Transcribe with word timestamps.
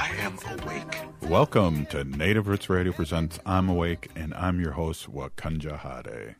I 0.00 0.10
am 0.20 0.38
awake. 0.60 0.96
Welcome 1.22 1.84
to 1.86 2.04
Native 2.04 2.46
Roots 2.46 2.70
Radio 2.70 2.92
presents 2.92 3.40
I'm 3.44 3.68
Awake, 3.68 4.08
and 4.14 4.32
I'm 4.34 4.60
your 4.60 4.70
host, 4.70 5.12
Wakanja 5.12 5.80
Hade. 5.80 6.36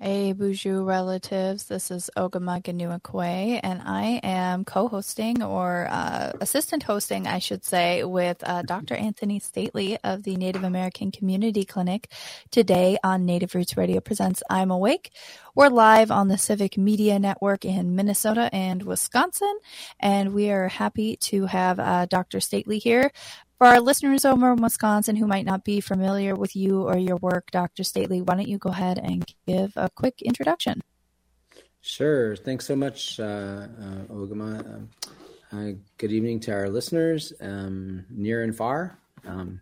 Hey, 0.00 0.32
Boozhoo 0.32 0.86
relatives. 0.86 1.64
This 1.64 1.90
is 1.90 2.08
Ogamaganua 2.16 3.60
and 3.64 3.82
I 3.84 4.20
am 4.22 4.64
co-hosting 4.64 5.42
or 5.42 5.88
uh, 5.90 6.34
assistant 6.40 6.84
hosting, 6.84 7.26
I 7.26 7.40
should 7.40 7.64
say, 7.64 8.04
with 8.04 8.36
uh, 8.48 8.62
Dr. 8.62 8.94
Antony 8.94 9.40
Stately 9.40 9.98
of 10.04 10.22
the 10.22 10.36
Native 10.36 10.62
American 10.62 11.10
Community 11.10 11.64
Clinic 11.64 12.12
today 12.52 12.96
on 13.02 13.26
Native 13.26 13.56
Roots 13.56 13.76
Radio 13.76 13.98
presents 13.98 14.40
I'm 14.48 14.70
Awake. 14.70 15.10
We're 15.56 15.68
live 15.68 16.12
on 16.12 16.28
the 16.28 16.38
Civic 16.38 16.78
Media 16.78 17.18
Network 17.18 17.64
in 17.64 17.96
Minnesota 17.96 18.48
and 18.52 18.84
Wisconsin, 18.84 19.58
and 19.98 20.32
we 20.32 20.52
are 20.52 20.68
happy 20.68 21.16
to 21.16 21.46
have 21.46 21.80
uh, 21.80 22.06
Dr. 22.06 22.38
Stately 22.38 22.78
here. 22.78 23.10
For 23.58 23.66
our 23.66 23.80
listeners 23.80 24.24
over 24.24 24.52
in 24.52 24.62
Wisconsin 24.62 25.16
who 25.16 25.26
might 25.26 25.44
not 25.44 25.64
be 25.64 25.80
familiar 25.80 26.36
with 26.36 26.54
you 26.54 26.82
or 26.82 26.96
your 26.96 27.16
work, 27.16 27.50
Dr. 27.50 27.82
Stately, 27.82 28.22
why 28.22 28.36
don't 28.36 28.46
you 28.46 28.56
go 28.56 28.70
ahead 28.70 28.98
and 28.98 29.26
give 29.48 29.72
a 29.74 29.90
quick 29.90 30.22
introduction? 30.22 30.80
Sure. 31.80 32.36
Thanks 32.36 32.66
so 32.66 32.76
much, 32.76 33.18
uh, 33.18 33.24
uh, 33.24 34.12
Ogimaa. 34.12 34.86
Uh, 35.50 35.72
good 35.96 36.12
evening 36.12 36.38
to 36.40 36.52
our 36.52 36.68
listeners, 36.68 37.32
um, 37.40 38.04
near 38.10 38.44
and 38.44 38.54
far. 38.56 38.96
Um, 39.26 39.60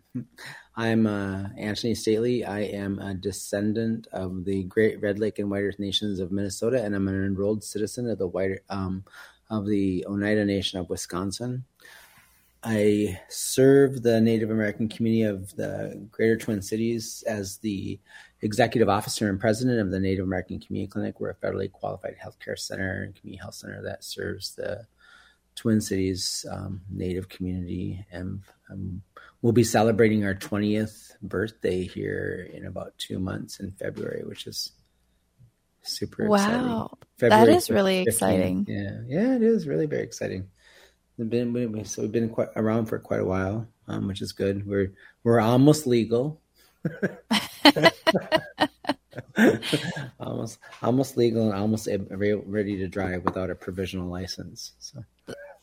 I'm 0.75 1.07
uh, 1.07 1.45
Antony 1.57 1.95
Stately. 1.95 2.45
I 2.45 2.59
am 2.59 2.99
a 2.99 3.15
descendant 3.15 4.05
of 4.11 4.45
the 4.45 4.63
Great 4.65 5.01
Red 5.01 5.17
Lake 5.17 5.39
and 5.39 5.49
White 5.49 5.63
Earth 5.63 5.79
Nations 5.79 6.19
of 6.19 6.31
Minnesota, 6.31 6.83
and 6.83 6.95
I'm 6.95 7.07
an 7.07 7.25
enrolled 7.25 7.63
citizen 7.63 8.07
of 8.11 8.19
the 8.19 8.27
White 8.27 8.59
um, 8.69 9.05
of 9.49 9.65
the 9.65 10.05
Oneida 10.07 10.45
Nation 10.45 10.79
of 10.79 10.87
Wisconsin. 10.87 11.63
I 12.63 13.19
serve 13.29 14.01
the 14.01 14.19
Native 14.19 14.49
American 14.49 14.89
community 14.89 15.23
of 15.23 15.55
the 15.55 16.07
Greater 16.11 16.37
Twin 16.37 16.61
Cities 16.61 17.23
as 17.27 17.57
the 17.57 17.99
executive 18.41 18.89
officer 18.89 19.29
and 19.29 19.39
president 19.39 19.79
of 19.79 19.91
the 19.91 19.99
Native 19.99 20.25
American 20.25 20.59
Community 20.59 20.89
Clinic. 20.89 21.19
We're 21.19 21.31
a 21.31 21.35
federally 21.35 21.71
qualified 21.71 22.15
healthcare 22.23 22.57
center 22.57 23.03
and 23.03 23.15
community 23.15 23.41
health 23.41 23.55
center 23.55 23.81
that 23.83 24.03
serves 24.03 24.55
the 24.55 24.85
Twin 25.55 25.81
Cities 25.81 26.45
um, 26.51 26.81
Native 26.89 27.29
community. 27.29 28.05
And 28.11 28.41
um, 28.71 29.01
we'll 29.41 29.53
be 29.53 29.63
celebrating 29.63 30.25
our 30.25 30.35
20th 30.35 31.11
birthday 31.21 31.83
here 31.83 32.49
in 32.53 32.65
about 32.65 32.97
two 32.97 33.19
months 33.19 33.59
in 33.59 33.71
February, 33.71 34.23
which 34.25 34.47
is 34.47 34.71
super 35.81 36.27
wow. 36.27 36.35
exciting. 36.35 36.67
Wow. 36.67 36.97
That 37.19 37.49
is 37.49 37.69
really 37.69 38.05
15. 38.05 38.07
exciting. 38.07 38.65
Yeah. 38.67 38.99
Yeah, 39.07 39.35
it 39.35 39.43
is 39.43 39.67
really 39.67 39.85
very 39.85 40.03
exciting. 40.03 40.47
Been 41.17 41.83
so 41.85 42.03
we've 42.03 42.11
been 42.11 42.29
quite 42.29 42.49
around 42.55 42.85
for 42.85 42.99
quite 42.99 43.21
a 43.21 43.25
while, 43.25 43.67
um, 43.87 44.07
which 44.07 44.21
is 44.21 44.33
good. 44.33 44.67
We're 44.67 44.93
we're 45.23 45.39
almost 45.39 45.87
legal. 45.87 46.39
almost 50.19 50.59
almost 50.83 51.17
legal 51.17 51.49
and 51.49 51.53
almost 51.53 51.87
ready 52.09 52.77
to 52.77 52.87
drive 52.87 53.23
without 53.23 53.49
a 53.49 53.55
provisional 53.55 54.09
license. 54.09 54.73
So 54.79 55.03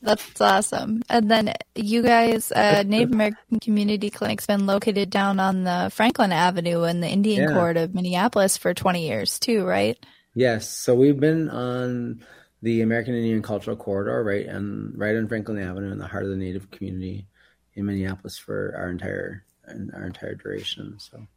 that's 0.01 0.39
awesome. 0.39 1.03
And 1.09 1.31
then 1.31 1.53
you 1.73 2.03
guys, 2.03 2.51
uh, 2.51 2.83
Native 2.85 3.11
American 3.11 3.59
Community 3.59 4.09
Clinic's 4.09 4.45
been 4.45 4.65
located 4.65 5.09
down 5.09 5.39
on 5.39 5.63
the 5.63 5.89
Franklin 5.91 6.31
Avenue 6.31 6.83
in 6.83 6.99
the 6.99 7.07
Indian 7.07 7.49
yeah. 7.49 7.55
Court 7.55 7.77
of 7.77 7.95
Minneapolis 7.95 8.57
for 8.57 8.73
20 8.73 9.07
years 9.07 9.39
too, 9.39 9.65
right? 9.65 9.97
Yes. 10.35 10.69
So 10.69 10.93
we've 10.93 11.19
been 11.19 11.49
on 11.49 12.23
the 12.65 12.81
American 12.81 13.13
Indian 13.13 13.43
Cultural 13.43 13.77
Corridor, 13.77 14.23
right 14.23 14.47
and 14.47 14.97
right 14.97 15.15
on 15.15 15.27
Franklin 15.27 15.59
Avenue 15.59 15.91
in 15.91 15.99
the 15.99 16.07
heart 16.07 16.23
of 16.23 16.31
the 16.31 16.35
Native 16.35 16.71
community 16.71 17.27
in 17.75 17.85
Minneapolis 17.85 18.39
for 18.39 18.73
our 18.75 18.89
entire 18.89 19.45
our 19.93 20.07
entire 20.07 20.33
duration. 20.33 20.95
So 20.97 21.27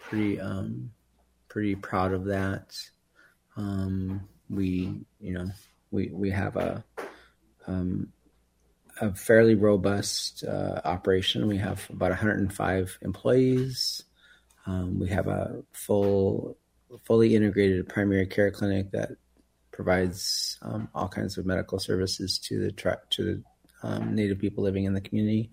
pretty 0.00 0.40
um, 0.40 0.92
pretty 1.48 1.74
proud 1.74 2.12
of 2.12 2.26
that. 2.26 2.78
Um, 3.56 4.28
we 4.48 5.00
you 5.18 5.32
know 5.32 5.50
we 5.90 6.10
we 6.12 6.30
have 6.30 6.54
a 6.54 6.84
um, 7.66 8.12
a 9.00 9.12
fairly 9.12 9.56
robust 9.56 10.44
uh, 10.44 10.80
operation. 10.84 11.48
We 11.48 11.58
have 11.58 11.84
about 11.90 12.10
105 12.10 12.98
employees. 13.02 14.04
Um, 14.66 15.00
we 15.00 15.08
have 15.08 15.26
a 15.26 15.64
full 15.72 16.56
fully 17.02 17.34
integrated 17.34 17.88
primary 17.88 18.26
care 18.26 18.52
clinic 18.52 18.92
that 18.92 19.10
provides 19.80 20.58
um, 20.60 20.90
all 20.94 21.08
kinds 21.08 21.38
of 21.38 21.46
medical 21.46 21.78
services 21.78 22.38
to 22.38 22.58
the 22.66 22.98
to 23.08 23.24
the 23.24 23.42
um, 23.82 24.14
Native 24.14 24.38
people 24.38 24.62
living 24.62 24.84
in 24.84 24.92
the 24.92 25.00
community, 25.00 25.50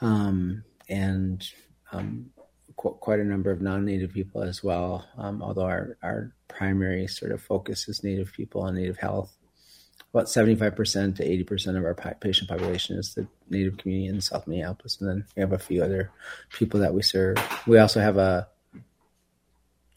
um, 0.00 0.64
and 0.88 1.48
um, 1.92 2.30
qu- 2.76 2.98
quite 2.98 3.20
a 3.20 3.24
number 3.24 3.52
of 3.52 3.60
non-Native 3.60 4.12
people 4.12 4.42
as 4.42 4.64
well. 4.64 5.06
Um, 5.16 5.42
although 5.42 5.66
our 5.66 5.96
our 6.02 6.32
primary 6.48 7.06
sort 7.06 7.30
of 7.30 7.40
focus 7.40 7.88
is 7.88 8.02
Native 8.02 8.32
people 8.32 8.66
and 8.66 8.76
Native 8.76 8.98
health. 8.98 9.30
About 10.12 10.28
seventy-five 10.28 10.74
percent 10.74 11.16
to 11.18 11.24
eighty 11.24 11.44
percent 11.44 11.76
of 11.76 11.84
our 11.84 11.94
patient 11.94 12.48
population 12.48 12.98
is 12.98 13.14
the 13.14 13.28
Native 13.48 13.76
community 13.76 14.08
in 14.08 14.20
South 14.20 14.48
Minneapolis, 14.48 14.98
and 15.00 15.08
then 15.08 15.24
we 15.36 15.40
have 15.40 15.52
a 15.52 15.58
few 15.58 15.84
other 15.84 16.10
people 16.50 16.80
that 16.80 16.94
we 16.94 17.02
serve. 17.02 17.36
We 17.64 17.78
also 17.78 18.00
have 18.00 18.16
a 18.16 18.48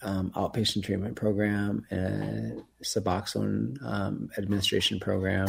um, 0.01 0.31
outpatient 0.31 0.83
treatment 0.83 1.15
program 1.15 1.85
and 1.89 2.63
Suboxone 2.83 3.83
um, 3.83 4.29
administration 4.37 4.99
program 4.99 5.47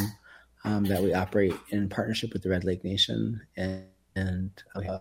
um, 0.65 0.85
that 0.85 1.03
we 1.03 1.15
operate 1.15 1.55
in 1.71 1.89
partnership 1.89 2.33
with 2.33 2.43
the 2.43 2.51
Red 2.51 2.65
Lake 2.65 2.85
Nation 2.85 3.41
and, 3.57 3.85
and 4.17 4.51
a 4.75 5.01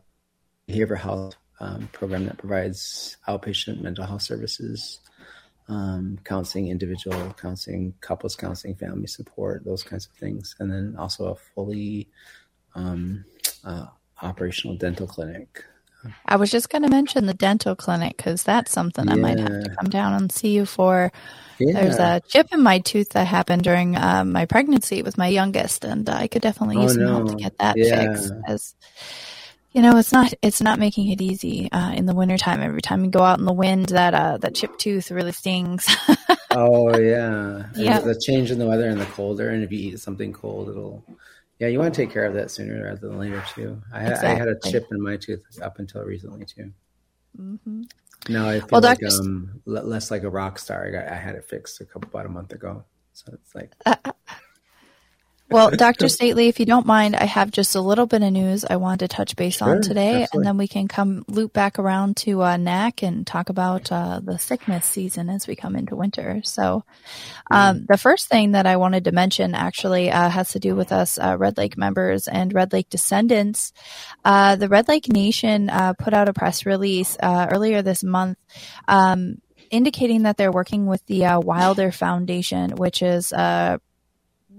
behavioral 0.70 0.98
health 0.98 1.36
um, 1.60 1.90
program 1.92 2.26
that 2.26 2.38
provides 2.38 3.18
outpatient 3.28 3.82
mental 3.82 4.06
health 4.06 4.22
services, 4.22 5.00
um, 5.68 6.20
counseling, 6.24 6.70
individual 6.70 7.36
counseling, 7.40 7.94
couples 8.02 8.36
counseling, 8.36 8.76
family 8.76 9.08
support, 9.08 9.66
those 9.66 9.84
kinds 9.84 10.06
of 10.06 10.14
things, 10.14 10.56
and 10.60 10.72
then 10.72 10.96
also 10.98 11.28
a 11.28 11.36
fully 11.36 12.08
um, 12.76 13.26
uh, 13.66 13.88
operational 14.22 14.78
dental 14.78 15.08
clinic 15.08 15.66
I 16.26 16.38
was 16.38 16.52
just 16.52 16.70
going 16.70 16.84
to 16.84 16.90
mention 16.90 17.26
the 17.26 17.34
dental 17.34 17.76
clinic 17.76 18.18
because 18.18 18.44
that's 18.44 18.72
something 18.72 19.08
yeah. 19.08 19.14
I 19.14 19.16
might 19.16 19.40
have 19.40 19.64
to 19.64 19.76
come 19.80 19.90
down 19.90 20.14
and 20.14 20.32
see 20.32 20.50
you 20.50 20.66
for. 20.66 21.12
Yeah. 21.60 21.74
There's 21.74 21.98
a 21.98 22.22
chip 22.28 22.48
in 22.54 22.64
my 22.64 22.80
tooth 22.80 23.10
that 23.10 23.28
happened 23.28 23.64
during 23.64 23.98
uh, 23.98 24.24
my 24.24 24.46
pregnancy 24.46 25.02
with 25.02 25.18
my 25.18 25.28
youngest, 25.28 25.84
and 25.84 26.10
I 26.10 26.28
could 26.28 26.42
definitely 26.42 26.82
use 26.82 26.92
oh, 26.92 26.94
some 26.94 27.04
no. 27.04 27.16
help 27.16 27.30
to 27.30 27.36
get 27.36 27.58
that 27.58 27.76
yeah. 27.78 28.14
fixed. 28.14 28.34
As 28.48 28.76
you 29.74 29.82
know, 29.82 29.98
it's 29.98 30.12
not 30.14 30.34
it's 30.42 30.62
not 30.62 30.80
making 30.80 31.10
it 31.10 31.22
easy 31.22 31.72
uh, 31.72 31.92
in 31.92 32.06
the 32.06 32.16
wintertime. 32.16 32.62
Every 32.62 32.82
time 32.82 33.04
you 33.04 33.12
go 33.12 33.24
out 33.24 33.40
in 33.40 33.46
the 33.46 33.54
wind, 33.54 33.88
that 33.90 34.14
uh, 34.14 34.38
that 34.38 34.56
chip 34.56 34.78
tooth 34.78 35.12
really 35.12 35.34
stings. 35.34 35.86
oh 36.52 36.98
yeah, 36.98 37.66
yeah. 37.76 38.00
The 38.00 38.20
change 38.20 38.52
in 38.52 38.58
the 38.58 38.66
weather 38.66 38.88
and 38.88 39.00
the 39.00 39.06
colder, 39.06 39.50
and 39.50 39.64
if 39.64 39.72
you 39.72 39.92
eat 39.92 40.00
something 40.00 40.32
cold, 40.32 40.70
it'll 40.70 41.04
yeah, 41.60 41.68
you 41.68 41.78
want 41.78 41.94
to 41.94 42.02
take 42.02 42.12
care 42.12 42.26
of 42.26 42.34
that 42.36 42.52
sooner 42.52 42.84
rather 42.84 43.08
than 43.08 43.20
later 43.20 43.44
too. 43.54 43.82
I, 43.94 44.02
exactly. 44.02 44.30
I 44.30 44.34
had 44.36 44.48
a 44.48 44.60
chip 44.70 44.88
in 44.92 45.02
my 45.02 45.18
tooth 45.18 45.44
up 45.62 45.80
until 45.80 46.04
recently 46.04 46.46
too. 46.46 46.72
Mm-hmm. 47.40 47.84
Now 48.30 48.48
I 48.48 48.60
feel 48.60 48.68
well, 48.72 48.82
like 48.82 49.04
um, 49.04 49.62
less 49.66 50.10
like 50.10 50.24
a 50.24 50.30
rock 50.30 50.58
star. 50.58 50.88
I 50.88 50.92
got 50.92 51.08
I 51.12 51.16
had 51.16 51.36
it 51.36 51.46
fixed 51.46 51.82
a 51.82 51.86
couple 51.86 52.10
about 52.10 52.26
a 52.26 52.30
month 52.30 52.54
ago, 52.54 52.84
so 53.14 53.34
it's 53.34 53.54
like 53.54 53.74
uh, 53.86 53.96
well, 55.50 55.72
Dr. 55.72 56.08
Stately, 56.10 56.48
if 56.48 56.60
you 56.60 56.66
don't 56.66 56.86
mind, 56.86 57.16
I 57.16 57.26
have 57.26 57.52
just 57.52 57.76
a 57.76 57.82
little 57.82 58.06
bit 58.06 58.22
of 58.22 58.32
news 58.32 58.66
I 58.70 58.76
want 58.76 59.00
to 59.00 59.08
touch 59.08 59.36
base 59.36 59.58
sure, 59.58 59.70
on 59.70 59.82
today, 59.82 60.24
absolutely. 60.24 60.38
and 60.38 60.46
then 60.46 60.58
we 60.58 60.68
can 60.68 60.88
come 60.88 61.26
loop 61.28 61.54
back 61.54 61.80
around 61.80 62.18
to 62.18 62.44
uh, 62.44 62.58
NAC 62.58 63.04
and 63.04 63.26
talk 63.26 63.50
about 63.50 63.92
uh, 63.92 64.20
the 64.24 64.38
sickness 64.38 64.86
season 64.86 65.30
as 65.30 65.48
we 65.48 65.56
come 65.56 65.76
into 65.76 65.96
winter. 65.96 66.42
So, 66.44 66.84
um, 67.50 67.80
mm. 67.80 67.88
the 67.88 67.98
first 67.98 68.28
thing 68.28 68.52
that 68.52 68.66
I 68.66 68.78
wanted 68.78 69.06
to 69.06 69.12
mention 69.12 69.56
actually 69.56 70.12
uh, 70.12 70.30
has 70.30 70.50
to 70.50 70.60
do 70.60 70.76
with 70.76 70.92
us 70.92 71.18
uh, 71.18 71.36
Red 71.38 71.58
Lake 71.58 71.78
members 71.78 72.28
and 72.28 72.54
Red 72.54 72.72
Lake 72.72 72.90
descendants. 72.90 73.74
Uh, 74.24 74.56
the 74.56 74.70
Red 74.70 74.88
Lake 74.88 75.10
Nation 75.10 75.70
uh, 75.70 75.94
put 75.94 76.14
out 76.14 76.30
a 76.30 76.34
press 76.34 76.66
release 76.66 77.18
earlier 77.22 77.82
this 77.82 78.04
month. 78.04 78.38
Um, 78.88 79.42
indicating 79.72 80.24
that 80.24 80.36
they're 80.36 80.52
working 80.52 80.88
with 80.88 81.06
the 81.06 81.22
Wilder 81.44 81.92
Foundation, 81.92 82.72
which 82.72 83.04
is 83.04 83.32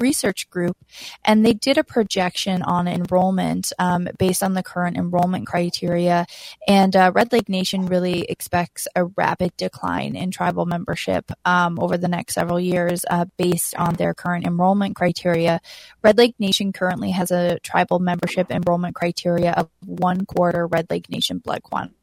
research 0.00 0.49
group, 0.50 0.76
and 1.25 1.44
they 1.44 1.52
did 1.52 1.79
a 1.79 1.85
projection 1.85 2.62
on 2.62 2.88
enrollment 2.88 3.73
um, 3.79 4.08
based 4.19 4.43
on 4.43 4.55
the 4.55 4.62
current 4.62 4.97
enrollment 4.97 5.47
criteria. 5.47 6.26
And 6.67 6.97
uh, 6.97 7.12
Red 7.14 7.32
Lake 7.32 7.49
Nation 7.49 7.87
really 7.87 8.23
expects 8.23 8.88
a 8.97 9.05
rapid 9.05 9.56
decline 9.56 10.17
in 10.17 10.31
tribal 10.31 10.67
membership 10.67 11.31
um, 11.44 11.79
over 11.79 11.97
the 11.99 12.08
next 12.08 12.35
several 12.35 12.58
years 12.58 13.05
uh, 13.11 13.26
based 13.37 13.75
on 13.76 13.94
their 13.94 14.14
current 14.14 14.47
enrollment 14.47 14.97
criteria. 14.97 15.61
Red 16.02 16.19
Lake 16.19 16.35
Nation 16.38 16.73
currently 16.73 17.11
has 17.11 17.31
a 17.31 17.58
tribal 17.61 17.99
membership 17.99 18.50
enrollment 18.50 18.94
criteria 18.94 19.52
of 19.52 19.69
one 19.85 20.25
quarter 20.25 20.67
Red 20.67 20.87
Lake 20.91 21.11
Nation 21.11 21.38
blood 21.38 21.62
quantum. 21.62 21.94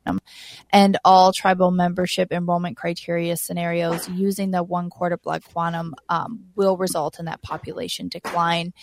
And 0.72 0.98
all 1.04 1.34
tribal 1.34 1.72
membership 1.72 2.32
enrollment 2.32 2.78
criteria 2.78 3.38
scenarios 3.38 4.08
using 4.10 4.52
the 4.52 4.64
one 4.64 4.90
quarter 4.90 5.18
blood 5.18 5.44
quantum 5.44 5.96
um, 6.10 6.46
will 6.56 6.78
result 6.78 7.20
in 7.20 7.26
that 7.26 7.42
population 7.42 8.08
decline. 8.08 8.74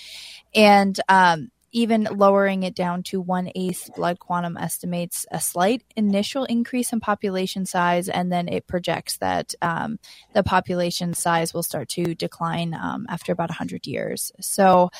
And 0.54 0.98
um, 1.08 1.50
even 1.74 2.06
lowering 2.10 2.62
it 2.62 2.74
down 2.74 3.02
to 3.02 3.20
one 3.20 3.50
eighth 3.56 3.90
blood 3.96 4.20
quantum 4.20 4.56
estimates 4.56 5.26
a 5.30 5.40
slight 5.40 5.82
initial 5.96 6.44
increase 6.44 6.92
in 6.92 7.00
population 7.00 7.66
size, 7.66 8.08
and 8.08 8.32
then 8.32 8.48
it 8.48 8.66
projects 8.66 9.18
that 9.18 9.54
um, 9.60 9.98
the 10.34 10.44
population 10.44 11.12
size 11.12 11.52
will 11.52 11.64
start 11.64 11.88
to 11.88 12.14
decline 12.14 12.74
um, 12.74 13.06
after 13.08 13.32
about 13.32 13.50
100 13.50 13.86
years. 13.88 14.30
So 14.40 14.90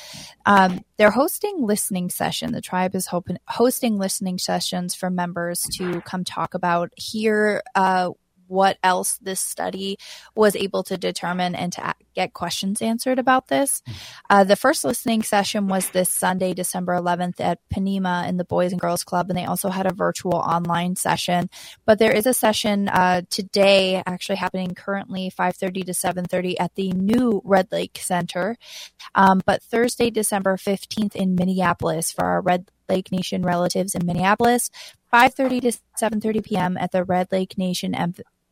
um, 0.44 0.85
they're 0.97 1.12
hosting 1.12 1.65
listening 1.65 2.11
session. 2.11 2.53
The 2.53 2.61
tribe 2.61 2.97
is 2.97 3.06
hoping, 3.06 3.38
hosting 3.47 3.97
listening 3.97 4.38
sessions 4.38 4.94
for 4.97 5.11
members 5.11 5.61
to 5.75 6.00
come 6.00 6.25
talk 6.25 6.55
about, 6.55 6.91
hear 6.97 7.62
uh, 7.76 8.11
what 8.46 8.79
else 8.82 9.19
this 9.19 9.41
study 9.41 9.99
was 10.35 10.56
able 10.56 10.82
to 10.85 10.96
determine 10.96 11.55
and 11.55 11.73
to 11.73 11.94
get 12.14 12.32
questions 12.32 12.81
answered 12.81 13.19
about 13.19 13.49
this. 13.49 13.82
Uh, 14.31 14.44
the 14.44 14.56
first 14.56 14.85
listening 14.85 15.23
session 15.23 15.69
was 15.69 15.91
this 15.91 16.08
Sunday, 16.08 16.55
December 16.55 16.94
11th 16.94 17.41
at 17.41 17.58
Ponemah 17.75 18.29
in 18.29 18.37
the 18.37 18.44
Boys 18.44 18.73
and 18.73 18.81
Girls 18.81 19.05
Club, 19.05 19.29
and 19.29 19.38
they 19.38 19.44
also 19.44 19.69
had 19.69 19.87
a 19.87 19.94
virtual 19.94 20.35
online 20.35 20.96
session. 20.96 21.50
But 21.85 21.99
there 21.99 22.12
is 22.12 22.26
a 22.26 22.35
session 22.35 22.88
uh, 22.88 23.23
today, 23.31 24.02
actually 24.06 24.37
happening 24.37 24.75
currently 24.75 25.31
5:30 25.31 25.87
to 25.87 25.93
7:30 25.93 26.56
at 26.58 26.75
the 26.75 26.93
new 26.93 27.43
Red 27.44 27.69
Lake 27.73 27.99
Center. 28.00 28.56
Um, 29.14 29.43
but 29.44 29.62
Thursday, 29.62 30.11
December 30.11 30.56
15th 30.56 31.14
in 31.14 31.35
Minneapolis 31.35 32.12
for 32.12 32.25
our 32.25 32.40
Red 32.40 32.70
Lake 32.88 33.10
Nation 33.12 33.42
relatives 33.42 33.94
in 33.94 34.06
Minneapolis. 34.06 34.70
5:30 35.12 35.60
to 35.62 35.72
7:30 36.00 36.44
p.m. 36.44 36.76
at 36.76 36.92
the 36.92 37.04
Red 37.04 37.28
Lake 37.31 37.56
Nation 37.56 37.94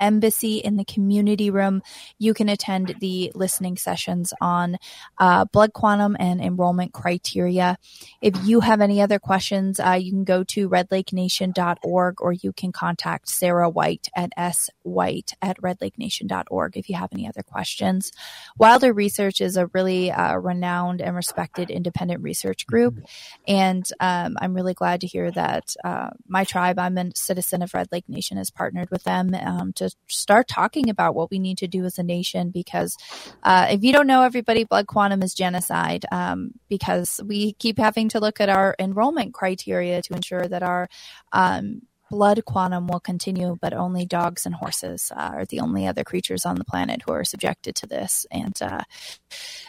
Embassy 0.03 0.59
in 0.59 0.77
the 0.77 0.85
community 0.85 1.49
room. 1.49 1.81
You 2.19 2.35
can 2.35 2.49
attend 2.49 2.97
the 3.01 3.33
listening 3.35 3.77
sessions 3.77 4.35
on 4.41 4.77
uh, 5.19 5.47
blood 5.47 5.73
quantum 5.73 6.17
and 6.19 6.41
enrollment 6.41 6.93
criteria. 6.93 7.79
If 8.21 8.35
you 8.45 8.61
have 8.61 8.81
any 8.81 9.01
other 9.01 9.19
questions, 9.19 9.81
uh, 9.81 9.93
you 9.93 10.11
can 10.11 10.25
go 10.25 10.45
to 10.45 10.69
redlakenation.org 10.69 12.21
or 12.21 12.33
you 12.33 12.53
can 12.53 12.73
contact 12.73 13.29
Sarah 13.29 13.71
White 13.71 14.09
at 14.15 14.33
swhite 14.37 15.35
at 15.41 15.61
redlakenation.org 15.61 16.77
if 16.77 16.89
you 16.89 16.97
have 16.97 17.11
any 17.13 17.29
other 17.29 17.43
questions. 17.43 18.13
Wilder 18.59 18.93
Research 18.93 19.41
is 19.41 19.57
a 19.57 19.69
really 19.69 20.11
uh, 20.11 20.37
renowned 20.37 21.01
and 21.01 21.15
respected 21.15 21.71
independent 21.71 22.23
research 22.23 22.67
group. 22.67 22.99
And 23.47 23.89
um, 24.01 24.37
I'm 24.41 24.55
really 24.55 24.75
glad 24.75 25.01
to 25.03 25.07
hear 25.07 25.31
that 25.31 25.75
uh, 25.85 26.11
my 26.27 26.45
tribe, 26.45 26.79
I'm 26.79 26.99
a 26.99 27.15
citizen 27.15 27.63
of 27.63 27.75
Red 27.75 27.89
Lake 27.93 28.09
Nation, 28.09 28.37
has 28.37 28.51
partnered 28.51 28.91
with 28.91 29.05
them 29.05 29.35
um, 29.35 29.73
to 29.75 29.92
start 30.09 30.49
talking 30.49 30.89
about 30.89 31.15
what 31.15 31.31
we 31.31 31.39
need 31.39 31.59
to 31.59 31.69
do 31.69 31.85
as 31.85 31.99
a 31.99 32.03
nation 32.03 32.51
because 32.51 32.97
uh, 33.43 33.67
if 33.71 33.83
you 33.83 33.93
don't 33.93 34.07
know 34.07 34.23
everybody 34.23 34.65
blood 34.65 34.87
quantum 34.87 35.23
is 35.23 35.35
genocide 35.35 36.05
um, 36.13 36.53
because 36.69 37.21
we 37.25 37.53
keep 37.55 37.79
having 37.79 38.09
to 38.09 38.21
look 38.21 38.41
at 38.41 38.49
our 38.49 38.75
enrollment 38.79 39.33
criteria 39.35 40.03
to 40.03 40.15
ensure 40.15 40.47
that 40.47 40.63
our 40.63 40.89
um, 41.33 41.83
blood 42.13 42.45
quantum 42.45 42.87
will 42.89 43.01
continue, 43.01 43.57
but 43.63 43.73
only 43.73 44.05
dogs 44.05 44.45
and 44.45 44.55
horses 44.55 45.11
uh, 45.17 45.31
are 45.33 45.47
the 45.47 45.61
only 45.61 45.87
other 45.87 46.05
creatures 46.05 46.45
on 46.45 46.57
the 46.57 46.65
planet 46.65 47.01
who 47.03 47.13
are 47.13 47.25
subjected 47.25 47.75
to 47.75 47.87
this. 47.87 48.27
And 48.31 48.55
uh, 48.61 48.83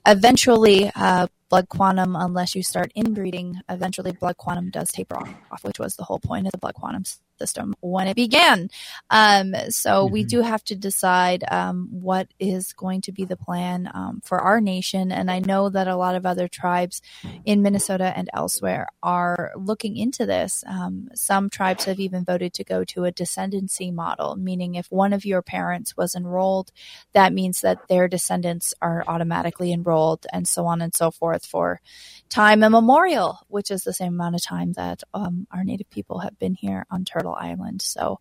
eventually, 0.05 0.91
uh, 0.93 1.27
blood 1.47 1.69
quantum, 1.69 2.17
unless 2.17 2.53
you 2.53 2.61
start 2.61 2.91
inbreeding, 2.95 3.61
eventually 3.69 4.11
blood 4.11 4.35
quantum 4.35 4.71
does 4.71 4.89
taper 4.89 5.15
off, 5.15 5.63
which 5.63 5.79
was 5.79 5.95
the 5.95 6.03
whole 6.03 6.19
point 6.19 6.45
of 6.45 6.51
the 6.51 6.57
blood 6.57 6.73
quantum 6.75 7.05
system 7.39 7.75
when 7.81 8.07
it 8.07 8.15
began. 8.15 8.69
Um, 9.09 9.53
so 9.69 10.05
mm-hmm. 10.05 10.13
we 10.13 10.23
do 10.23 10.41
have 10.41 10.63
to 10.65 10.75
decide 10.75 11.43
um, 11.49 11.89
what 11.91 12.27
is 12.39 12.73
going 12.73 13.01
to 13.01 13.11
be 13.11 13.25
the 13.25 13.37
plan 13.37 13.89
um, 13.93 14.21
for 14.23 14.39
our 14.39 14.61
nation. 14.61 15.11
And 15.11 15.29
I 15.29 15.39
know 15.39 15.69
that 15.69 15.87
a 15.87 15.95
lot 15.95 16.15
of 16.15 16.25
other 16.25 16.47
tribes 16.47 17.01
in 17.45 17.61
Minnesota 17.61 18.13
and 18.15 18.29
elsewhere 18.33 18.87
are 19.01 19.51
looking 19.55 19.97
into 19.97 20.25
this. 20.25 20.63
Um, 20.67 21.09
some 21.13 21.49
tribes 21.49 21.85
have 21.85 21.99
even 21.99 22.23
voted 22.23 22.53
to 22.53 22.63
go 22.63 22.83
to 22.85 23.05
a 23.05 23.11
descendancy 23.11 23.93
model, 23.93 24.35
meaning 24.35 24.75
if 24.75 24.87
one 24.91 25.13
of 25.13 25.25
your 25.25 25.41
parents 25.41 25.97
was 25.97 26.15
enrolled, 26.15 26.71
that 27.13 27.33
means 27.33 27.61
that 27.61 27.87
their 27.87 28.07
descendants 28.07 28.73
are 28.81 29.03
automatically 29.07 29.71
enrolled, 29.71 30.25
and 30.31 30.47
so 30.47 30.65
on 30.65 30.81
and 30.81 30.93
so 30.95 31.11
forth 31.11 31.45
for 31.45 31.81
time 32.29 32.63
immemorial, 32.63 33.39
which 33.47 33.69
is 33.71 33.83
the 33.83 33.93
same 33.93 34.13
amount 34.13 34.35
of 34.35 34.43
time 34.43 34.73
that 34.73 35.03
um, 35.13 35.47
our 35.51 35.63
Native 35.63 35.89
people 35.89 36.19
have 36.19 36.37
been 36.39 36.55
here 36.55 36.85
on 36.89 37.05
Island. 37.31 37.81
So 37.81 38.19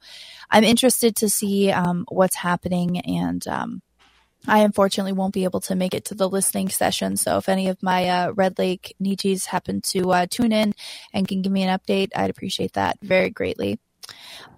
I'm 0.50 0.64
interested 0.64 1.16
to 1.16 1.28
see 1.28 1.70
um, 1.70 2.04
what's 2.08 2.36
happening 2.36 3.00
and. 3.00 3.46
Um, 3.46 3.82
I 4.44 4.64
unfortunately 4.64 5.12
won't 5.12 5.34
be 5.34 5.44
able 5.44 5.60
to 5.60 5.76
make 5.76 5.94
it 5.94 6.06
to 6.06 6.16
the 6.16 6.28
listening 6.28 6.68
session. 6.68 7.16
So 7.16 7.38
if 7.38 7.48
any 7.48 7.68
of 7.68 7.80
my 7.80 8.08
uh, 8.08 8.32
Red 8.32 8.58
Lake 8.58 8.92
Nijis 9.00 9.46
happen 9.46 9.80
to 9.82 10.10
uh, 10.10 10.26
tune 10.28 10.50
in 10.50 10.74
and 11.12 11.28
can 11.28 11.42
give 11.42 11.52
me 11.52 11.62
an 11.62 11.78
update, 11.78 12.10
I'd 12.16 12.30
appreciate 12.30 12.72
that 12.72 12.98
very 13.02 13.30
greatly. 13.30 13.78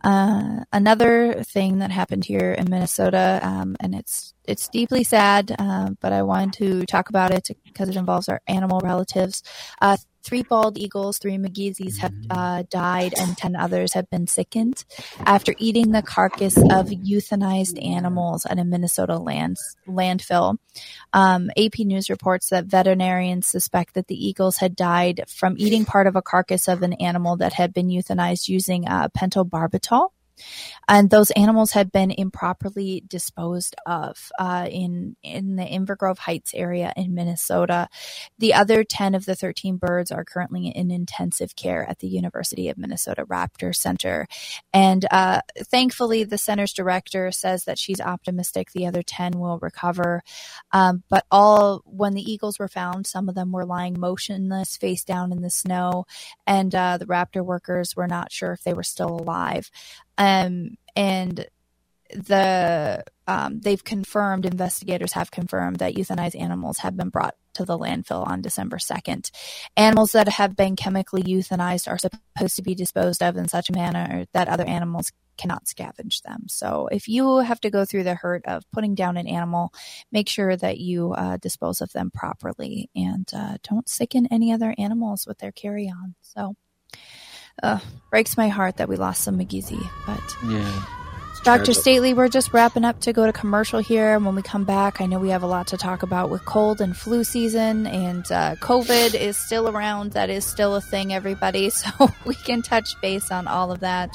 Uh, 0.02 0.61
another 0.73 1.43
thing 1.44 1.79
that 1.79 1.90
happened 1.90 2.25
here 2.25 2.52
in 2.52 2.69
Minnesota, 2.69 3.40
um, 3.43 3.76
and 3.81 3.94
it's 3.94 4.35
it's 4.44 4.69
deeply 4.69 5.02
sad, 5.02 5.55
uh, 5.58 5.90
but 6.00 6.12
I 6.12 6.23
wanted 6.23 6.52
to 6.55 6.87
talk 6.87 7.08
about 7.08 7.31
it 7.31 7.49
because 7.64 7.88
it 7.88 7.97
involves 7.97 8.29
our 8.29 8.43
animal 8.47 8.81
relatives. 8.81 9.43
Uh, 9.81 9.97
Three 10.25 10.43
bald 10.43 10.79
eagles, 10.79 11.19
three 11.19 11.37
Migizis 11.37 11.99
have 11.99 12.12
mm-hmm. 12.12 12.32
uh, 12.32 12.62
died, 12.71 13.12
and 13.19 13.37
10 13.37 13.56
others 13.56 13.93
have 13.93 14.09
been 14.09 14.26
sickened 14.26 14.85
after 15.21 15.55
eating 15.59 15.93
the 15.93 16.00
carcass 16.00 16.56
of 16.56 16.88
euthanized 16.88 17.85
animals 17.85 18.47
at 18.47 18.59
a 18.59 18.65
Minnesota 18.65 19.19
land, 19.19 19.59
landfill. 19.87 20.56
Um, 21.12 21.50
AP 21.59 21.81
News 21.81 22.09
reports 22.09 22.49
that 22.49 22.65
veterinarians 22.65 23.47
suspect 23.47 23.94
that 23.94 24.06
the 24.06 24.26
eagles 24.26 24.56
had 24.56 24.75
died 24.75 25.25
from 25.29 25.56
eating 25.59 25.85
part 25.85 26.06
of 26.06 26.17
a 26.17 26.23
carcass 26.23 26.69
of 26.69 26.82
an 26.82 26.94
animal 26.94 27.37
that 27.37 27.53
had 27.53 27.75
been 27.75 27.88
euthanized 27.88 28.49
using 28.49 28.88
uh, 28.88 29.09
pentobarbital 29.09 30.09
and 30.88 31.10
those 31.10 31.31
animals 31.32 31.73
had 31.73 31.92
been 31.92 32.11
improperly 32.11 33.02
disposed 33.06 33.75
of 33.87 34.30
uh, 34.38 34.66
in 34.70 35.16
in 35.23 35.56
the 35.56 35.64
Inver 35.64 35.97
Grove 35.97 36.18
Heights 36.18 36.52
area 36.54 36.92
in 36.97 37.14
Minnesota. 37.14 37.88
The 38.38 38.54
other 38.54 38.85
ten 38.85 39.14
of 39.14 39.25
the 39.25 39.35
thirteen 39.35 39.76
birds 39.76 40.11
are 40.11 40.25
currently 40.25 40.68
in 40.68 40.90
intensive 40.90 41.56
care 41.56 41.88
at 41.88 41.99
the 41.99 42.09
University 42.09 42.68
of 42.68 42.78
Minnesota 42.78 43.25
Raptor 43.25 43.75
Center, 43.75 44.26
and 44.73 45.06
uh, 45.11 45.40
thankfully, 45.59 46.25
the 46.25 46.38
center's 46.38 46.73
director 46.73 47.30
says 47.32 47.64
that 47.64 47.78
she's 47.78 48.00
optimistic 48.00 48.73
the 48.73 48.87
other 48.87 49.02
ten 49.02 49.38
will 49.38 49.59
recover. 49.61 50.23
Um, 50.73 51.02
but 51.09 51.25
all 51.30 51.82
when 51.85 52.14
the 52.14 52.32
eagles 52.32 52.59
were 52.59 52.68
found, 52.68 53.06
some 53.06 53.28
of 53.28 53.35
them 53.35 53.52
were 53.52 53.64
lying 53.64 53.99
motionless, 53.99 54.76
face 54.76 55.04
down 55.04 55.32
in 55.32 55.42
the 55.42 55.50
snow, 55.50 56.04
and 56.47 56.75
uh, 56.75 56.99
the 56.99 57.06
raptor 57.06 57.44
workers 57.44 57.94
were 57.97 58.06
not 58.06 58.32
sure 58.32 58.52
if 58.52 58.62
they 58.62 58.75
were 58.75 58.82
still 58.82 59.11
alive. 59.11 59.70
Um, 60.18 60.76
and 60.97 61.47
the 62.11 63.04
um, 63.26 63.61
they've 63.61 63.83
confirmed 63.83 64.44
investigators 64.44 65.12
have 65.12 65.30
confirmed 65.30 65.78
that 65.78 65.94
euthanized 65.94 66.38
animals 66.38 66.78
have 66.78 66.97
been 66.97 67.09
brought 67.09 67.35
to 67.54 67.64
the 67.64 67.78
landfill 67.78 68.26
on 68.26 68.42
December 68.42 68.76
2nd. 68.76 69.30
Animals 69.76 70.12
that 70.12 70.28
have 70.28 70.54
been 70.56 70.76
chemically 70.76 71.23
euthanized 71.23 71.88
are 71.88 71.99
supposed 71.99 72.56
to 72.56 72.62
be 72.62 72.75
disposed 72.75 73.23
of 73.23 73.37
in 73.37 73.49
such 73.49 73.71
a 73.71 73.73
manner 73.73 74.26
that 74.33 74.49
other 74.49 74.64
animals 74.64 75.11
cannot 75.38 75.64
scavenge 75.64 76.23
them. 76.23 76.44
So 76.49 76.88
if 76.92 77.09
you 77.09 77.38
have 77.38 77.61
to 77.61 77.71
go 77.71 77.85
through 77.85 78.04
the 78.04 78.14
hurt 78.14 78.44
of 78.47 78.71
putting 78.73 78.94
down 78.94 79.16
an 79.16 79.26
animal, 79.26 79.73
make 80.12 80.28
sure 80.28 80.56
that 80.56 80.78
you 80.78 81.12
uh, 81.12 81.38
dispose 81.38 81.80
of 81.80 81.92
them 81.92 82.11
properly 82.12 82.90
and 82.94 83.28
uh, 83.35 83.56
don't 83.62 83.88
sicken 83.88 84.28
any 84.30 84.52
other 84.52 84.75
animals 84.78 85.26
with 85.26 85.38
their 85.38 85.52
carry 85.52 85.88
on. 85.88 86.14
So 86.21 86.54
uh, 87.62 87.78
breaks 88.11 88.37
my 88.37 88.49
heart 88.49 88.76
that 88.78 88.88
we 88.88 88.96
lost 88.96 89.23
some 89.23 89.38
Migizi, 89.38 89.88
but 90.06 90.37
yeah. 90.49 90.84
Dr. 91.44 91.75
Stately, 91.75 92.14
we're 92.14 92.30
just 92.30 92.54
wrapping 92.54 92.87
up 92.87 93.00
to 93.00 93.12
go 93.12 93.26
to 93.26 93.32
commercial 93.32 93.78
here. 93.78 94.18
When 94.18 94.34
we 94.34 94.40
come 94.40 94.64
back, 94.64 95.02
I 95.02 95.06
know 95.06 95.18
we 95.18 95.28
have 95.28 95.42
a 95.42 95.46
lot 95.46 95.66
to 95.68 95.76
talk 95.76 96.02
about 96.02 96.30
with 96.30 96.42
cold 96.46 96.80
and 96.80 96.96
flu 96.96 97.23
season, 97.23 97.87
and 97.87 98.25
uh, 98.32 98.54
COVID 98.61 99.14
is 99.14 99.37
still 99.37 99.68
around. 99.68 100.12
That 100.12 100.30
is 100.30 100.46
still 100.46 100.75
a 100.75 100.80
thing, 100.80 101.12
everybody. 101.12 101.70
So 101.84 102.08
we 102.25 102.34
can 102.34 102.62
touch 102.62 102.99
base 103.02 103.30
on 103.30 103.46
all 103.46 103.70
of 103.70 103.80
that 103.80 104.11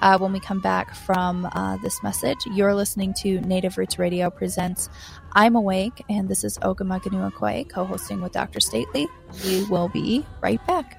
uh, 0.00 0.18
when 0.18 0.32
we 0.32 0.40
come 0.40 0.60
back 0.60 0.94
from 0.94 1.46
uh, 1.46 1.76
this 1.82 2.02
message. 2.02 2.38
You're 2.46 2.74
listening 2.74 3.14
to 3.22 3.40
Native 3.42 3.78
Roots 3.78 3.98
Radio 3.98 4.28
presents 4.28 4.88
I'm 5.34 5.54
Awake, 5.54 6.02
and 6.08 6.28
this 6.28 6.42
is 6.42 6.58
Ogimaa 6.58 7.00
Kwe, 7.00 7.68
co 7.68 7.84
hosting 7.84 8.20
with 8.20 8.32
Dr. 8.32 8.58
Stately. 8.58 9.06
We 9.44 9.64
will 9.64 9.88
be 9.88 10.26
right 10.40 10.64
back. 10.66 10.98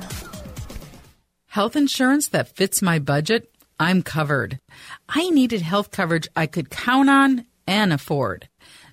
Health 1.51 1.75
insurance 1.75 2.29
that 2.29 2.55
fits 2.55 2.81
my 2.81 2.97
budget? 2.97 3.53
I'm 3.77 4.03
covered. 4.03 4.61
I 5.09 5.29
needed 5.31 5.61
health 5.61 5.91
coverage 5.91 6.29
I 6.33 6.45
could 6.45 6.69
count 6.69 7.09
on 7.09 7.45
and 7.67 7.91
afford. 7.91 8.47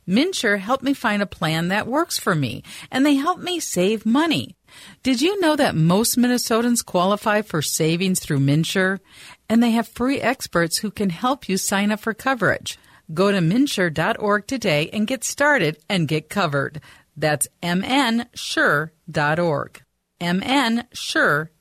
MNsure 0.09 0.59
helped 0.59 0.83
me 0.83 0.93
find 0.93 1.23
a 1.23 1.27
plan 1.27 1.69
that 1.69 1.87
works 1.87 2.19
for 2.19 2.35
me, 2.35 2.65
and 2.91 3.07
they 3.07 3.15
helped 3.15 3.45
me 3.45 3.61
save 3.61 4.05
money. 4.05 4.57
Did 5.05 5.21
you 5.21 5.39
know 5.41 5.55
that 5.55 5.77
most 5.77 6.19
Minnesotans 6.19 6.85
qualify 6.85 7.43
for 7.43 7.63
savings 7.63 8.19
through 8.19 8.41
MNsure? 8.41 8.99
And 9.49 9.63
they 9.63 9.71
have 9.71 9.87
free 9.87 10.21
experts 10.21 10.79
who 10.79 10.91
can 10.91 11.11
help 11.11 11.49
you 11.49 11.59
sign 11.59 11.93
up 11.93 12.01
for 12.01 12.13
coverage. 12.13 12.77
Go 13.15 13.31
to 13.31 13.39
mnsure.org 13.39 14.49
today 14.49 14.91
and 14.93 15.07
get 15.07 15.23
started 15.23 15.79
and 15.89 16.09
get 16.09 16.29
covered. 16.29 16.81
That's 17.17 17.47
mnsure.org. 17.63 18.91
mnsure.org. 20.21 21.61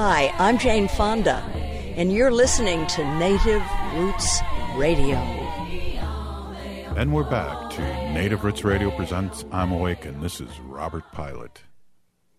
Hi, 0.00 0.32
I'm 0.38 0.58
Jane 0.58 0.86
Fonda, 0.86 1.42
and 1.96 2.12
you're 2.12 2.30
listening 2.30 2.86
to 2.86 3.04
Native 3.18 3.64
Roots 3.94 4.40
Radio. 4.76 5.16
And 6.96 7.12
we're 7.12 7.28
back 7.28 7.70
to 7.70 8.12
Native 8.12 8.44
Roots 8.44 8.62
Radio 8.62 8.92
presents 8.92 9.44
I'm 9.50 9.72
Awake, 9.72 10.04
and 10.04 10.22
this 10.22 10.40
is 10.40 10.60
Robert 10.60 11.02
Pilot. 11.10 11.62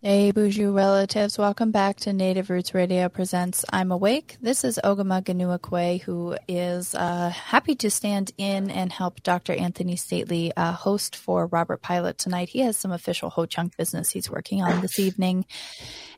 Hey, 0.02 0.32
Boozhoo 0.32 0.74
relatives, 0.74 1.38
welcome 1.38 1.72
back 1.72 1.98
to 1.98 2.14
Native 2.14 2.50
Roots 2.50 2.74
Radio 2.74 3.10
presents 3.10 3.66
I'm 3.70 3.92
Awake. 3.92 4.38
This 4.42 4.64
is 4.64 4.80
Ogimaa 4.82 5.22
Ganuakwe, 5.26 6.02
who 6.04 6.38
is 6.48 6.96
uh, 6.96 7.28
happy 7.28 7.76
to 7.76 7.92
stand 7.92 8.32
in 8.38 8.72
and 8.72 8.94
help 8.94 9.22
Dr. 9.24 9.52
Antony 9.52 9.98
Stately 9.98 10.54
uh, 10.56 10.72
host 10.72 11.18
for 11.18 11.48
Robert 11.48 11.82
Pilot 11.82 12.18
tonight. 12.18 12.48
He 12.48 12.62
has 12.62 12.78
some 12.78 12.94
official 12.94 13.30
Ho 13.32 13.46
Chunk 13.46 13.76
business 13.76 14.10
he's 14.10 14.32
working 14.32 14.62
on 14.62 14.80
this 14.80 15.00
evening. 15.00 15.44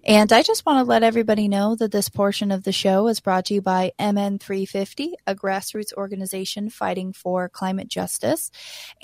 And 0.04 0.34
I 0.34 0.42
just 0.42 0.66
want 0.66 0.80
to 0.80 0.90
let 0.90 1.04
everybody 1.04 1.48
know 1.48 1.76
that 1.76 1.92
this 1.92 2.10
portion 2.10 2.52
of 2.52 2.64
the 2.64 2.72
show 2.72 3.08
is 3.08 3.20
brought 3.20 3.46
to 3.46 3.54
you 3.54 3.62
by 3.62 3.92
MN350, 4.00 5.14
a 5.28 5.36
grassroots 5.36 5.94
organization 5.94 6.72
fighting 6.72 7.14
for 7.14 7.48
climate 7.50 7.88
justice. 7.88 8.50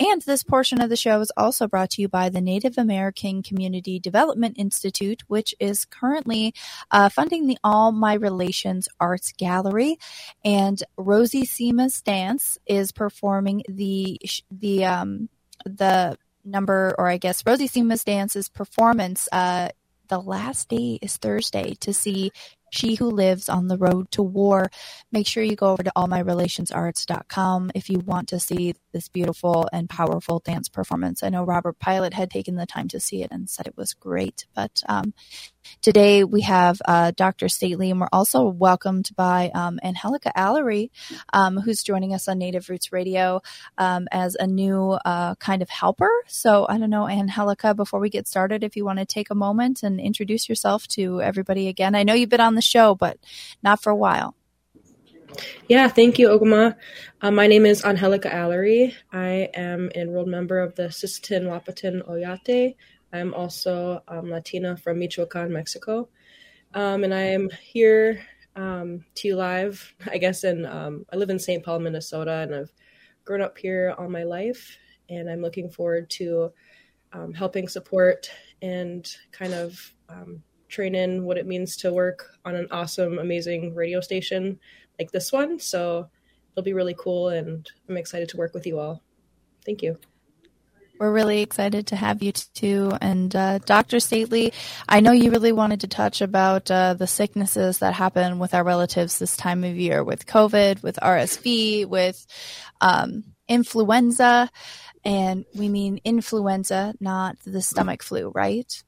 And 0.00 0.20
this 0.22 0.42
portion 0.42 0.80
of 0.80 0.90
the 0.90 0.96
show 0.96 1.20
is 1.20 1.30
also 1.36 1.68
brought 1.68 1.90
to 1.90 2.02
you 2.02 2.08
by 2.08 2.30
the 2.30 2.40
Native 2.40 2.78
American 2.78 3.44
Community 3.44 4.00
Development 4.00 4.58
Institute, 4.58 5.22
which 5.28 5.54
is 5.60 5.84
currently 5.84 6.52
uh, 6.90 7.08
funding 7.10 7.46
the 7.46 7.58
All 7.62 7.92
My 7.92 8.14
Relations 8.14 8.88
Arts 8.98 9.32
Gallery. 9.32 9.98
And 10.44 10.82
Rosy 10.96 11.42
Simas 11.42 12.02
Danse 12.02 12.58
is 12.66 12.90
performing 12.90 13.62
the 13.68 14.20
the 14.50 14.84
um, 14.84 15.28
the 15.64 16.18
number, 16.44 16.94
or 16.98 17.06
I 17.06 17.18
guess 17.18 17.46
Rosy 17.46 17.68
Simas 17.68 18.04
Danse's 18.04 18.48
performance. 18.48 19.28
Uh, 19.30 19.68
the 20.08 20.20
last 20.20 20.68
day 20.68 20.98
is 21.00 21.16
Thursday 21.16 21.74
to 21.80 21.92
see 21.92 22.32
She 22.70 22.96
Who 22.96 23.10
Lives 23.10 23.48
on 23.48 23.68
the 23.68 23.78
Road 23.78 24.10
to 24.12 24.22
War. 24.22 24.70
Make 25.12 25.26
sure 25.26 25.42
you 25.42 25.56
go 25.56 25.68
over 25.68 25.82
to 25.82 25.92
allmyrelationsarts.com 25.96 27.72
if 27.74 27.88
you 27.88 28.00
want 28.00 28.28
to 28.28 28.40
see 28.40 28.74
this 28.92 29.08
beautiful 29.08 29.68
and 29.72 29.88
powerful 29.88 30.40
dance 30.40 30.68
performance. 30.68 31.22
I 31.22 31.28
know 31.28 31.44
Robert 31.44 31.78
Pilot 31.78 32.14
had 32.14 32.30
taken 32.30 32.56
the 32.56 32.66
time 32.66 32.88
to 32.88 33.00
see 33.00 33.22
it 33.22 33.30
and 33.30 33.48
said 33.48 33.66
it 33.66 33.76
was 33.76 33.94
great. 33.94 34.46
But 34.54 34.82
um, 34.88 35.14
today 35.80 36.24
we 36.24 36.42
have 36.42 36.80
uh, 36.84 37.12
Dr. 37.16 37.48
Stately, 37.48 37.90
and 37.90 38.00
we're 38.00 38.08
also 38.12 38.46
welcomed 38.48 39.10
by 39.16 39.50
um, 39.54 39.78
Angelica 39.82 40.32
Allery, 40.36 40.90
um, 41.32 41.58
who's 41.58 41.82
joining 41.82 42.14
us 42.14 42.28
on 42.28 42.38
Native 42.38 42.68
Roots 42.68 42.92
Radio 42.92 43.40
um, 43.78 44.08
as 44.12 44.34
a 44.34 44.46
new 44.46 44.92
uh, 45.04 45.34
kind 45.36 45.62
of 45.62 45.68
helper. 45.68 46.10
So 46.26 46.66
I 46.68 46.78
don't 46.78 46.90
know, 46.90 47.08
Angelica, 47.08 47.74
before 47.74 48.00
we 48.00 48.10
get 48.10 48.28
started, 48.28 48.64
if 48.64 48.76
you 48.76 48.84
want 48.84 48.98
to 48.98 49.06
take 49.06 49.30
a 49.30 49.34
moment 49.34 49.82
and 49.82 50.00
introduce 50.00 50.48
yourself 50.48 50.86
to 50.88 51.20
everybody 51.22 51.68
again. 51.68 51.94
I 51.94 52.02
know 52.02 52.14
you've 52.14 52.28
been 52.28 52.40
on 52.40 52.54
the 52.54 52.62
show, 52.62 52.94
but 52.94 53.18
not 53.62 53.82
for 53.82 53.90
a 53.90 53.96
while. 53.96 54.34
Yeah, 55.68 55.88
thank 55.88 56.18
you, 56.18 56.28
Ogimaa. 56.28 56.74
Uh, 57.20 57.30
my 57.30 57.46
name 57.46 57.66
is 57.66 57.84
Angelica 57.84 58.28
Allery. 58.30 58.94
I 59.12 59.50
am 59.54 59.90
an 59.94 60.08
enrolled 60.08 60.28
member 60.28 60.58
of 60.58 60.74
the 60.74 60.84
Sisseton 60.84 61.44
Wahpeton 61.44 62.08
Oyate. 62.08 62.76
I'm 63.12 63.34
also 63.34 64.02
um, 64.08 64.30
Latina 64.30 64.76
from 64.76 64.98
Michoacan, 64.98 65.52
Mexico. 65.52 66.08
Um, 66.74 67.04
and 67.04 67.14
I 67.14 67.22
am 67.22 67.48
here 67.62 68.22
um, 68.56 69.04
to 69.16 69.34
live, 69.34 69.94
I 70.10 70.18
guess, 70.18 70.44
in, 70.44 70.66
um, 70.66 71.06
I 71.12 71.16
live 71.16 71.30
in 71.30 71.38
St. 71.38 71.64
Paul, 71.64 71.80
Minnesota, 71.80 72.32
and 72.32 72.54
I've 72.54 72.72
grown 73.24 73.40
up 73.40 73.56
here 73.56 73.94
all 73.98 74.08
my 74.08 74.24
life. 74.24 74.76
And 75.08 75.30
I'm 75.30 75.40
looking 75.40 75.70
forward 75.70 76.10
to 76.10 76.52
um, 77.12 77.32
helping 77.32 77.68
support 77.68 78.30
and 78.60 79.10
kind 79.32 79.54
of 79.54 79.94
um, 80.08 80.42
train 80.68 80.94
in 80.94 81.24
what 81.24 81.38
it 81.38 81.46
means 81.46 81.76
to 81.78 81.92
work 81.92 82.26
on 82.44 82.54
an 82.54 82.68
awesome, 82.70 83.18
amazing 83.18 83.74
radio 83.74 84.00
station 84.00 84.58
like 84.98 85.10
this 85.10 85.32
one. 85.32 85.58
So 85.58 86.08
it'll 86.52 86.64
be 86.64 86.74
really 86.74 86.96
cool, 86.98 87.30
and 87.30 87.68
I'm 87.88 87.96
excited 87.96 88.28
to 88.30 88.36
work 88.36 88.54
with 88.54 88.66
you 88.66 88.78
all. 88.78 89.02
Thank 89.64 89.82
you. 89.82 89.98
We're 90.98 91.12
really 91.12 91.42
excited 91.42 91.86
to 91.88 91.96
have 91.96 92.22
you 92.22 92.32
too. 92.32 92.92
And 93.00 93.34
uh, 93.34 93.58
Dr. 93.58 94.00
Stately, 94.00 94.52
I 94.88 95.00
know 95.00 95.12
you 95.12 95.30
really 95.30 95.52
wanted 95.52 95.80
to 95.80 95.88
touch 95.88 96.20
about 96.20 96.70
uh, 96.70 96.94
the 96.94 97.06
sicknesses 97.06 97.78
that 97.78 97.94
happen 97.94 98.38
with 98.38 98.52
our 98.54 98.64
relatives 98.64 99.18
this 99.18 99.36
time 99.36 99.62
of 99.62 99.76
year 99.76 100.02
with 100.02 100.26
COVID, 100.26 100.82
with 100.82 100.98
RSV, 101.00 101.86
with 101.86 102.26
um, 102.80 103.24
influenza. 103.46 104.50
And 105.04 105.44
we 105.54 105.68
mean 105.68 106.00
influenza, 106.04 106.94
not 106.98 107.36
the 107.46 107.62
stomach 107.62 108.02
flu, 108.02 108.30
right? 108.34 108.82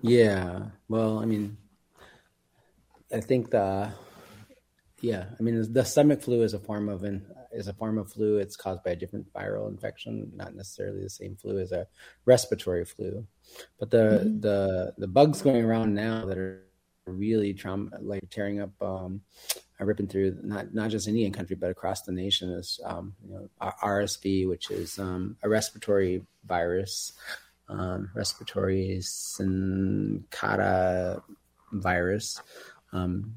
Yeah. 0.00 0.66
Well, 0.88 1.18
I 1.18 1.26
mean, 1.26 1.58
I 3.12 3.20
think 3.20 3.50
the 3.50 3.92
yeah, 5.00 5.26
I 5.38 5.42
mean 5.42 5.72
the 5.72 5.84
stomach 5.84 6.22
flu 6.22 6.42
is 6.42 6.54
a 6.54 6.58
form 6.58 6.88
of 6.88 7.04
an 7.04 7.26
is 7.52 7.68
a 7.68 7.74
form 7.74 7.98
of 7.98 8.12
flu. 8.12 8.38
It's 8.38 8.56
caused 8.56 8.82
by 8.84 8.92
a 8.92 8.96
different 8.96 9.32
viral 9.32 9.68
infection, 9.68 10.30
not 10.34 10.54
necessarily 10.54 11.02
the 11.02 11.10
same 11.10 11.36
flu 11.36 11.58
as 11.58 11.72
a 11.72 11.86
respiratory 12.24 12.84
flu. 12.84 13.26
But 13.78 13.90
the 13.90 14.22
mm-hmm. 14.24 14.40
the 14.40 14.94
the 14.98 15.08
bugs 15.08 15.42
going 15.42 15.64
around 15.64 15.94
now 15.94 16.26
that 16.26 16.38
are 16.38 16.64
really 17.06 17.52
trauma 17.52 17.90
like 18.00 18.22
tearing 18.30 18.60
up 18.60 18.70
um 18.80 19.20
ripping 19.80 20.06
through 20.06 20.38
not 20.42 20.74
not 20.74 20.90
just 20.90 21.08
Indian 21.08 21.32
country 21.32 21.56
but 21.56 21.70
across 21.70 22.02
the 22.02 22.12
nation 22.12 22.50
is 22.50 22.78
um 22.84 23.14
you 23.26 23.32
know 23.32 23.48
RSV 23.82 24.46
which 24.48 24.70
is 24.70 24.98
um 24.98 25.36
a 25.42 25.48
respiratory 25.48 26.22
virus 26.46 27.12
um 27.68 28.10
respiratory 28.14 28.98
syncytial 29.00 30.22
virus 31.72 32.42
um 32.92 33.34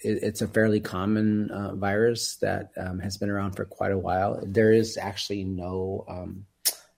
it, 0.00 0.22
it's 0.22 0.42
a 0.42 0.48
fairly 0.48 0.80
common 0.80 1.50
uh, 1.50 1.74
virus 1.74 2.36
that 2.36 2.70
um, 2.76 2.98
has 3.00 3.16
been 3.16 3.30
around 3.30 3.52
for 3.52 3.64
quite 3.64 3.92
a 3.92 3.98
while. 3.98 4.40
There 4.44 4.72
is 4.72 4.96
actually 4.96 5.44
no 5.44 6.04
um, 6.08 6.46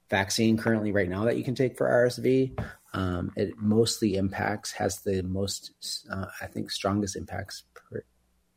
vaccine 0.08 0.56
currently 0.56 0.92
right 0.92 1.08
now 1.08 1.24
that 1.24 1.36
you 1.36 1.44
can 1.44 1.54
take 1.54 1.76
for 1.76 1.88
RSV. 1.88 2.58
Um, 2.92 3.32
it 3.36 3.56
mostly 3.56 4.16
impacts, 4.16 4.72
has 4.72 5.00
the 5.00 5.22
most, 5.22 5.72
uh, 6.10 6.26
I 6.40 6.46
think, 6.46 6.70
strongest 6.70 7.16
impacts, 7.16 7.62
per, 7.74 8.04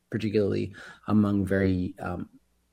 particularly 0.10 0.74
among 1.08 1.46
very 1.46 1.94
um, 2.00 2.30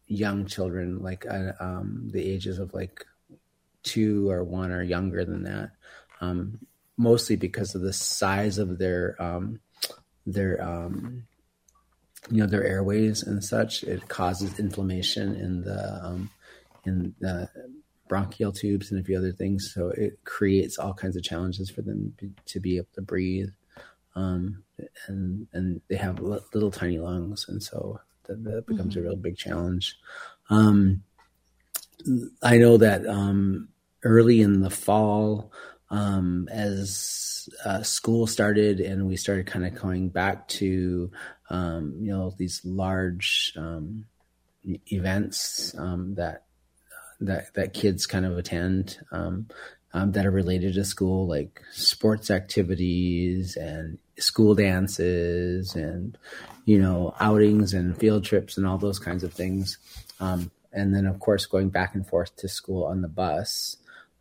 young 0.07 0.47
children, 0.47 1.03
like 1.03 1.27
uh, 1.27 1.53
um, 1.61 2.09
the 2.13 2.23
ages 2.23 2.59
of 2.59 2.73
like 2.73 3.05
two 3.83 4.31
or 4.31 4.43
one 4.43 4.73
or 4.73 4.83
younger 4.83 5.25
than 5.25 5.45
that. 5.45 5.73
Um, 6.21 6.59
mostly 6.97 7.37
because 7.37 7.75
of 7.75 7.81
the 7.81 7.93
size 7.95 8.59
of 8.59 8.79
their 8.79 9.17
their 10.27 10.63
um, 10.63 11.27
you 12.29 12.39
know 12.39 12.47
their 12.47 12.65
airways 12.65 13.23
and 13.23 13.43
such. 13.43 13.83
It 13.85 14.09
causes 14.09 14.59
inflammation 14.59 15.35
in 15.37 15.63
the 15.63 16.05
um, 16.05 16.31
in 16.85 17.15
the 17.21 17.49
bronchial 18.09 18.53
tubes 18.53 18.91
and 18.91 19.01
a 19.01 19.05
few 19.05 19.17
other 19.17 19.33
things. 19.33 19.73
So 19.73 19.89
it 19.89 20.19
creates 20.25 20.79
all 20.79 20.93
kinds 20.93 21.17
of 21.17 21.23
challenges 21.23 21.71
for 21.71 21.83
them 21.83 22.15
to 22.47 22.61
be 22.61 22.77
able 22.77 22.89
to 22.95 23.03
breathe. 23.03 23.51
Um, 24.17 24.65
and 25.07 25.47
and 25.53 25.81
they 25.89 25.97
have 25.97 26.21
little 26.21 26.71
tiny 26.71 26.99
lungs, 26.99 27.47
and 27.49 27.63
so 27.63 28.01
that, 28.25 28.43
that 28.45 28.67
becomes 28.67 28.95
mm-hmm. 28.95 29.07
a 29.07 29.11
real 29.11 29.17
big 29.17 29.37
challenge. 29.37 29.97
Um, 30.51 31.05
I 32.43 32.59
know 32.59 32.77
that 32.79 33.07
um, 33.07 33.69
early 34.03 34.41
in 34.41 34.61
the 34.61 34.71
fall, 34.71 35.53
um, 35.91 36.49
as 36.51 37.49
uh, 37.65 37.83
school 37.83 38.27
started 38.27 38.81
and 38.81 39.07
we 39.07 39.17
started 39.17 39.47
kind 39.47 39.67
of 39.67 39.75
going 39.75 40.09
back 40.09 40.47
to 40.49 41.11
um, 41.49 41.97
you 42.01 42.11
know 42.11 42.33
these 42.37 42.61
large 42.65 43.53
um, 43.57 44.05
events 44.93 45.75
um, 45.79 46.15
that 46.15 46.45
that 47.21 47.53
that 47.55 47.75
kids 47.75 48.07
kind 48.07 48.25
of 48.25 48.39
attend 48.39 48.99
um, 49.11 49.49
um, 49.93 50.13
that 50.13 50.25
are 50.25 50.31
related 50.31 50.75
to 50.75 50.85
school, 50.85 51.27
like 51.27 51.61
sports 51.73 52.31
activities 52.31 53.57
and 53.57 53.99
school 54.17 54.55
dances 54.55 55.75
and 55.75 56.17
you 56.67 56.79
know 56.79 57.15
outings 57.19 57.75
and 57.75 57.99
field 57.99 58.25
trips 58.25 58.57
and 58.57 58.67
all 58.67 58.79
those 58.79 59.01
kinds 59.01 59.25
of 59.25 59.33
things. 59.33 59.79
And 60.73 60.95
then, 60.95 61.07
of 61.07 61.19
course, 61.19 61.47
going 61.47 61.71
back 61.71 61.95
and 61.95 62.07
forth 62.07 62.37
to 62.37 62.49
school 62.49 62.85
on 62.85 63.03
the 63.03 63.09
bus. 63.09 63.77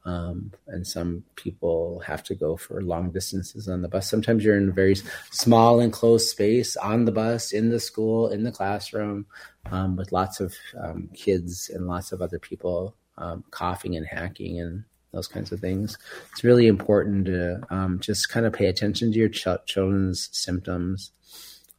Um, 0.05 0.53
and 0.67 0.87
some 0.87 1.23
people 1.35 2.01
have 2.05 2.23
to 2.23 2.35
go 2.35 2.55
for 2.55 2.81
long 2.81 3.11
distances 3.11 3.67
on 3.67 3.81
the 3.81 3.87
bus. 3.87 4.09
Sometimes 4.09 4.43
you're 4.43 4.57
in 4.57 4.69
a 4.69 4.73
very 4.73 4.95
small 5.31 5.79
enclosed 5.79 6.29
space 6.29 6.77
on 6.77 7.05
the 7.05 7.11
bus, 7.11 7.51
in 7.51 7.69
the 7.69 7.79
school, 7.79 8.29
in 8.29 8.43
the 8.43 8.51
classroom, 8.51 9.25
um, 9.71 9.95
with 9.95 10.11
lots 10.11 10.39
of 10.39 10.55
um, 10.81 11.09
kids 11.13 11.69
and 11.73 11.87
lots 11.87 12.11
of 12.11 12.21
other 12.21 12.39
people 12.39 12.95
um, 13.17 13.43
coughing 13.51 13.95
and 13.95 14.07
hacking 14.07 14.59
and 14.59 14.83
those 15.11 15.27
kinds 15.27 15.51
of 15.51 15.59
things. 15.59 15.97
It's 16.31 16.43
really 16.43 16.67
important 16.67 17.25
to 17.25 17.61
um, 17.69 17.99
just 17.99 18.29
kind 18.29 18.45
of 18.45 18.53
pay 18.53 18.67
attention 18.67 19.11
to 19.11 19.17
your 19.17 19.29
ch- 19.29 19.47
children's 19.65 20.29
symptoms. 20.31 21.11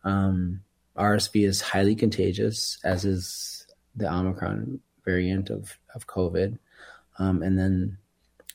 Um, 0.04 0.60
RSV 0.96 1.46
is 1.46 1.60
highly 1.62 1.94
contagious, 1.94 2.78
as 2.84 3.04
is 3.04 3.66
the 3.96 4.12
Omicron 4.12 4.80
variant 5.04 5.48
of, 5.48 5.78
of 5.94 6.06
COVID. 6.06 6.58
and 7.18 7.58
then 7.58 7.98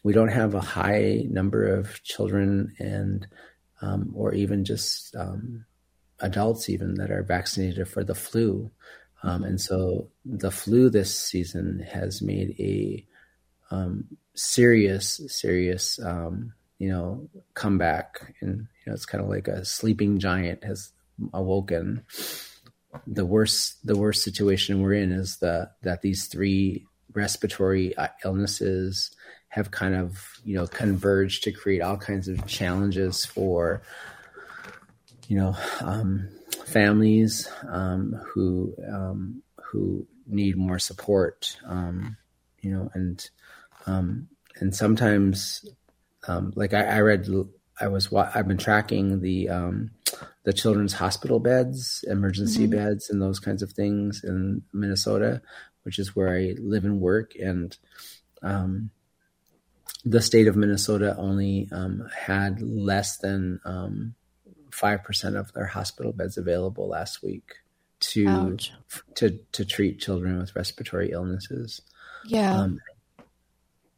we 0.05 0.13
don't 0.13 0.27
have 0.27 0.53
a 0.53 0.62
high 0.62 1.25
number 1.31 1.65
of 1.65 2.03
children 2.03 2.75
and 2.77 3.27
um, 3.81 4.12
or 4.13 4.35
even 4.35 4.63
just 4.63 5.15
um, 5.15 5.65
adults 6.20 6.70
even 6.70 6.94
that 6.94 7.09
are 7.09 7.24
vaccinated 7.24 7.87
for 7.87 8.03
the 8.03 8.13
flu. 8.13 8.70
Um, 9.24 9.44
and 9.44 9.59
so 9.59 10.09
the 10.24 10.51
flu 10.51 10.91
this 10.91 11.20
season 11.20 11.79
has 11.91 12.22
made 12.22 12.55
a 12.59 13.03
um, 13.72 14.05
serious 14.35 15.22
serious 15.27 15.98
um, 15.98 16.53
you 16.77 16.89
know 16.89 17.27
comeback. 17.55 18.35
And 18.41 18.68
you 18.85 18.85
know 18.85 18.94
it's 18.94 19.07
kind 19.07 19.24
of 19.24 19.29
like 19.31 19.48
a 19.48 19.65
sleeping 19.65 20.20
giant 20.20 20.63
has 20.63 20.91
awoken. 21.33 22.03
The 23.07 23.25
worst 23.25 23.83
the 23.83 23.98
worst 23.98 24.22
situation 24.22 24.83
we're 24.83 24.94
in 24.94 25.11
is 25.11 25.37
the 25.37 25.72
that 25.81 26.03
these 26.03 26.27
three 26.27 26.85
respiratory 27.11 27.96
illnesses 28.24 29.14
have 29.55 29.72
kind 29.72 29.96
of 29.96 30.41
you 30.44 30.53
know 30.53 30.68
converged 30.68 31.41
to 31.46 31.51
create 31.51 31.81
all 31.81 31.96
kinds 31.96 32.27
of 32.27 32.46
challenges 32.46 33.24
for 33.24 33.81
you 35.29 35.37
know 35.37 35.55
um, 35.79 36.27
families 36.65 37.50
um, 37.70 38.22
who 38.27 38.75
um, 38.91 39.41
who 39.63 40.05
need 40.27 40.57
more 40.57 40.77
support 40.77 41.57
um, 41.65 42.18
you 42.59 42.70
know 42.70 42.89
and 42.96 43.29
um, 43.85 44.27
and 44.59 44.75
sometimes 44.75 45.65
um, 46.27 46.51
like 46.57 46.74
I, 46.74 46.83
I, 46.83 47.00
read 47.00 47.25
I 47.79 47.87
was 47.87 48.11
I've 48.11 48.50
been 48.50 48.57
tracking 48.57 49.22
the 49.22 49.48
the 50.44 50.53
children's 50.53 50.94
hospital 50.94 51.39
beds 51.39 52.03
emergency 52.09 52.63
mm-hmm. 52.63 52.75
beds 52.75 53.09
and 53.09 53.22
those 53.22 53.39
kinds 53.39 53.63
of 53.63 53.72
things 53.72 54.22
in 54.22 54.63
Minnesota 54.74 55.41
which 55.83 55.98
is 55.98 56.13
where 56.13 56.35
I 56.35 56.55
live 56.59 56.83
and 56.83 57.00
work 57.00 57.35
and 57.39 57.77
um, 58.41 58.89
the 60.05 60.22
state 60.22 60.48
of 60.48 60.55
Minnesota 60.55 61.15
only 61.18 61.68
um, 61.72 62.07
had 62.15 62.61
less 62.61 63.18
than 63.18 63.59
um, 63.65 64.13
five 64.72 65.03
percent 65.03 65.35
of 65.35 65.51
their 65.53 65.65
hospital 65.65 66.13
beds 66.13 66.37
available 66.37 66.87
last 66.87 67.24
week 67.24 67.55
to 68.01 68.27
Ouch. 68.27 68.72
to 69.15 69.39
to 69.53 69.65
treat 69.65 70.00
children 70.00 70.37
with 70.37 70.55
respiratory 70.55 71.11
illnesses. 71.11 71.81
Yeah. 72.25 72.55
Um, 72.55 72.81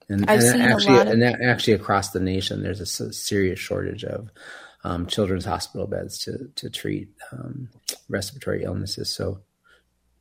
and, 0.10 0.30
and 0.30 0.62
actually, 0.62 1.00
of- 1.00 1.08
and 1.08 1.24
actually 1.24 1.74
across 1.74 2.12
the 2.12 2.22
nation, 2.22 2.64
there's 2.64 2.80
a 2.80 3.12
serious 3.12 3.60
shortage 3.60 4.06
of 4.06 4.30
um, 4.86 5.06
children's 5.08 5.44
hospital 5.44 5.88
beds 5.88 6.18
to 6.20 6.50
to 6.56 6.70
treat 6.70 7.10
um, 7.34 7.70
respiratory 8.08 8.64
illnesses. 8.64 9.10
So 9.10 9.42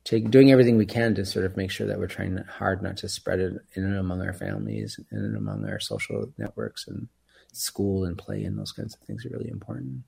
doing 0.09 0.51
everything 0.51 0.77
we 0.77 0.85
can 0.85 1.15
to 1.15 1.25
sort 1.25 1.45
of 1.45 1.57
make 1.57 1.71
sure 1.71 1.87
that 1.87 1.99
we're 1.99 2.07
trying 2.07 2.37
hard 2.37 2.81
not 2.81 2.97
to 2.97 3.09
spread 3.09 3.39
it 3.39 3.53
in 3.73 3.83
and 3.83 3.97
among 3.97 4.21
our 4.21 4.33
families 4.33 4.99
and 5.11 5.35
among 5.35 5.65
our 5.65 5.79
social 5.79 6.31
networks 6.37 6.87
and 6.87 7.07
school 7.51 8.05
and 8.05 8.17
play 8.17 8.43
and 8.43 8.57
those 8.57 8.71
kinds 8.71 8.95
of 8.95 9.01
things 9.01 9.25
are 9.25 9.29
really 9.29 9.49
important. 9.49 10.03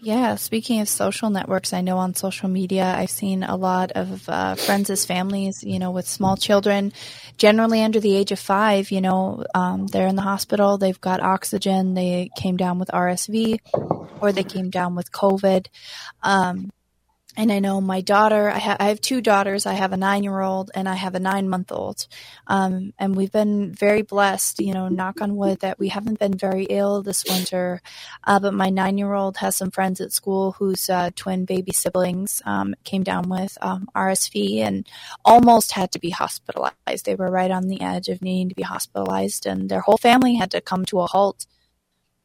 Yeah, 0.00 0.36
speaking 0.36 0.80
of 0.80 0.88
social 0.88 1.28
networks, 1.28 1.72
I 1.72 1.80
know 1.80 1.98
on 1.98 2.14
social 2.14 2.48
media 2.48 2.84
I've 2.84 3.10
seen 3.10 3.42
a 3.42 3.56
lot 3.56 3.90
of 3.92 4.28
uh, 4.28 4.54
friends 4.54 4.90
as 4.90 5.04
families, 5.04 5.64
you 5.64 5.80
know, 5.80 5.90
with 5.90 6.06
small 6.06 6.36
children, 6.36 6.92
generally 7.36 7.82
under 7.82 7.98
the 7.98 8.14
age 8.14 8.30
of 8.30 8.38
five. 8.38 8.92
You 8.92 9.00
know, 9.00 9.44
um, 9.56 9.88
they're 9.88 10.06
in 10.06 10.14
the 10.14 10.22
hospital, 10.22 10.78
they've 10.78 11.00
got 11.00 11.20
oxygen, 11.20 11.94
they 11.94 12.30
came 12.36 12.56
down 12.56 12.78
with 12.78 12.90
RSV, 12.90 13.58
or 14.20 14.30
they 14.30 14.44
came 14.44 14.70
down 14.70 14.94
with 14.94 15.10
COVID. 15.10 15.66
Um, 16.22 16.70
and 17.38 17.52
I 17.52 17.60
know 17.60 17.80
my 17.80 18.00
daughter, 18.00 18.50
I, 18.50 18.58
ha- 18.58 18.76
I, 18.80 18.88
have 18.88 19.00
two 19.00 19.20
daughters. 19.20 19.64
I 19.64 19.74
have 19.74 19.92
a 19.92 19.96
nine 19.96 20.24
year 20.24 20.40
old 20.40 20.72
and 20.74 20.88
I 20.88 20.94
have 20.94 21.14
a 21.14 21.20
nine 21.20 21.48
month 21.48 21.70
old. 21.70 22.08
Um, 22.48 22.92
and 22.98 23.14
we've 23.14 23.30
been 23.30 23.72
very 23.72 24.02
blessed, 24.02 24.58
you 24.58 24.74
know, 24.74 24.88
knock 24.88 25.20
on 25.20 25.36
wood, 25.36 25.60
that 25.60 25.78
we 25.78 25.88
haven't 25.88 26.18
been 26.18 26.34
very 26.34 26.64
ill 26.64 27.00
this 27.00 27.24
winter. 27.24 27.80
Uh, 28.24 28.40
but 28.40 28.54
my 28.54 28.70
nine 28.70 28.98
year 28.98 29.14
old 29.14 29.36
has 29.36 29.54
some 29.54 29.70
friends 29.70 30.00
at 30.00 30.12
school 30.12 30.56
whose 30.58 30.90
uh, 30.90 31.10
twin 31.14 31.44
baby 31.44 31.70
siblings 31.70 32.42
um, 32.44 32.74
came 32.82 33.04
down 33.04 33.28
with 33.28 33.56
um, 33.62 33.88
RSV 33.94 34.58
and 34.58 34.84
almost 35.24 35.70
had 35.70 35.92
to 35.92 36.00
be 36.00 36.10
hospitalized. 36.10 37.04
They 37.04 37.14
were 37.14 37.30
right 37.30 37.52
on 37.52 37.68
the 37.68 37.80
edge 37.80 38.08
of 38.08 38.20
needing 38.20 38.48
to 38.48 38.56
be 38.56 38.62
hospitalized, 38.62 39.46
and 39.46 39.68
their 39.68 39.80
whole 39.80 39.98
family 39.98 40.34
had 40.34 40.50
to 40.50 40.60
come 40.60 40.84
to 40.86 40.98
a 40.98 41.06
halt 41.06 41.46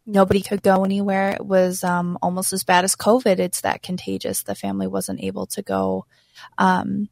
nobody 0.05 0.41
could 0.41 0.61
go 0.61 0.83
anywhere. 0.83 1.31
It 1.31 1.45
was 1.45 1.83
um, 1.83 2.17
almost 2.21 2.53
as 2.53 2.63
bad 2.63 2.83
as 2.83 2.95
COVID. 2.95 3.39
It's 3.39 3.61
that 3.61 3.83
contagious. 3.83 4.43
The 4.43 4.55
family 4.55 4.87
wasn't 4.87 5.23
able 5.23 5.47
to 5.47 5.61
go 5.61 6.05
um, 6.57 7.09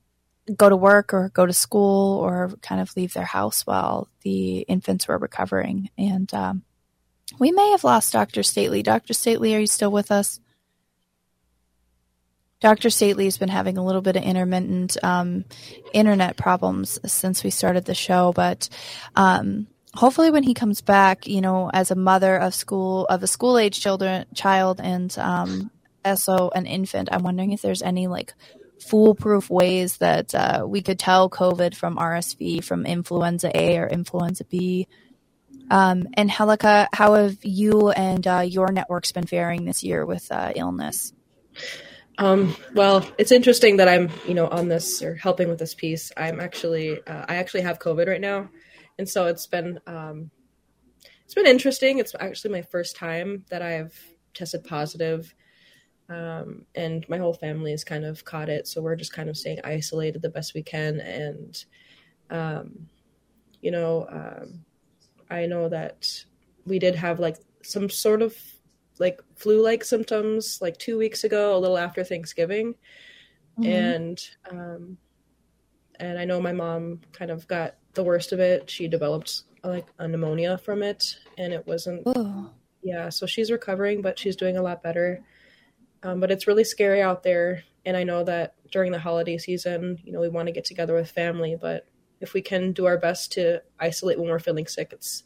go 0.55 0.69
to 0.69 0.75
work 0.75 1.13
or 1.13 1.29
go 1.29 1.45
to 1.45 1.53
school 1.53 2.19
or 2.19 2.51
kind 2.61 2.81
of 2.81 2.95
leave 2.95 3.13
their 3.13 3.25
house 3.25 3.65
while 3.65 4.09
the 4.21 4.59
infants 4.59 5.07
were 5.07 5.17
recovering. 5.17 5.89
And 5.97 6.33
um, 6.33 6.63
We 7.39 7.51
may 7.51 7.71
have 7.71 7.83
lost 7.83 8.13
Dr. 8.13 8.43
Stately. 8.43 8.83
Dr. 8.83 9.13
Stately, 9.13 9.55
are 9.55 9.59
you 9.59 9.67
still 9.67 9.91
with 9.91 10.11
us? 10.11 10.39
Dr. 12.59 12.91
Stately 12.91 13.25
has 13.25 13.37
been 13.37 13.49
having 13.49 13.77
a 13.77 13.83
little 13.83 14.01
bit 14.01 14.15
of 14.15 14.23
intermittent 14.23 14.95
um, 15.03 15.45
internet 15.93 16.37
problems 16.37 16.99
since 17.11 17.43
we 17.43 17.49
started 17.49 17.85
the 17.85 17.95
show, 17.95 18.33
but 18.33 18.69
um, 19.15 19.65
hopefully 19.93 20.31
when 20.31 20.43
he 20.43 20.53
comes 20.53 20.81
back, 20.81 21.27
you 21.27 21.41
know, 21.41 21.69
as 21.73 21.91
a 21.91 21.95
mother 21.95 22.37
of 22.37 22.53
school 22.53 23.05
of 23.05 23.23
a 23.23 23.27
school 23.27 23.57
age 23.57 23.79
children 23.79 24.25
child 24.33 24.79
and 24.81 25.15
um, 25.17 25.71
also 26.03 26.49
an 26.55 26.65
infant, 26.65 27.09
I'm 27.11 27.23
wondering 27.23 27.51
if 27.51 27.61
there's 27.61 27.81
any 27.81 28.07
like 28.07 28.33
foolproof 28.79 29.49
ways 29.49 29.97
that 29.97 30.33
uh, 30.33 30.65
we 30.67 30.81
could 30.81 30.99
tell 30.99 31.29
COVID 31.29 31.75
from 31.75 31.97
RSV, 31.97 32.63
from 32.63 32.85
influenza 32.85 33.51
A 33.55 33.77
or 33.77 33.87
influenza 33.87 34.43
B. 34.45 34.87
Um, 35.69 36.07
and 36.15 36.29
Helica, 36.29 36.87
how 36.93 37.13
have 37.13 37.37
you 37.43 37.91
and 37.91 38.25
uh, 38.27 38.39
your 38.39 38.71
networks 38.71 39.11
been 39.11 39.25
faring 39.25 39.65
this 39.65 39.83
year 39.83 40.05
with 40.05 40.29
uh, 40.31 40.51
illness? 40.55 41.13
Um, 42.17 42.55
well, 42.73 43.07
it's 43.17 43.31
interesting 43.31 43.77
that 43.77 43.87
I'm, 43.87 44.09
you 44.27 44.33
know, 44.33 44.47
on 44.47 44.67
this 44.67 45.01
or 45.01 45.15
helping 45.15 45.47
with 45.47 45.59
this 45.59 45.73
piece. 45.73 46.11
I'm 46.17 46.39
actually, 46.39 46.99
uh, 47.07 47.25
I 47.27 47.35
actually 47.35 47.61
have 47.61 47.79
COVID 47.79 48.07
right 48.07 48.21
now, 48.21 48.49
and 49.01 49.09
so 49.09 49.25
it's 49.25 49.47
been, 49.47 49.79
um, 49.87 50.29
it's 51.25 51.33
been 51.33 51.47
interesting. 51.47 51.97
It's 51.97 52.13
actually 52.19 52.53
my 52.53 52.61
first 52.61 52.95
time 52.95 53.43
that 53.49 53.63
I've 53.63 53.97
tested 54.33 54.63
positive, 54.63 55.33
um, 56.07 56.65
and 56.75 57.03
my 57.09 57.17
whole 57.17 57.33
family 57.33 57.71
has 57.71 57.83
kind 57.83 58.05
of 58.05 58.23
caught 58.23 58.49
it. 58.49 58.67
So 58.67 58.81
we're 58.81 58.95
just 58.95 59.13
kind 59.13 59.29
of 59.29 59.37
staying 59.37 59.61
isolated 59.63 60.21
the 60.21 60.29
best 60.29 60.53
we 60.53 60.61
can, 60.63 60.99
and, 60.99 61.65
um, 62.29 62.87
you 63.61 63.71
know, 63.71 64.05
um, 64.09 64.65
I 65.29 65.47
know 65.47 65.69
that 65.69 66.25
we 66.65 66.77
did 66.77 66.95
have 66.95 67.19
like 67.19 67.37
some 67.63 67.89
sort 67.89 68.21
of 68.21 68.35
like 68.99 69.21
flu 69.35 69.63
like 69.63 69.83
symptoms 69.83 70.59
like 70.61 70.77
two 70.77 70.97
weeks 70.97 71.23
ago, 71.23 71.55
a 71.55 71.59
little 71.59 71.77
after 71.77 72.03
Thanksgiving. 72.03 72.75
Mm-hmm. 73.57 73.71
And 73.71 74.29
um 74.51 74.97
and 75.99 76.19
I 76.19 76.25
know 76.25 76.41
my 76.41 76.53
mom 76.53 76.99
kind 77.11 77.31
of 77.31 77.47
got 77.47 77.75
the 77.93 78.03
worst 78.03 78.31
of 78.31 78.39
it. 78.39 78.69
She 78.69 78.87
developed 78.87 79.43
like 79.63 79.87
a 79.99 80.07
pneumonia 80.07 80.57
from 80.57 80.81
it 80.81 81.17
and 81.37 81.53
it 81.53 81.65
wasn't 81.67 82.07
Ooh. 82.17 82.49
yeah, 82.81 83.09
so 83.09 83.27
she's 83.27 83.51
recovering 83.51 84.01
but 84.01 84.17
she's 84.17 84.35
doing 84.35 84.57
a 84.57 84.61
lot 84.61 84.81
better. 84.81 85.23
Um, 86.03 86.19
but 86.19 86.31
it's 86.31 86.47
really 86.47 86.63
scary 86.63 87.01
out 87.01 87.21
there 87.23 87.63
and 87.85 87.95
I 87.97 88.03
know 88.03 88.23
that 88.23 88.55
during 88.71 88.91
the 88.91 88.99
holiday 88.99 89.37
season, 89.37 89.99
you 90.03 90.11
know, 90.11 90.19
we 90.19 90.29
want 90.29 90.47
to 90.47 90.51
get 90.51 90.65
together 90.65 90.93
with 90.93 91.11
family, 91.11 91.57
but 91.59 91.87
if 92.19 92.33
we 92.33 92.41
can 92.41 92.71
do 92.71 92.85
our 92.85 92.97
best 92.97 93.31
to 93.33 93.61
isolate 93.79 94.19
when 94.19 94.29
we're 94.29 94.39
feeling 94.39 94.67
sick, 94.67 94.89
it's 94.93 95.23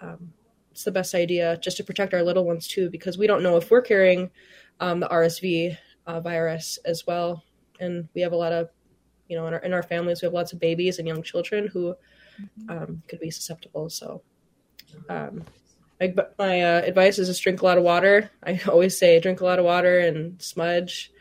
um, 0.00 0.32
it's 0.70 0.84
the 0.84 0.92
best 0.92 1.14
idea 1.14 1.58
just 1.60 1.76
to 1.78 1.84
protect 1.84 2.14
our 2.14 2.22
little 2.22 2.44
ones 2.44 2.68
too, 2.68 2.88
because 2.88 3.18
we 3.18 3.26
don't 3.26 3.42
know 3.42 3.56
if 3.56 3.68
we're 3.68 3.82
carrying 3.82 4.30
um, 4.78 5.00
the 5.00 5.08
RSV 5.08 5.76
uh, 6.06 6.20
virus 6.20 6.78
as 6.84 7.04
well. 7.04 7.42
And 7.80 8.08
we 8.14 8.20
have 8.20 8.32
a 8.32 8.36
lot 8.36 8.52
of, 8.52 8.68
you 9.28 9.36
know, 9.36 9.46
in 9.46 9.54
our, 9.54 9.60
in 9.60 9.72
our 9.72 9.82
families, 9.82 10.22
we 10.22 10.26
have 10.26 10.32
lots 10.32 10.52
of 10.52 10.60
babies 10.60 10.98
and 10.98 11.06
young 11.06 11.22
children 11.22 11.66
who 11.66 11.94
um, 12.68 13.02
could 13.08 13.20
be 13.20 13.30
susceptible. 13.30 13.90
So, 13.90 14.22
um, 15.08 15.44
my, 16.00 16.14
my 16.38 16.62
uh, 16.62 16.82
advice 16.82 17.18
is 17.18 17.28
just 17.28 17.42
drink 17.42 17.60
a 17.60 17.64
lot 17.64 17.78
of 17.78 17.84
water. 17.84 18.30
I 18.42 18.60
always 18.68 18.98
say 18.98 19.20
drink 19.20 19.40
a 19.40 19.44
lot 19.44 19.58
of 19.58 19.64
water 19.64 19.98
and 20.00 20.40
smudge 20.40 21.12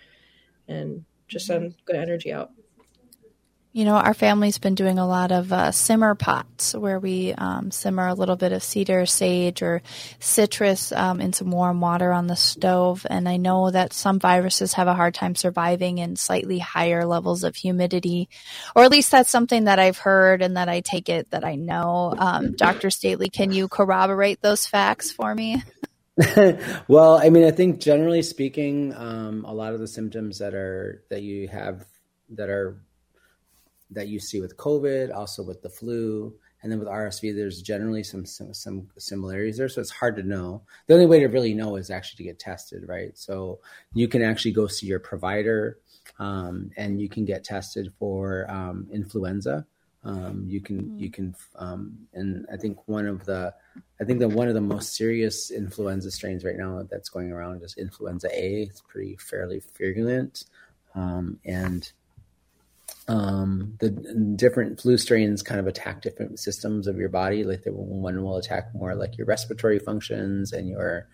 and 0.67 1.05
just 1.27 1.45
send 1.47 1.75
good 1.85 1.95
energy 1.95 2.31
out. 2.31 2.51
You 3.77 3.85
know, 3.85 3.93
our 3.93 4.15
family's 4.15 4.57
been 4.57 4.73
doing 4.73 4.97
a 4.97 5.07
lot 5.07 5.31
of 5.31 5.53
uh, 5.53 5.71
simmer 5.71 6.15
pots 6.15 6.73
where 6.73 6.99
we 6.99 7.33
um, 7.33 7.69
simmer 7.69 8.07
a 8.07 8.15
little 8.15 8.35
bit 8.35 8.51
of 8.51 8.63
cedar, 8.63 9.05
sage, 9.05 9.61
or 9.61 9.83
citrus 10.19 10.91
um, 10.91 11.21
in 11.21 11.31
some 11.31 11.51
warm 11.51 11.79
water 11.79 12.11
on 12.11 12.25
the 12.25 12.35
stove. 12.35 13.05
And 13.07 13.29
I 13.29 13.37
know 13.37 13.69
that 13.69 13.93
some 13.93 14.19
viruses 14.19 14.73
have 14.73 14.87
a 14.87 14.95
hard 14.95 15.13
time 15.13 15.35
surviving 15.35 15.99
in 15.99 16.15
slightly 16.15 16.57
higher 16.57 17.05
levels 17.05 17.43
of 17.43 17.55
humidity, 17.55 18.29
or 18.75 18.83
at 18.83 18.89
least 18.89 19.11
that's 19.11 19.29
something 19.29 19.65
that 19.65 19.77
I've 19.77 19.99
heard 19.99 20.41
and 20.41 20.57
that 20.57 20.69
I 20.69 20.79
take 20.79 21.07
it 21.07 21.29
that 21.29 21.45
I 21.45 21.53
know. 21.53 22.15
Um, 22.17 22.53
Dr. 22.53 22.89
Stately, 22.89 23.29
can 23.29 23.51
you 23.51 23.67
corroborate 23.67 24.41
those 24.41 24.65
facts 24.65 25.11
for 25.11 25.35
me? 25.35 25.61
well, 26.87 27.19
I 27.21 27.29
mean, 27.29 27.43
I 27.43 27.51
think 27.51 27.79
generally 27.79 28.23
speaking, 28.23 28.91
um, 28.95 29.45
a 29.45 29.53
lot 29.53 29.75
of 29.75 29.79
the 29.79 29.87
symptoms 29.87 30.39
that 30.39 30.55
are 30.55 31.03
that 31.11 31.21
you 31.21 31.47
have 31.49 31.85
that 32.29 32.49
are 32.49 32.81
that 33.91 34.07
you 34.07 34.19
see 34.19 34.41
with 34.41 34.57
COVID, 34.57 35.15
also 35.15 35.43
with 35.43 35.61
the 35.61 35.69
flu, 35.69 36.33
and 36.61 36.71
then 36.71 36.79
with 36.79 36.87
RSV, 36.87 37.35
there's 37.35 37.61
generally 37.61 38.03
some, 38.03 38.25
some, 38.25 38.53
some 38.53 38.87
similarities 38.97 39.57
there. 39.57 39.69
So 39.69 39.79
it's 39.79 39.91
hard 39.91 40.15
to 40.17 40.23
know. 40.23 40.63
The 40.87 40.95
only 40.95 41.05
way 41.05 41.19
to 41.19 41.27
really 41.27 41.53
know 41.53 41.75
is 41.75 41.91
actually 41.91 42.17
to 42.17 42.29
get 42.29 42.39
tested, 42.39 42.87
right? 42.87 43.17
So 43.17 43.59
you 43.93 44.07
can 44.07 44.21
actually 44.21 44.53
go 44.53 44.67
see 44.67 44.87
your 44.87 44.99
provider, 44.99 45.77
um, 46.19 46.71
and 46.75 46.99
you 46.99 47.09
can 47.09 47.25
get 47.25 47.43
tested 47.43 47.93
for 47.99 48.49
um, 48.49 48.87
influenza. 48.91 49.65
Um, 50.03 50.45
you 50.47 50.61
can 50.61 50.81
mm-hmm. 50.81 50.99
you 50.99 51.11
can 51.11 51.35
um, 51.55 51.97
and 52.13 52.45
I 52.51 52.55
think 52.55 52.87
one 52.87 53.07
of 53.07 53.25
the 53.25 53.53
I 53.99 54.05
think 54.05 54.19
that 54.19 54.29
one 54.29 54.47
of 54.47 54.53
the 54.53 54.61
most 54.61 54.95
serious 54.95 55.51
influenza 55.51 56.11
strains 56.11 56.45
right 56.45 56.55
now 56.55 56.87
that's 56.89 57.09
going 57.09 57.31
around 57.31 57.61
is 57.61 57.75
influenza 57.77 58.29
A. 58.31 58.63
It's 58.63 58.81
pretty 58.81 59.17
fairly 59.17 59.61
virulent, 59.77 60.45
um, 60.95 61.39
and 61.43 61.91
um, 63.07 63.73
the 63.79 63.89
different 64.35 64.81
flu 64.81 64.97
strains 64.97 65.41
kind 65.41 65.59
of 65.59 65.67
attack 65.67 66.01
different 66.01 66.39
systems 66.39 66.87
of 66.87 66.97
your 66.97 67.09
body. 67.09 67.43
Like 67.43 67.63
the 67.63 67.71
one 67.71 68.21
will 68.21 68.37
attack 68.37 68.69
more 68.73 68.95
like 68.95 69.17
your 69.17 69.27
respiratory 69.27 69.79
functions 69.79 70.51
and 70.51 70.67
your 70.67 71.07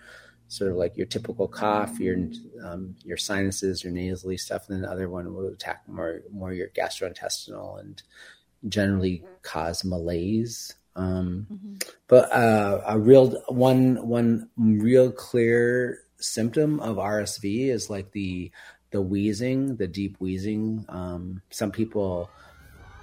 sort 0.48 0.72
of 0.72 0.78
like 0.78 0.98
your 0.98 1.06
typical 1.06 1.48
cough, 1.48 2.00
your 2.00 2.18
um, 2.64 2.96
your 3.04 3.18
sinuses, 3.18 3.84
your 3.84 3.94
nasally 3.94 4.38
stuff, 4.38 4.68
and 4.68 4.76
then 4.76 4.82
the 4.84 4.92
other 4.92 5.10
one 5.10 5.34
will 5.34 5.48
attack 5.48 5.84
more 5.88 6.22
more 6.32 6.52
your 6.52 6.70
gastrointestinal 6.70 7.80
and 7.80 8.02
generally 8.68 9.24
cause 9.44 9.84
malaise. 9.84 10.74
Um, 10.96 11.48
mm-hmm. 11.52 11.74
But 12.08 12.32
uh, 12.32 12.82
a 12.88 13.00
real 13.00 13.40
one 13.50 14.08
one 14.08 14.50
real 14.58 15.12
clear 15.12 16.00
symptom 16.18 16.80
of 16.80 16.98
RSV 16.98 17.70
is 17.70 17.90
like 17.90 18.12
the 18.12 18.52
the 18.94 19.02
wheezing, 19.02 19.76
the 19.76 19.88
deep 19.88 20.16
wheezing. 20.20 20.86
Um, 20.88 21.42
some 21.50 21.72
people 21.72 22.30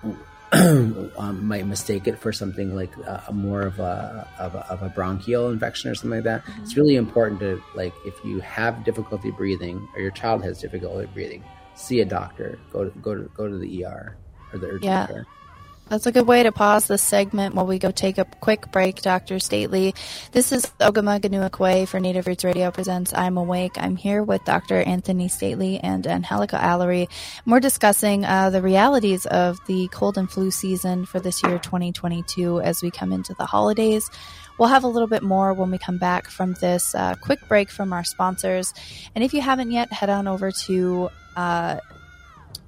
um, 0.53 1.47
might 1.47 1.67
mistake 1.67 2.07
it 2.07 2.19
for 2.19 2.33
something 2.33 2.75
like 2.75 2.97
a, 2.97 3.25
a 3.29 3.33
more 3.33 3.61
of 3.61 3.79
a, 3.81 4.27
of 4.39 4.55
a, 4.55 4.67
of 4.73 4.83
a 4.83 4.89
bronchial 4.89 5.51
infection 5.51 5.91
or 5.91 5.95
something 5.95 6.19
like 6.19 6.25
that. 6.25 6.45
Mm-hmm. 6.45 6.63
It's 6.63 6.77
really 6.77 6.97
important 6.97 7.41
to 7.41 7.63
like 7.75 7.93
if 8.07 8.15
you 8.25 8.41
have 8.41 8.85
difficulty 8.85 9.31
breathing 9.33 9.87
or 9.95 10.01
your 10.01 10.13
child 10.13 10.43
has 10.45 10.61
difficulty 10.61 11.07
breathing, 11.13 11.45
see 11.75 12.01
a 12.01 12.05
doctor. 12.07 12.59
Go 12.73 12.85
to 12.85 12.99
go 13.01 13.15
to 13.15 13.31
go 13.35 13.49
to 13.49 13.59
the 13.59 13.85
ER 13.85 14.17
or 14.53 14.59
the 14.59 14.67
urgent 14.67 14.85
yeah. 14.85 15.07
care. 15.07 15.27
That's 15.91 16.07
a 16.07 16.13
good 16.13 16.29
way 16.29 16.45
to 16.45 16.53
pause 16.53 16.87
this 16.87 17.03
segment 17.03 17.57
while 17.57 17.67
we 17.67 17.81
go 17.81 17.91
take 17.91 18.17
a 18.19 18.25
quick 18.25 18.71
break, 18.71 19.03
Dr. 19.03 19.41
Stately. 19.41 19.93
This 20.31 20.53
is 20.53 20.65
Ogimaa 20.79 21.19
Ganuakwe 21.21 21.89
for 21.89 21.99
Native 21.99 22.29
Roots 22.29 22.45
Radio 22.45 22.71
Presents 22.71 23.13
I'm 23.13 23.37
Awake. 23.37 23.73
I'm 23.77 23.97
here 23.97 24.23
with 24.23 24.45
Dr. 24.45 24.77
Antony 24.83 25.27
Stately 25.27 25.81
and 25.81 26.07
Angelica 26.07 26.59
Allery. 26.59 27.09
We're 27.45 27.59
discussing 27.59 28.25
uh, 28.25 28.51
the 28.51 28.63
realities 28.63 29.27
of 29.27 29.59
the 29.67 29.89
cold 29.89 30.17
and 30.17 30.31
flu 30.31 30.53
season 30.53 31.07
for 31.07 31.19
this 31.19 31.43
year, 31.43 31.59
2022, 31.59 32.61
as 32.61 32.83
we 32.83 32.93
come 32.93 33.11
into 33.11 33.35
the 33.35 33.47
holidays. 33.47 34.09
We'll 34.61 34.69
have 34.69 34.85
a 34.85 34.89
little 34.89 35.09
bit 35.09 35.25
more 35.25 35.55
when 35.55 35.73
we 35.73 35.79
come 35.79 35.99
back 35.99 36.29
from 36.29 36.55
this 36.61 36.95
uh, 36.95 37.17
quick 37.21 37.41
break 37.49 37.69
from 37.69 37.93
our 37.93 38.05
sponsors. 38.05 38.73
And 39.17 39.25
if 39.25 39.35
you 39.35 39.41
haven't 39.41 39.73
yet, 39.73 39.93
head 39.93 40.09
on 40.09 40.29
over 40.29 40.53
to 40.67 41.11
uh, 41.35 41.81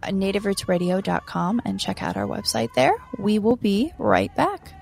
nativerootsradio.com 0.03 1.63
and 1.65 1.81
check 1.81 2.03
out 2.03 2.17
our 2.17 2.27
website 2.27 2.73
there. 2.75 2.95
We 3.19 3.39
will 3.39 3.57
be 3.57 3.93
right 3.99 4.35
back. 4.37 4.75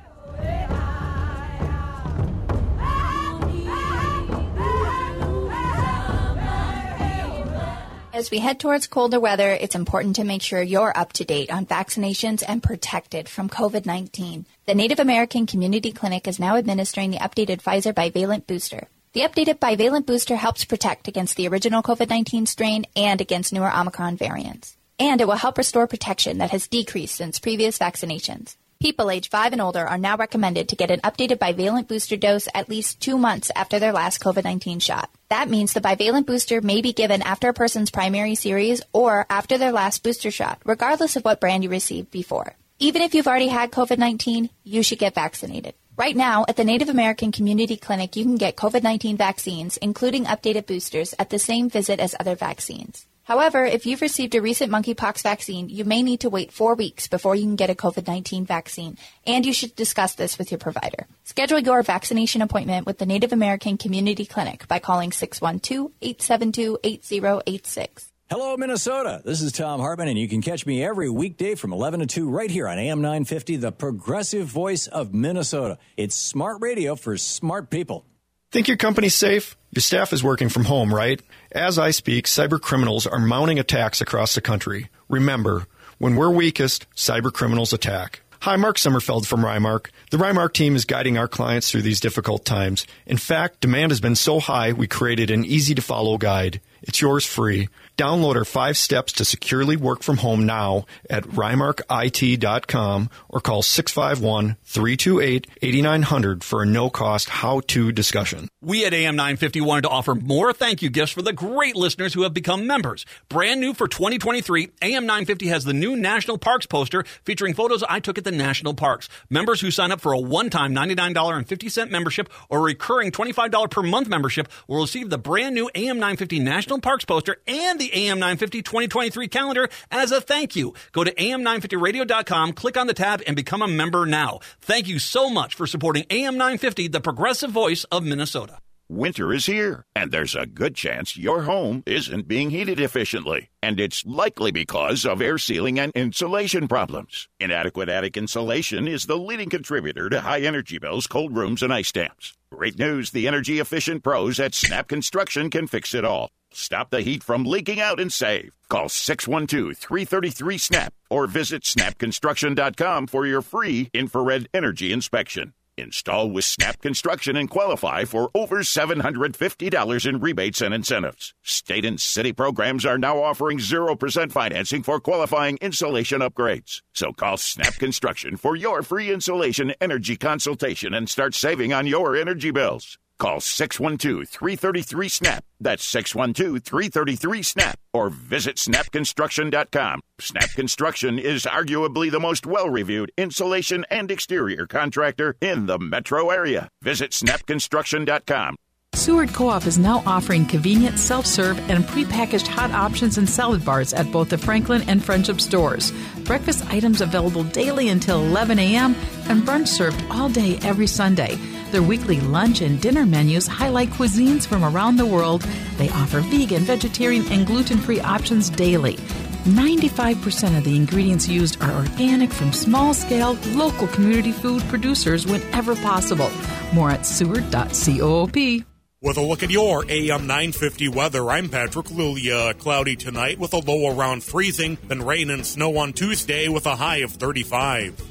As 8.20 8.30
we 8.30 8.38
head 8.38 8.61
towards 8.61 8.87
colder 8.87 9.18
weather, 9.18 9.48
it's 9.48 9.74
important 9.74 10.16
to 10.16 10.24
make 10.24 10.42
sure 10.42 10.61
you're 10.61 10.92
up 10.94 11.14
to 11.14 11.24
date 11.24 11.50
on 11.50 11.64
vaccinations 11.64 12.42
and 12.46 12.62
protected 12.62 13.30
from 13.30 13.48
COVID 13.48 13.87
19. 13.87 14.44
The 14.66 14.74
Native 14.74 15.00
American 15.00 15.46
Community 15.46 15.90
Clinic 15.90 16.28
is 16.28 16.38
now 16.38 16.56
administering 16.56 17.12
the 17.12 17.16
updated 17.16 17.62
Pfizer 17.62 17.94
bivalent 17.94 18.46
booster. 18.46 18.88
The 19.14 19.22
updated 19.22 19.59
bivalent 19.59 20.04
booster 20.04 20.37
helps 20.37 20.66
protect 20.66 21.09
against 21.09 21.37
the 21.37 21.48
original 21.48 21.83
COVID 21.83 22.11
19 22.11 22.44
strain 22.44 22.85
and 22.94 23.22
against 23.22 23.54
newer 23.54 23.74
Omicron 23.74 24.18
variants 24.18 24.76
and 25.00 25.20
it 25.20 25.26
will 25.26 25.34
help 25.34 25.58
restore 25.58 25.86
protection 25.86 26.38
that 26.38 26.50
has 26.50 26.68
decreased 26.68 27.16
since 27.16 27.40
previous 27.40 27.78
vaccinations. 27.78 28.54
People 28.80 29.10
age 29.10 29.28
5 29.28 29.52
and 29.52 29.60
older 29.60 29.86
are 29.86 29.98
now 29.98 30.16
recommended 30.16 30.68
to 30.68 30.76
get 30.76 30.90
an 30.90 31.00
updated 31.00 31.36
bivalent 31.36 31.86
booster 31.86 32.16
dose 32.16 32.48
at 32.54 32.70
least 32.70 33.00
two 33.00 33.18
months 33.18 33.50
after 33.54 33.78
their 33.78 33.92
last 33.92 34.20
COVID 34.20 34.44
19 34.44 34.78
shot. 34.78 35.10
That 35.28 35.50
means 35.50 35.72
the 35.72 35.82
bivalent 35.82 36.24
booster 36.24 36.62
may 36.62 36.80
be 36.80 36.94
given 36.94 37.20
after 37.20 37.48
a 37.48 37.54
person's 37.54 37.90
primary 37.90 38.34
series 38.34 38.80
or 38.94 39.26
after 39.28 39.58
their 39.58 39.72
last 39.72 40.02
booster 40.02 40.30
shot, 40.30 40.60
regardless 40.64 41.16
of 41.16 41.24
what 41.24 41.40
brand 41.40 41.62
you 41.62 41.68
received 41.68 42.10
before. 42.10 42.56
Even 42.78 43.02
if 43.02 43.14
you've 43.14 43.28
already 43.28 43.48
had 43.48 43.70
COVID 43.70 43.98
19, 43.98 44.48
you 44.64 44.82
should 44.82 44.98
get 44.98 45.14
vaccinated. 45.14 45.74
Right 45.94 46.16
now, 46.16 46.46
at 46.48 46.56
the 46.56 46.64
Native 46.64 46.88
American 46.88 47.32
Community 47.32 47.76
Clinic, 47.76 48.16
you 48.16 48.24
can 48.24 48.36
get 48.36 48.56
COVID 48.56 48.82
19 48.82 49.18
vaccines, 49.18 49.76
including 49.76 50.24
updated 50.24 50.64
boosters, 50.64 51.14
at 51.18 51.28
the 51.28 51.38
same 51.38 51.68
visit 51.68 52.00
as 52.00 52.14
other 52.18 52.34
vaccines. 52.34 53.04
However, 53.30 53.64
if 53.64 53.86
you've 53.86 54.00
received 54.00 54.34
a 54.34 54.42
recent 54.42 54.72
monkeypox 54.72 55.22
vaccine, 55.22 55.68
you 55.68 55.84
may 55.84 56.02
need 56.02 56.18
to 56.22 56.28
wait 56.28 56.50
four 56.50 56.74
weeks 56.74 57.06
before 57.06 57.36
you 57.36 57.44
can 57.44 57.54
get 57.54 57.70
a 57.70 57.76
COVID 57.76 58.08
19 58.08 58.44
vaccine, 58.44 58.98
and 59.24 59.46
you 59.46 59.52
should 59.52 59.76
discuss 59.76 60.14
this 60.14 60.36
with 60.36 60.50
your 60.50 60.58
provider. 60.58 61.06
Schedule 61.22 61.60
your 61.60 61.80
vaccination 61.84 62.42
appointment 62.42 62.86
with 62.86 62.98
the 62.98 63.06
Native 63.06 63.32
American 63.32 63.78
Community 63.78 64.26
Clinic 64.26 64.66
by 64.66 64.80
calling 64.80 65.12
612 65.12 65.92
872 66.02 66.78
8086. 66.82 68.10
Hello, 68.28 68.56
Minnesota. 68.56 69.22
This 69.24 69.42
is 69.42 69.52
Thom 69.52 69.78
Hartmann, 69.78 70.08
and 70.08 70.18
you 70.18 70.28
can 70.28 70.42
catch 70.42 70.66
me 70.66 70.82
every 70.82 71.08
weekday 71.08 71.54
from 71.54 71.72
11 71.72 72.00
to 72.00 72.06
2 72.06 72.28
right 72.28 72.50
here 72.50 72.66
on 72.66 72.80
AM 72.80 73.00
950, 73.00 73.58
the 73.58 73.70
progressive 73.70 74.48
voice 74.48 74.88
of 74.88 75.14
Minnesota. 75.14 75.78
It's 75.96 76.16
smart 76.16 76.60
radio 76.60 76.96
for 76.96 77.16
smart 77.16 77.70
people. 77.70 78.06
Think 78.52 78.66
your 78.66 78.76
company's 78.76 79.14
safe? 79.14 79.56
Your 79.70 79.80
staff 79.80 80.12
is 80.12 80.24
working 80.24 80.48
from 80.48 80.64
home, 80.64 80.92
right? 80.92 81.20
As 81.52 81.78
I 81.78 81.92
speak, 81.92 82.26
cyber 82.26 82.60
criminals 82.60 83.06
are 83.06 83.20
mounting 83.20 83.60
attacks 83.60 84.00
across 84.00 84.34
the 84.34 84.40
country. 84.40 84.88
Remember, 85.08 85.68
when 85.98 86.16
we're 86.16 86.32
weakest, 86.32 86.92
cyber 86.96 87.32
criminals 87.32 87.72
attack. 87.72 88.22
Hi, 88.40 88.56
Mark 88.56 88.76
Sommerfeld 88.76 89.24
from 89.24 89.42
Rymark. 89.42 89.90
The 90.10 90.16
Rymark 90.16 90.52
team 90.52 90.74
is 90.74 90.84
guiding 90.84 91.16
our 91.16 91.28
clients 91.28 91.70
through 91.70 91.82
these 91.82 92.00
difficult 92.00 92.44
times. 92.44 92.88
In 93.06 93.18
fact, 93.18 93.60
demand 93.60 93.92
has 93.92 94.00
been 94.00 94.16
so 94.16 94.40
high, 94.40 94.72
we 94.72 94.88
created 94.88 95.30
an 95.30 95.44
easy 95.44 95.76
to 95.76 95.82
follow 95.82 96.18
guide. 96.18 96.60
It's 96.82 97.00
yours 97.00 97.26
free. 97.26 97.68
Download 97.96 98.36
our 98.36 98.46
five 98.46 98.78
steps 98.78 99.12
to 99.14 99.24
securely 99.24 99.76
work 99.76 100.02
from 100.02 100.16
home 100.18 100.46
now 100.46 100.86
at 101.10 101.24
rymarkit.com 101.24 103.10
or 103.28 103.40
call 103.40 103.62
651 103.62 104.56
328 104.64 105.46
8900 105.60 106.42
for 106.42 106.62
a 106.62 106.66
no 106.66 106.88
cost 106.88 107.28
how 107.28 107.60
to 107.60 107.92
discussion. 107.92 108.48
We 108.62 108.86
at 108.86 108.94
AM 108.94 109.16
950 109.16 109.60
wanted 109.60 109.82
to 109.82 109.90
offer 109.90 110.14
more 110.14 110.52
thank 110.52 110.80
you 110.80 110.88
gifts 110.88 111.12
for 111.12 111.22
the 111.22 111.32
great 111.32 111.76
listeners 111.76 112.14
who 112.14 112.22
have 112.22 112.32
become 112.32 112.66
members. 112.66 113.04
Brand 113.28 113.60
new 113.60 113.74
for 113.74 113.86
2023, 113.86 114.70
AM 114.82 115.04
950 115.04 115.48
has 115.48 115.64
the 115.64 115.74
new 115.74 115.96
National 115.96 116.38
Parks 116.38 116.66
poster 116.66 117.04
featuring 117.24 117.52
photos 117.52 117.82
I 117.82 118.00
took 118.00 118.16
at 118.16 118.24
the 118.24 118.32
national 118.32 118.74
parks. 118.74 119.08
Members 119.28 119.60
who 119.60 119.70
sign 119.70 119.92
up 119.92 120.00
for 120.00 120.12
a 120.12 120.18
one 120.18 120.48
time 120.48 120.74
$99.50 120.74 121.90
membership 121.90 122.30
or 122.48 122.62
recurring 122.62 123.10
$25 123.12 123.70
per 123.70 123.82
month 123.82 124.08
membership 124.08 124.48
will 124.66 124.80
receive 124.80 125.10
the 125.10 125.18
brand 125.18 125.54
new 125.54 125.70
AM 125.74 125.96
950 125.96 126.38
National 126.38 126.69
Parks 126.78 127.04
poster 127.04 127.38
and 127.46 127.80
the 127.80 127.92
AM 127.92 128.18
950 128.18 128.62
2023 128.62 129.28
calendar 129.28 129.68
as 129.90 130.12
a 130.12 130.20
thank 130.20 130.54
you. 130.54 130.74
Go 130.92 131.02
to 131.02 131.12
am950radio.com, 131.12 132.52
click 132.52 132.76
on 132.76 132.87
the 132.87 132.94
tab, 132.94 133.22
and 133.26 133.35
become 133.35 133.62
a 133.62 133.68
member 133.68 134.06
now. 134.06 134.40
Thank 134.61 134.87
you 134.87 134.98
so 134.98 135.30
much 135.30 135.54
for 135.54 135.66
supporting 135.66 136.04
AM 136.11 136.35
950, 136.35 136.88
the 136.88 137.00
progressive 137.00 137.50
voice 137.50 137.85
of 137.85 138.04
Minnesota. 138.04 138.59
Winter 138.90 139.33
is 139.33 139.46
here, 139.46 139.87
and 139.94 140.11
there's 140.11 140.35
a 140.35 140.46
good 140.46 140.74
chance 140.74 141.16
your 141.16 141.42
home 141.42 141.85
isn't 141.87 142.26
being 142.26 142.50
heated 142.50 142.80
efficiently. 142.80 143.48
And 143.62 143.78
it's 143.78 144.04
likely 144.04 144.50
because 144.50 145.06
of 145.06 145.22
air 145.22 145.38
sealing 145.38 145.78
and 145.78 145.92
insulation 145.94 146.66
problems. 146.66 147.28
Inadequate 147.38 147.88
attic 147.88 148.16
insulation 148.16 148.88
is 148.88 149.06
the 149.06 149.16
leading 149.16 149.48
contributor 149.48 150.11
to 150.11 150.22
high 150.22 150.40
energy 150.40 150.78
bills, 150.78 151.06
cold 151.06 151.37
rooms, 151.37 151.62
and 151.62 151.72
ice 151.72 151.92
dams. 151.92 152.35
Great 152.50 152.80
news 152.80 153.12
the 153.12 153.28
energy 153.28 153.61
efficient 153.61 154.02
pros 154.02 154.40
at 154.40 154.56
Snap 154.56 154.88
Construction 154.88 155.50
can 155.50 155.68
fix 155.68 155.94
it 155.94 156.04
all. 156.04 156.33
Stop 156.52 156.90
the 156.90 157.00
heat 157.00 157.22
from 157.22 157.44
leaking 157.44 157.80
out 157.80 158.00
and 158.00 158.12
save. 158.12 158.52
Call 158.68 158.88
612 158.88 159.76
333 159.76 160.58
SNAP 160.58 160.94
or 161.08 161.26
visit 161.26 161.62
snapconstruction.com 161.62 163.06
for 163.06 163.26
your 163.26 163.42
free 163.42 163.90
infrared 163.94 164.48
energy 164.52 164.92
inspection. 164.92 165.52
Install 165.76 166.30
with 166.30 166.44
Snap 166.44 166.80
Construction 166.80 167.36
and 167.36 167.48
qualify 167.48 168.04
for 168.04 168.30
over 168.34 168.58
$750 168.58 170.06
in 170.06 170.20
rebates 170.20 170.60
and 170.60 170.74
incentives. 170.74 171.34
State 171.42 171.84
and 171.84 172.00
city 172.00 172.32
programs 172.32 172.84
are 172.84 172.98
now 172.98 173.22
offering 173.22 173.58
0% 173.58 174.32
financing 174.32 174.82
for 174.82 175.00
qualifying 175.00 175.58
insulation 175.60 176.20
upgrades. 176.20 176.82
So 176.92 177.12
call 177.12 177.36
Snap 177.38 177.74
Construction 177.74 178.36
for 178.36 178.56
your 178.56 178.82
free 178.82 179.10
insulation 179.10 179.72
energy 179.80 180.16
consultation 180.16 180.94
and 180.94 181.08
start 181.08 181.34
saving 181.34 181.72
on 181.72 181.86
your 181.86 182.14
energy 182.16 182.50
bills. 182.50 182.98
Call 183.20 183.40
612 183.40 184.26
333 184.28 185.09
SNAP. 185.09 185.44
That's 185.61 185.85
612 185.85 186.64
333 186.64 187.42
SNAP. 187.42 187.78
Or 187.92 188.09
visit 188.09 188.56
snapconstruction.com. 188.56 190.00
Snap 190.18 190.50
Construction 190.54 191.18
is 191.18 191.44
arguably 191.44 192.11
the 192.11 192.18
most 192.18 192.46
well 192.46 192.70
reviewed 192.70 193.12
insulation 193.18 193.85
and 193.90 194.11
exterior 194.11 194.66
contractor 194.66 195.37
in 195.42 195.66
the 195.66 195.78
metro 195.78 196.30
area. 196.30 196.68
Visit 196.80 197.11
snapconstruction.com. 197.11 198.56
Seward 198.94 199.33
Co 199.33 199.48
op 199.48 199.66
is 199.66 199.78
now 199.78 200.02
offering 200.04 200.44
convenient 200.46 200.98
self 200.98 201.26
serve 201.26 201.59
and 201.70 201.85
prepackaged 201.85 202.46
hot 202.46 202.70
options 202.70 203.18
and 203.18 203.28
salad 203.28 203.64
bars 203.64 203.92
at 203.92 204.11
both 204.11 204.30
the 204.30 204.38
Franklin 204.38 204.83
and 204.88 205.04
Friendship 205.04 205.40
stores. 205.40 205.92
Breakfast 206.24 206.66
items 206.70 207.00
available 207.00 207.44
daily 207.44 207.90
until 207.90 208.20
11 208.20 208.59
a.m. 208.59 208.94
and 209.28 209.42
brunch 209.42 209.68
served 209.68 210.02
all 210.11 210.28
day 210.28 210.59
every 210.62 210.87
Sunday. 210.87 211.38
Their 211.70 211.83
weekly 211.83 212.20
lunch 212.20 212.62
and 212.62 212.80
dinner 212.80 213.06
menus 213.06 213.46
highlight 213.46 213.90
cuisines 213.90 214.46
from 214.46 214.64
around 214.64 214.96
the 214.96 215.06
world. 215.06 215.42
They 215.76 215.88
offer 215.90 216.20
vegan, 216.20 216.64
vegetarian, 216.64 217.24
and 217.30 217.46
gluten 217.46 217.78
free 217.78 218.00
options 218.00 218.50
daily. 218.50 218.96
95% 219.44 220.59
of 220.59 220.64
the 220.64 220.76
ingredients 220.76 221.28
used 221.28 221.62
are 221.62 221.72
organic 221.72 222.30
from 222.33 222.52
small 222.52 222.92
scale, 222.92 223.38
local 223.52 223.87
community 223.88 224.33
food 224.33 224.62
producers 224.64 225.26
whenever 225.26 225.76
possible. 225.76 226.30
More 226.74 226.90
at 226.90 227.06
seward.coop. 227.06 228.66
With 229.02 229.16
a 229.16 229.22
look 229.22 229.42
at 229.42 229.50
your 229.50 229.85
AM 229.88 230.26
950 230.26 230.88
weather, 230.88 231.30
I'm 231.30 231.48
Patrick 231.48 231.90
Lilia. 231.90 232.52
Cloudy 232.54 232.96
tonight 232.96 233.38
with 233.38 233.54
a 233.54 233.59
low 233.59 233.96
around 233.96 234.22
freezing, 234.24 234.76
then 234.88 235.02
rain 235.02 235.30
and 235.30 235.46
snow 235.46 235.78
on 235.78 235.94
Tuesday 235.94 236.48
with 236.48 236.66
a 236.66 236.76
high 236.76 236.98
of 236.98 237.12
35. 237.12 238.09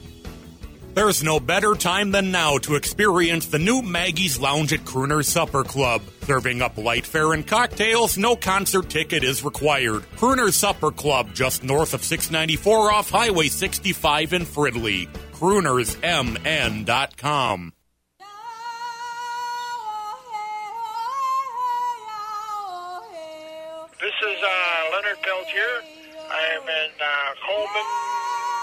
There's 0.96 1.24
no 1.24 1.40
better 1.40 1.76
time 1.76 2.12
than 2.12 2.32
now 2.32 2.58
to 2.60 2.76
experience 2.76 3.46
the 3.46 3.60
new 3.60 3.82
Maggie's 3.82 4.40
Lounge 4.40 4.72
at 4.74 4.84
Crooner's 4.86 5.28
Supper 5.28 5.64
Club. 5.64 6.02
Serving 6.24 6.62
up 6.62 6.78
light 6.78 7.06
fare 7.06 7.34
and 7.34 7.46
cocktails, 7.48 8.18
no 8.18 8.36
concert 8.36 8.90
ticket 8.90 9.24
is 9.24 9.44
required. 9.44 10.04
Crooner's 10.18 10.56
Supper 10.56 10.92
Club, 10.92 11.34
just 11.34 11.64
north 11.64 11.94
of 11.94 12.04
694 12.04 12.92
off 12.92 13.10
Highway 13.12 13.48
65 13.48 14.34
in 14.34 14.46
Fridley. 14.46 15.08
CroonersMN.com. 15.34 17.74
This 24.02 24.16
is 24.24 24.40
uh, 24.44 24.50
Leonard 24.94 25.22
Peltier. 25.22 25.84
I 26.32 26.42
am 26.56 26.64
in 26.64 26.92
uh, 27.00 27.34
Coleman 27.46 27.88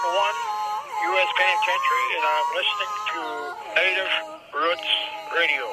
1 0.03 0.56
U.S. 0.97 1.29
Penitentiary, 1.37 2.07
and 2.17 2.23
I'm 2.25 2.49
listening 2.57 2.93
to 3.13 3.21
Native 3.75 4.13
Roots 4.53 4.89
Radio. 5.37 5.65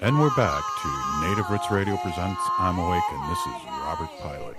And 0.00 0.20
we're 0.20 0.34
back 0.36 0.62
to 0.82 0.88
Native 1.28 1.50
Roots 1.50 1.70
Radio 1.70 1.96
presents 1.96 2.40
I'm 2.58 2.78
Awake, 2.78 3.02
and 3.10 3.30
this 3.30 3.38
is 3.38 3.64
Robert 3.82 4.10
Pilot. 4.20 4.56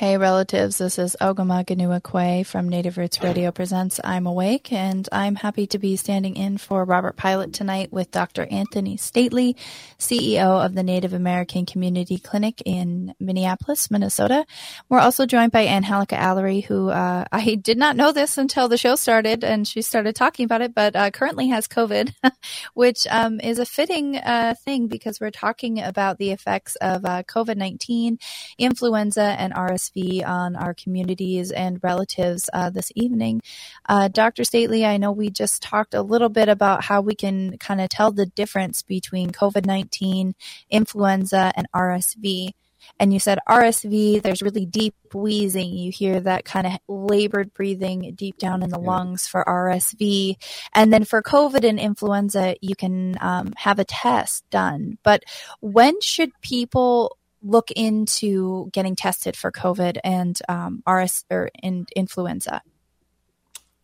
Hey 0.00 0.16
relatives, 0.16 0.78
this 0.78 0.98
is 0.98 1.14
Ogimaa 1.20 1.66
Ganua 1.66 2.00
Kwe 2.00 2.46
from 2.46 2.70
Native 2.70 2.96
Roots 2.96 3.22
Radio 3.22 3.50
presents 3.50 4.00
I'm 4.02 4.26
Awake, 4.26 4.72
and 4.72 5.06
I'm 5.12 5.34
happy 5.34 5.66
to 5.66 5.78
be 5.78 5.96
standing 5.96 6.36
in 6.36 6.56
for 6.56 6.86
Robert 6.86 7.18
Pilot 7.18 7.52
tonight 7.52 7.92
with 7.92 8.10
Dr. 8.10 8.46
Antony 8.50 8.96
Stately, 8.96 9.56
CEO 9.98 10.64
of 10.64 10.74
the 10.74 10.82
Native 10.82 11.12
American 11.12 11.66
Community 11.66 12.16
Clinic 12.16 12.62
in 12.64 13.14
Minneapolis, 13.20 13.90
Minnesota. 13.90 14.46
We're 14.88 15.00
also 15.00 15.26
joined 15.26 15.52
by 15.52 15.66
Angelica 15.66 16.14
Allery, 16.14 16.64
who 16.64 16.88
uh, 16.88 17.26
I 17.30 17.56
did 17.56 17.76
not 17.76 17.94
know 17.94 18.10
this 18.10 18.38
until 18.38 18.70
the 18.70 18.78
show 18.78 18.96
started 18.96 19.44
and 19.44 19.68
she 19.68 19.82
started 19.82 20.16
talking 20.16 20.46
about 20.46 20.62
it, 20.62 20.74
but 20.74 20.96
uh, 20.96 21.10
currently 21.10 21.48
has 21.48 21.68
COVID, 21.68 22.14
which 22.72 23.06
um, 23.10 23.38
is 23.38 23.58
a 23.58 23.66
fitting 23.66 24.16
uh, 24.16 24.54
thing 24.64 24.88
because 24.88 25.20
we're 25.20 25.30
talking 25.30 25.78
about 25.78 26.16
the 26.16 26.30
effects 26.30 26.76
of 26.76 27.04
uh, 27.04 27.22
COVID 27.24 27.58
19, 27.58 28.18
influenza, 28.56 29.36
and 29.38 29.52
RSV 29.52 29.89
on 30.24 30.56
our 30.56 30.74
communities 30.74 31.50
and 31.50 31.82
relatives 31.82 32.48
uh, 32.52 32.70
this 32.70 32.92
evening. 32.94 33.42
Uh, 33.88 34.08
Dr. 34.08 34.44
Stately, 34.44 34.84
I 34.84 34.96
know 34.96 35.12
we 35.12 35.30
just 35.30 35.62
talked 35.62 35.94
a 35.94 36.02
little 36.02 36.28
bit 36.28 36.48
about 36.48 36.84
how 36.84 37.00
we 37.00 37.14
can 37.14 37.58
kind 37.58 37.80
of 37.80 37.88
tell 37.88 38.12
the 38.12 38.26
difference 38.26 38.82
between 38.82 39.30
COVID 39.30 39.66
19, 39.66 40.34
influenza, 40.70 41.52
and 41.56 41.66
RSV. 41.74 42.52
And 42.98 43.12
you 43.12 43.20
said 43.20 43.38
RSV, 43.48 44.22
there's 44.22 44.42
really 44.42 44.66
deep 44.66 44.94
wheezing. 45.14 45.70
You 45.70 45.90
hear 45.90 46.20
that 46.20 46.44
kind 46.44 46.66
of 46.66 46.72
labored 46.88 47.52
breathing 47.54 48.12
deep 48.14 48.38
down 48.38 48.62
in 48.62 48.70
the 48.70 48.80
yeah. 48.80 48.86
lungs 48.86 49.26
for 49.26 49.44
RSV. 49.44 50.36
And 50.74 50.92
then 50.92 51.04
for 51.04 51.22
COVID 51.22 51.68
and 51.68 51.78
influenza, 51.78 52.56
you 52.60 52.74
can 52.74 53.16
um, 53.20 53.52
have 53.56 53.78
a 53.78 53.84
test 53.84 54.48
done. 54.50 54.98
But 55.02 55.24
when 55.60 56.00
should 56.00 56.30
people 56.40 57.16
look 57.42 57.70
into 57.70 58.70
getting 58.72 58.96
tested 58.96 59.36
for 59.36 59.50
COVID 59.50 59.98
and 60.04 60.38
um, 60.48 60.82
RS 60.86 61.24
or 61.30 61.50
in 61.62 61.86
influenza? 61.96 62.62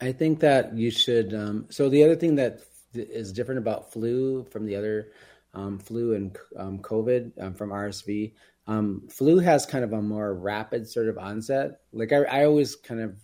I 0.00 0.12
think 0.12 0.40
that 0.40 0.76
you 0.76 0.90
should. 0.90 1.34
Um, 1.34 1.66
so 1.70 1.88
the 1.88 2.04
other 2.04 2.16
thing 2.16 2.34
that 2.36 2.60
is 2.94 3.32
different 3.32 3.58
about 3.58 3.92
flu 3.92 4.44
from 4.44 4.66
the 4.66 4.76
other 4.76 5.12
um, 5.54 5.78
flu 5.78 6.14
and 6.14 6.36
um, 6.56 6.78
COVID 6.78 7.32
um, 7.42 7.54
from 7.54 7.70
RSV, 7.70 8.34
um, 8.66 9.08
flu 9.08 9.38
has 9.38 9.64
kind 9.64 9.84
of 9.84 9.92
a 9.92 10.02
more 10.02 10.34
rapid 10.34 10.88
sort 10.88 11.08
of 11.08 11.18
onset. 11.18 11.80
Like 11.92 12.12
I, 12.12 12.24
I 12.24 12.44
always 12.44 12.76
kind 12.76 13.00
of, 13.00 13.16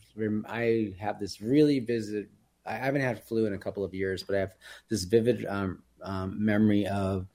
I 0.49 0.95
have 0.99 1.19
this 1.19 1.41
really 1.41 1.81
vivid. 1.81 2.29
I 2.65 2.75
haven't 2.75 3.03
had 3.03 3.25
flu 3.25 3.47
in 3.47 3.55
a 3.55 3.59
couple 3.59 3.85
of 3.85 3.95
years, 3.95 4.23
but 4.23 4.37
I 4.37 4.41
have 4.41 4.55
this 4.89 5.05
vivid 5.05 5.45
um, 5.47 5.83
um, 6.03 6.45
memory 6.45 6.87
of 6.87 7.27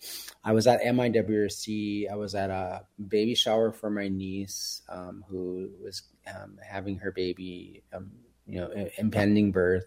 I 0.44 0.54
was 0.54 0.68
at 0.68 0.82
MIWC. 0.82 2.10
I 2.12 2.16
was 2.16 2.36
at 2.36 2.50
a 2.50 2.86
baby 3.08 3.36
shower 3.36 3.72
for 3.72 3.90
my 3.90 4.08
niece 4.08 4.82
um, 4.90 5.26
who 5.28 5.70
was 5.84 6.04
um, 6.28 6.58
having 6.66 7.00
her 7.00 7.12
baby, 7.12 7.84
um, 7.94 8.12
you 8.46 8.60
know, 8.60 8.90
impending 8.98 9.52
birth. 9.52 9.86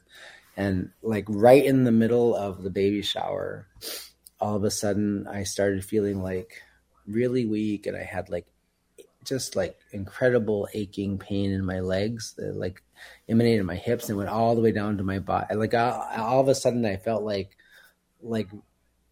And 0.57 0.91
like 1.03 1.25
right 1.29 1.65
in 1.65 1.85
the 1.85 1.93
middle 1.93 2.35
of 2.35 2.63
the 2.63 2.71
baby 2.71 3.03
shower, 3.03 3.67
all 4.41 4.57
of 4.57 4.65
a 4.65 4.71
sudden 4.71 5.27
I 5.27 5.45
started 5.45 5.85
feeling 5.85 6.23
like 6.23 6.63
really 7.07 7.47
weak 7.47 7.87
and 7.87 7.97
I 7.97 8.03
had 8.03 8.29
like 8.29 8.47
just 9.25 9.57
like 9.57 9.79
incredible 9.93 10.69
aching 10.75 11.19
pain 11.19 11.53
in 11.53 11.65
my 11.65 11.81
legs 11.81 12.35
that 12.39 12.57
like 12.57 12.83
emanated 13.29 13.65
my 13.65 13.77
hips 13.77 14.09
and 14.09 14.19
went 14.19 14.31
all 14.31 14.55
the 14.55 14.63
way 14.63 14.73
down 14.73 14.97
to 14.97 15.05
my 15.05 15.19
body. 15.19 15.55
Like 15.55 15.75
all, 15.75 16.07
all 16.17 16.41
of 16.41 16.49
a 16.49 16.55
sudden 16.55 16.85
I 16.85 16.97
felt 16.97 17.23
like 17.23 17.57
like 18.23 18.49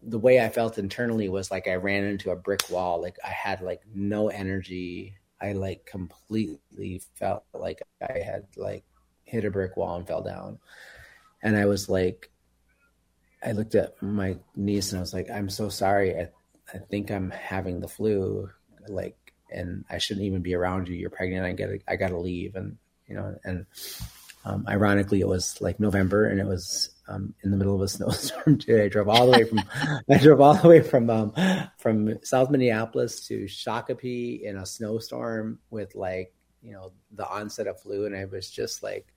the 0.01 0.19
way 0.19 0.39
I 0.39 0.49
felt 0.49 0.77
internally 0.77 1.29
was 1.29 1.51
like 1.51 1.67
I 1.67 1.75
ran 1.75 2.05
into 2.05 2.31
a 2.31 2.35
brick 2.35 2.69
wall. 2.69 3.01
Like 3.01 3.17
I 3.23 3.29
had 3.29 3.61
like 3.61 3.81
no 3.93 4.29
energy. 4.29 5.15
I 5.41 5.53
like 5.53 5.85
completely 5.85 7.01
felt 7.15 7.43
like 7.53 7.81
I 8.01 8.19
had 8.19 8.47
like 8.55 8.83
hit 9.23 9.45
a 9.45 9.51
brick 9.51 9.77
wall 9.77 9.95
and 9.95 10.07
fell 10.07 10.23
down. 10.23 10.59
And 11.41 11.55
I 11.55 11.65
was 11.65 11.87
like, 11.89 12.31
I 13.43 13.53
looked 13.53 13.75
at 13.75 14.01
my 14.01 14.37
niece 14.55 14.91
and 14.91 14.99
I 14.99 15.01
was 15.01 15.13
like, 15.13 15.29
I'm 15.29 15.49
so 15.49 15.69
sorry. 15.69 16.15
I, 16.15 16.29
I 16.73 16.79
think 16.89 17.09
I'm 17.09 17.31
having 17.31 17.79
the 17.79 17.87
flu. 17.87 18.49
Like, 18.87 19.17
and 19.51 19.85
I 19.89 19.97
shouldn't 19.97 20.25
even 20.25 20.41
be 20.41 20.55
around 20.55 20.87
you. 20.87 20.95
You're 20.95 21.09
pregnant. 21.09 21.45
I 21.45 21.53
get, 21.53 21.81
I 21.87 21.95
got 21.95 22.09
to 22.09 22.17
leave. 22.17 22.55
And, 22.55 22.77
you 23.07 23.15
know, 23.15 23.35
and 23.43 23.65
um, 24.45 24.65
ironically, 24.67 25.19
it 25.19 25.27
was 25.27 25.59
like 25.61 25.79
November 25.79 26.25
and 26.25 26.39
it 26.39 26.45
was 26.45 26.89
um, 27.09 27.33
in 27.43 27.51
the 27.51 27.57
middle 27.57 27.75
of 27.75 27.81
a 27.81 27.87
snowstorm 27.89 28.57
today. 28.57 28.85
I 28.85 28.89
drove 28.89 29.09
all 29.09 29.25
the 29.25 29.37
way 29.37 29.43
from 29.43 29.61
I 30.09 30.17
drove 30.17 30.41
all 30.41 30.53
the 30.53 30.67
way 30.67 30.81
from 30.81 31.09
um, 31.09 31.33
from 31.77 32.23
South 32.23 32.49
Minneapolis 32.49 33.27
to 33.27 33.45
Shakopee 33.45 34.41
in 34.41 34.57
a 34.57 34.65
snowstorm 34.65 35.59
with 35.69 35.95
like 35.95 36.33
you 36.61 36.73
know 36.73 36.91
the 37.11 37.27
onset 37.27 37.67
of 37.67 37.79
flu, 37.81 38.05
and 38.05 38.15
I 38.15 38.25
was 38.25 38.49
just 38.49 38.83
like 38.83 39.07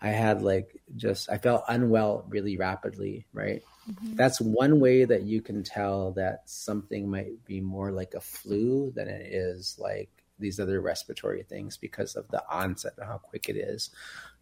I 0.00 0.08
had 0.08 0.42
like 0.42 0.80
just 0.96 1.30
I 1.30 1.38
felt 1.38 1.64
unwell 1.68 2.24
really 2.28 2.56
rapidly. 2.56 3.26
Right, 3.32 3.62
mm-hmm. 3.90 4.14
that's 4.16 4.40
one 4.40 4.80
way 4.80 5.04
that 5.04 5.22
you 5.22 5.40
can 5.40 5.62
tell 5.62 6.12
that 6.12 6.42
something 6.46 7.10
might 7.10 7.44
be 7.44 7.60
more 7.60 7.90
like 7.92 8.14
a 8.14 8.20
flu 8.20 8.92
than 8.94 9.08
it 9.08 9.32
is 9.32 9.76
like 9.78 10.10
these 10.38 10.58
other 10.58 10.80
respiratory 10.80 11.42
things 11.42 11.76
because 11.76 12.16
of 12.16 12.26
the 12.28 12.42
onset 12.50 12.94
and 12.96 13.06
how 13.06 13.18
quick 13.18 13.48
it 13.48 13.56
is. 13.56 13.90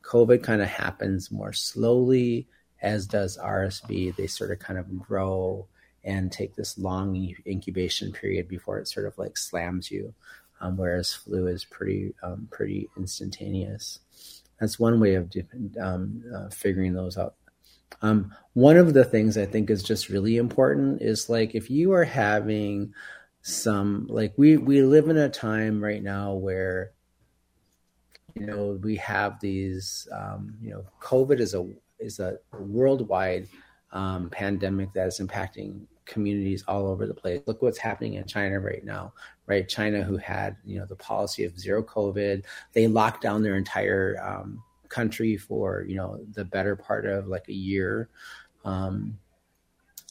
COVID 0.03 0.43
kind 0.43 0.63
of 0.63 0.69
happens 0.69 1.31
more 1.31 1.53
slowly 1.53 2.47
as 2.81 3.07
does 3.07 3.37
RSV. 3.37 4.15
They 4.17 4.27
sort 4.27 4.53
of 4.53 4.59
kind 4.59 4.79
of 4.79 4.99
grow 4.99 5.67
and 6.05 6.31
take 6.31 6.55
this 6.55 6.79
long 6.79 7.35
incubation 7.47 8.13
period 8.13 8.49
before 8.49 8.79
it 8.79 8.89
sort 8.89 9.07
of 9.07 9.19
like 9.19 9.37
slams 9.37 9.91
you, 9.91 10.15
um, 10.61 10.77
whereas 10.77 11.13
flu 11.13 11.47
is 11.49 11.65
pretty 11.65 12.15
um, 12.23 12.49
pretty 12.51 12.89
instantaneous. 12.97 13.99
That's 14.61 14.79
one 14.79 15.01
way 15.01 15.15
of 15.15 15.31
um, 15.81 16.23
uh, 16.35 16.49
figuring 16.51 16.95
those 16.95 17.19
out. 17.19 17.35
Um, 18.03 18.35
one 18.55 18.77
of 18.77 18.95
the 18.95 19.05
things 19.05 19.37
I 19.37 19.47
think 19.47 19.71
is 19.71 19.83
just 19.83 20.09
really 20.09 20.37
important 20.37 21.03
is 21.03 21.29
like 21.29 21.55
if 21.55 21.71
you 21.71 21.93
are 21.93 22.05
having 22.05 22.93
some 23.43 24.07
like 24.09 24.35
we 24.37 24.57
we 24.57 24.83
live 24.83 25.09
in 25.09 25.17
a 25.17 25.29
time 25.29 25.83
right 25.83 26.03
now 26.03 26.35
where 26.35 26.93
you 28.35 28.47
know 28.47 28.79
we 28.83 28.97
have 28.97 29.41
these 29.41 30.07
um, 30.13 30.55
you 30.61 30.71
know 30.71 30.85
COVID 31.01 31.41
is 31.41 31.55
a 31.55 31.69
is 31.99 32.21
a 32.21 32.39
worldwide 32.53 33.49
um, 33.93 34.29
pandemic 34.31 34.93
that 34.93 35.09
is 35.09 35.21
impacting 35.21 35.87
communities 36.05 36.65
all 36.67 36.89
over 36.89 37.07
the 37.07 37.15
place. 37.15 37.41
Look 37.47 37.63
what's 37.63 37.79
happening 37.79 38.15
in 38.15 38.27
China 38.27 38.59
right 38.61 38.85
now, 38.85 39.13
right? 39.47 39.69
China, 39.69 40.03
who 40.03 40.17
had 40.17 40.57
you 40.65 40.79
know 40.79 40.87
the 40.87 40.97
policy 40.97 41.45
of 41.45 41.59
zero 41.59 41.83
COVID, 41.83 42.45
they 42.73 42.87
locked 42.87 43.23
down 43.23 43.43
their 43.43 43.57
entire 43.57 44.17
um, 44.23 44.63
country 44.89 45.37
for 45.37 45.85
you 45.89 45.97
know 45.97 46.21
the 46.33 46.45
better 46.45 46.77
part 46.77 47.07
of 47.07 47.27
like 47.27 47.49
a 47.49 47.55
year. 47.55 48.09
Um, 48.65 49.19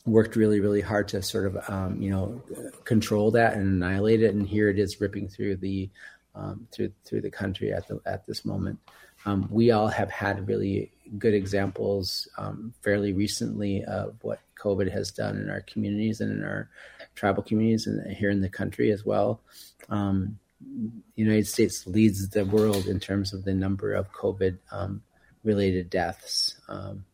worked 0.06 0.38
really, 0.38 0.62
really 0.62 0.82
hard 0.82 1.10
to 1.10 1.22
sort 1.22 1.46
of 1.46 1.70
um, 1.70 2.02
you 2.02 2.10
know 2.10 2.42
control 2.86 3.32
that 3.32 3.54
and 3.54 3.84
annihilate 3.84 4.24
it, 4.24 4.34
and 4.34 4.48
here 4.48 4.70
it 4.70 4.80
is 4.80 5.02
ripping 5.02 5.28
through 5.28 5.58
the 5.58 5.90
um, 6.36 6.68
through 6.72 6.92
through 7.06 7.22
the 7.22 7.32
country 7.32 7.74
at 7.74 7.88
the 7.88 8.00
at 8.06 8.26
this 8.26 8.46
moment. 8.46 8.80
Um, 9.26 9.48
we 9.52 9.72
all 9.72 9.88
have 9.88 10.10
had 10.10 10.48
really 10.48 10.92
good 11.18 11.34
examples 11.34 12.28
um, 12.38 12.74
fairly 12.82 13.14
recently 13.14 13.84
of 13.84 14.16
what 14.22 14.40
COVID 14.62 14.92
has 14.92 15.12
done 15.12 15.38
in 15.38 15.50
our 15.50 15.62
communities 15.62 16.22
and 16.22 16.32
in 16.32 16.44
our 16.44 16.70
tribal 17.16 17.44
communities 17.44 17.88
and 17.88 18.16
here 18.16 18.30
in 18.30 18.42
the 18.42 18.50
country 18.50 18.92
as 18.92 19.06
well. 19.06 19.42
Um, 19.90 20.40
the 20.60 20.92
United 21.16 21.48
States 21.48 21.86
leads 21.88 22.30
the 22.30 22.46
world 22.46 22.88
in 22.88 23.00
terms 23.00 23.34
of 23.34 23.44
the 23.44 23.54
number 23.54 23.94
of 23.94 24.12
COVID 24.12 24.58
um, 24.72 25.02
related 25.44 25.90
deaths 25.90 26.56
um, 26.68 27.06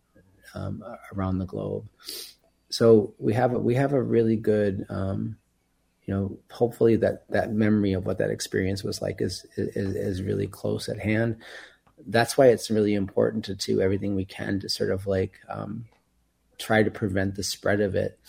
um, 0.53 0.84
around 1.13 1.39
the 1.39 1.45
globe. 1.45 1.88
So 2.69 3.13
we 3.19 3.34
have 3.34 3.53
a, 3.53 3.60
we 3.60 3.75
have 3.75 3.93
a 3.93 4.01
really 4.01 4.36
good, 4.36 4.86
um, 4.89 5.38
you 6.06 6.13
know, 6.13 6.38
hopefully 6.51 6.95
that 6.97 7.29
that 7.29 7.53
memory 7.53 7.93
of 7.93 8.06
what 8.06 8.17
that 8.17 8.32
experience 8.32 8.84
was 8.84 9.01
like 9.01 9.21
is 9.21 9.45
is, 9.58 9.95
is 9.95 10.21
really 10.21 10.47
close 10.47 10.89
at 10.89 10.99
hand 10.99 11.38
that's 12.08 12.38
why 12.38 12.47
it's 12.47 12.71
really 12.71 12.93
important 12.93 13.45
to 13.45 13.56
do 13.56 13.82
everything 13.82 14.15
we 14.15 14.25
can 14.25 14.60
to 14.60 14.69
sort 14.69 14.91
of 14.91 15.08
like 15.08 15.39
um, 15.49 15.86
try 16.58 16.84
to 16.84 16.91
prevent 16.91 17.36
the 17.36 17.43
spread 17.43 17.82
of 17.82 17.95
it. 17.95 18.19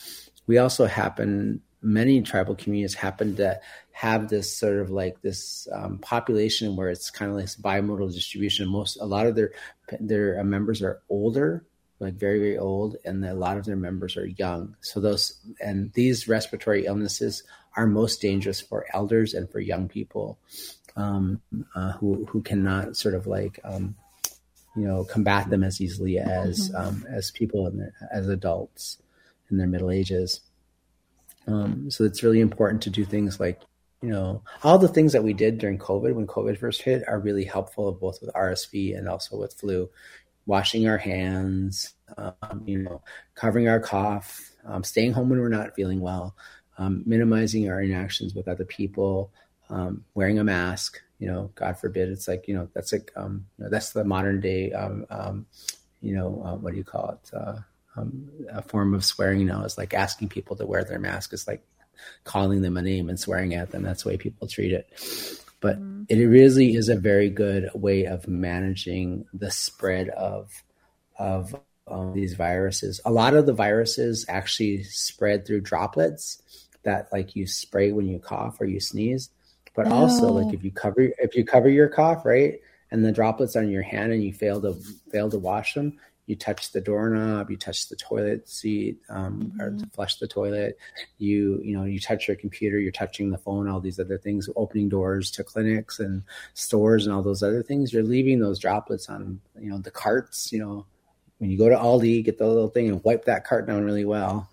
We 0.46 0.58
also 0.58 0.86
happen 0.86 1.62
many 1.84 2.22
tribal 2.22 2.54
communities 2.56 2.94
happen 2.94 3.36
to 3.36 3.60
have 3.92 4.28
this 4.28 4.52
sort 4.52 4.78
of 4.78 4.90
like 4.90 5.20
this 5.22 5.68
um, 5.72 5.98
population 5.98 6.74
where 6.74 6.88
it's 6.88 7.10
kind 7.10 7.30
of 7.30 7.36
like 7.36 7.46
bimodal 7.46 8.12
distribution. 8.12 8.68
Most 8.68 8.96
a 9.00 9.04
lot 9.04 9.26
of 9.26 9.36
their 9.36 9.52
their 10.00 10.40
uh, 10.40 10.44
members 10.44 10.82
are 10.82 11.00
older, 11.08 11.64
like 12.00 12.14
very 12.14 12.38
very 12.38 12.58
old, 12.58 12.96
and 13.04 13.24
a 13.24 13.34
lot 13.34 13.58
of 13.58 13.64
their 13.64 13.76
members 13.76 14.16
are 14.16 14.26
young. 14.26 14.76
So 14.80 14.98
those 14.98 15.38
and 15.60 15.92
these 15.92 16.26
respiratory 16.26 16.86
illnesses 16.86 17.44
are 17.76 17.86
most 17.86 18.20
dangerous 18.20 18.60
for 18.60 18.86
elders 18.92 19.34
and 19.34 19.50
for 19.50 19.60
young 19.60 19.88
people 19.88 20.38
um, 20.96 21.40
uh, 21.74 21.92
who 21.92 22.24
who 22.26 22.42
cannot 22.42 22.96
sort 22.96 23.14
of 23.14 23.26
like 23.26 23.60
um, 23.64 23.94
you 24.74 24.86
know 24.86 25.04
combat 25.04 25.50
them 25.50 25.62
as 25.62 25.80
easily 25.80 26.18
as 26.18 26.70
mm-hmm. 26.70 26.76
um, 26.76 27.06
as 27.08 27.30
people 27.30 27.66
in 27.66 27.78
their, 27.78 27.92
as 28.12 28.28
adults 28.28 28.98
in 29.50 29.58
their 29.58 29.68
middle 29.68 29.90
ages. 29.90 30.40
Um, 31.46 31.90
so 31.90 32.04
it's 32.04 32.22
really 32.22 32.40
important 32.40 32.82
to 32.82 32.90
do 32.90 33.04
things 33.04 33.38
like 33.38 33.60
you 34.02 34.10
know 34.10 34.42
all 34.62 34.78
the 34.78 34.88
things 34.88 35.12
that 35.12 35.24
we 35.24 35.32
did 35.32 35.58
during 35.58 35.78
COVID 35.78 36.14
when 36.14 36.26
COVID 36.26 36.58
first 36.58 36.82
hit 36.82 37.04
are 37.08 37.18
really 37.18 37.44
helpful 37.44 37.92
both 37.92 38.20
with 38.20 38.30
RSV 38.34 38.96
and 38.96 39.08
also 39.08 39.36
with 39.36 39.54
flu. 39.54 39.88
Washing 40.46 40.86
our 40.86 40.98
hands, 40.98 41.94
um, 42.18 42.62
you 42.66 42.80
know, 42.80 43.02
covering 43.34 43.66
our 43.66 43.80
cough, 43.80 44.52
um, 44.66 44.84
staying 44.84 45.14
home 45.14 45.30
when 45.30 45.40
we're 45.40 45.48
not 45.48 45.74
feeling 45.74 46.00
well, 46.00 46.36
minimizing 46.78 47.70
our 47.70 47.82
interactions 47.82 48.34
with 48.34 48.46
other 48.46 48.66
people, 48.66 49.32
um, 49.70 50.04
wearing 50.14 50.38
a 50.38 50.44
mask. 50.44 51.00
You 51.18 51.28
know, 51.28 51.50
God 51.54 51.78
forbid, 51.78 52.10
it's 52.10 52.28
like 52.28 52.46
you 52.46 52.54
know 52.54 52.68
that's 52.74 52.92
like 52.92 53.10
um, 53.16 53.46
you 53.56 53.64
know, 53.64 53.70
that's 53.70 53.92
the 53.92 54.04
modern 54.04 54.40
day. 54.40 54.72
Um, 54.72 55.06
um, 55.10 55.46
you 56.02 56.14
know, 56.14 56.42
uh, 56.44 56.56
what 56.56 56.72
do 56.72 56.76
you 56.76 56.84
call 56.84 57.10
it? 57.10 57.34
Uh, 57.34 57.56
um, 57.96 58.28
a 58.50 58.62
form 58.62 58.94
of 58.94 59.04
swearing 59.04 59.46
now 59.46 59.64
is 59.64 59.78
like 59.78 59.94
asking 59.94 60.28
people 60.28 60.56
to 60.56 60.66
wear 60.66 60.84
their 60.84 60.98
mask. 60.98 61.32
Is 61.32 61.46
like 61.46 61.64
calling 62.24 62.62
them 62.62 62.76
a 62.76 62.82
name 62.82 63.08
and 63.08 63.18
swearing 63.18 63.54
at 63.54 63.70
them. 63.70 63.82
That's 63.82 64.02
the 64.02 64.10
way 64.10 64.16
people 64.16 64.48
treat 64.48 64.72
it. 64.72 64.88
But 65.60 65.78
mm-hmm. 65.78 66.04
it 66.08 66.24
really 66.24 66.74
is 66.74 66.88
a 66.88 66.96
very 66.96 67.30
good 67.30 67.70
way 67.74 68.04
of 68.04 68.28
managing 68.28 69.26
the 69.32 69.50
spread 69.50 70.08
of 70.10 70.50
of 71.18 71.54
um, 71.86 72.12
these 72.14 72.34
viruses. 72.34 73.00
A 73.04 73.12
lot 73.12 73.34
of 73.34 73.46
the 73.46 73.52
viruses 73.52 74.24
actually 74.28 74.82
spread 74.84 75.46
through 75.46 75.60
droplets 75.60 76.42
that 76.82 77.08
like 77.12 77.34
you 77.34 77.46
spray 77.46 77.92
when 77.92 78.06
you 78.06 78.18
cough 78.18 78.60
or 78.60 78.66
you 78.66 78.80
sneeze 78.80 79.30
but 79.74 79.88
also 79.88 80.28
like 80.28 80.46
oh. 80.46 80.52
if 80.52 80.64
you 80.64 80.70
cover 80.70 81.00
if 81.18 81.34
you 81.34 81.44
cover 81.44 81.68
your 81.68 81.88
cough 81.88 82.24
right 82.24 82.60
and 82.90 83.04
the 83.04 83.12
droplets 83.12 83.56
on 83.56 83.68
your 83.68 83.82
hand 83.82 84.12
and 84.12 84.22
you 84.22 84.32
fail 84.32 84.60
to 84.60 84.74
fail 85.10 85.28
to 85.28 85.38
wash 85.38 85.74
them 85.74 85.98
you 86.26 86.36
touch 86.36 86.72
the 86.72 86.80
doorknob, 86.80 87.50
you 87.50 87.56
touch 87.56 87.88
the 87.88 87.96
toilet 87.96 88.48
seat, 88.48 88.98
um, 89.08 89.52
or 89.60 89.70
Mm-hmm. 89.70 89.78
to 89.78 89.86
flush 89.90 90.16
the 90.16 90.26
toilet. 90.26 90.78
You 91.18 91.60
you 91.62 91.76
know 91.76 91.84
you 91.84 92.00
touch 92.00 92.28
your 92.28 92.36
computer, 92.36 92.78
you're 92.78 92.92
touching 92.92 93.30
the 93.30 93.38
phone, 93.38 93.68
all 93.68 93.80
these 93.80 93.98
other 94.00 94.18
things, 94.18 94.48
opening 94.56 94.88
doors 94.88 95.30
to 95.32 95.44
clinics 95.44 96.00
and 96.00 96.22
stores 96.54 97.06
and 97.06 97.14
all 97.14 97.22
those 97.22 97.42
other 97.42 97.62
things. 97.62 97.92
You're 97.92 98.02
leaving 98.02 98.40
those 98.40 98.58
droplets 98.58 99.08
on 99.08 99.40
you 99.60 99.70
know 99.70 99.78
the 99.78 99.90
carts. 99.90 100.52
You 100.52 100.60
know 100.60 100.86
when 101.38 101.50
you 101.50 101.58
go 101.58 101.68
to 101.68 101.76
Aldi, 101.76 102.24
get 102.24 102.38
the 102.38 102.46
little 102.46 102.68
thing 102.68 102.88
and 102.88 103.02
wipe 103.04 103.24
that 103.26 103.44
cart 103.44 103.66
down 103.66 103.84
really 103.84 104.04
well. 104.04 104.48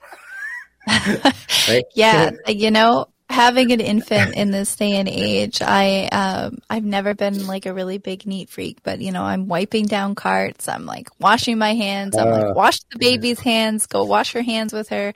right? 0.88 1.84
Yeah, 1.94 2.32
you 2.48 2.72
know, 2.72 3.08
having 3.32 3.72
an 3.72 3.80
infant 3.94 4.36
in 4.36 4.52
this 4.52 4.76
day 4.76 4.94
and 4.94 5.10
age, 5.10 5.62
I 5.62 6.08
um 6.12 6.60
I've 6.70 6.84
never 6.86 7.14
been 7.14 7.48
like 7.48 7.66
a 7.66 7.74
really 7.74 7.98
big 7.98 8.26
neat 8.28 8.50
freak, 8.50 8.84
but 8.84 9.02
you 9.02 9.12
know, 9.12 9.24
I'm 9.24 9.48
wiping 9.48 9.88
down 9.88 10.16
carts, 10.16 10.68
I'm 10.68 10.86
like 10.86 11.10
washing 11.20 11.58
my 11.58 11.74
hands, 11.74 12.18
I'm 12.18 12.30
like 12.30 12.56
wash 12.56 12.80
the 12.92 13.00
baby's 13.00 13.40
hands, 13.40 13.88
go 13.88 14.04
wash 14.04 14.34
her 14.34 14.42
hands 14.44 14.74
with 14.74 14.90
her. 14.90 15.14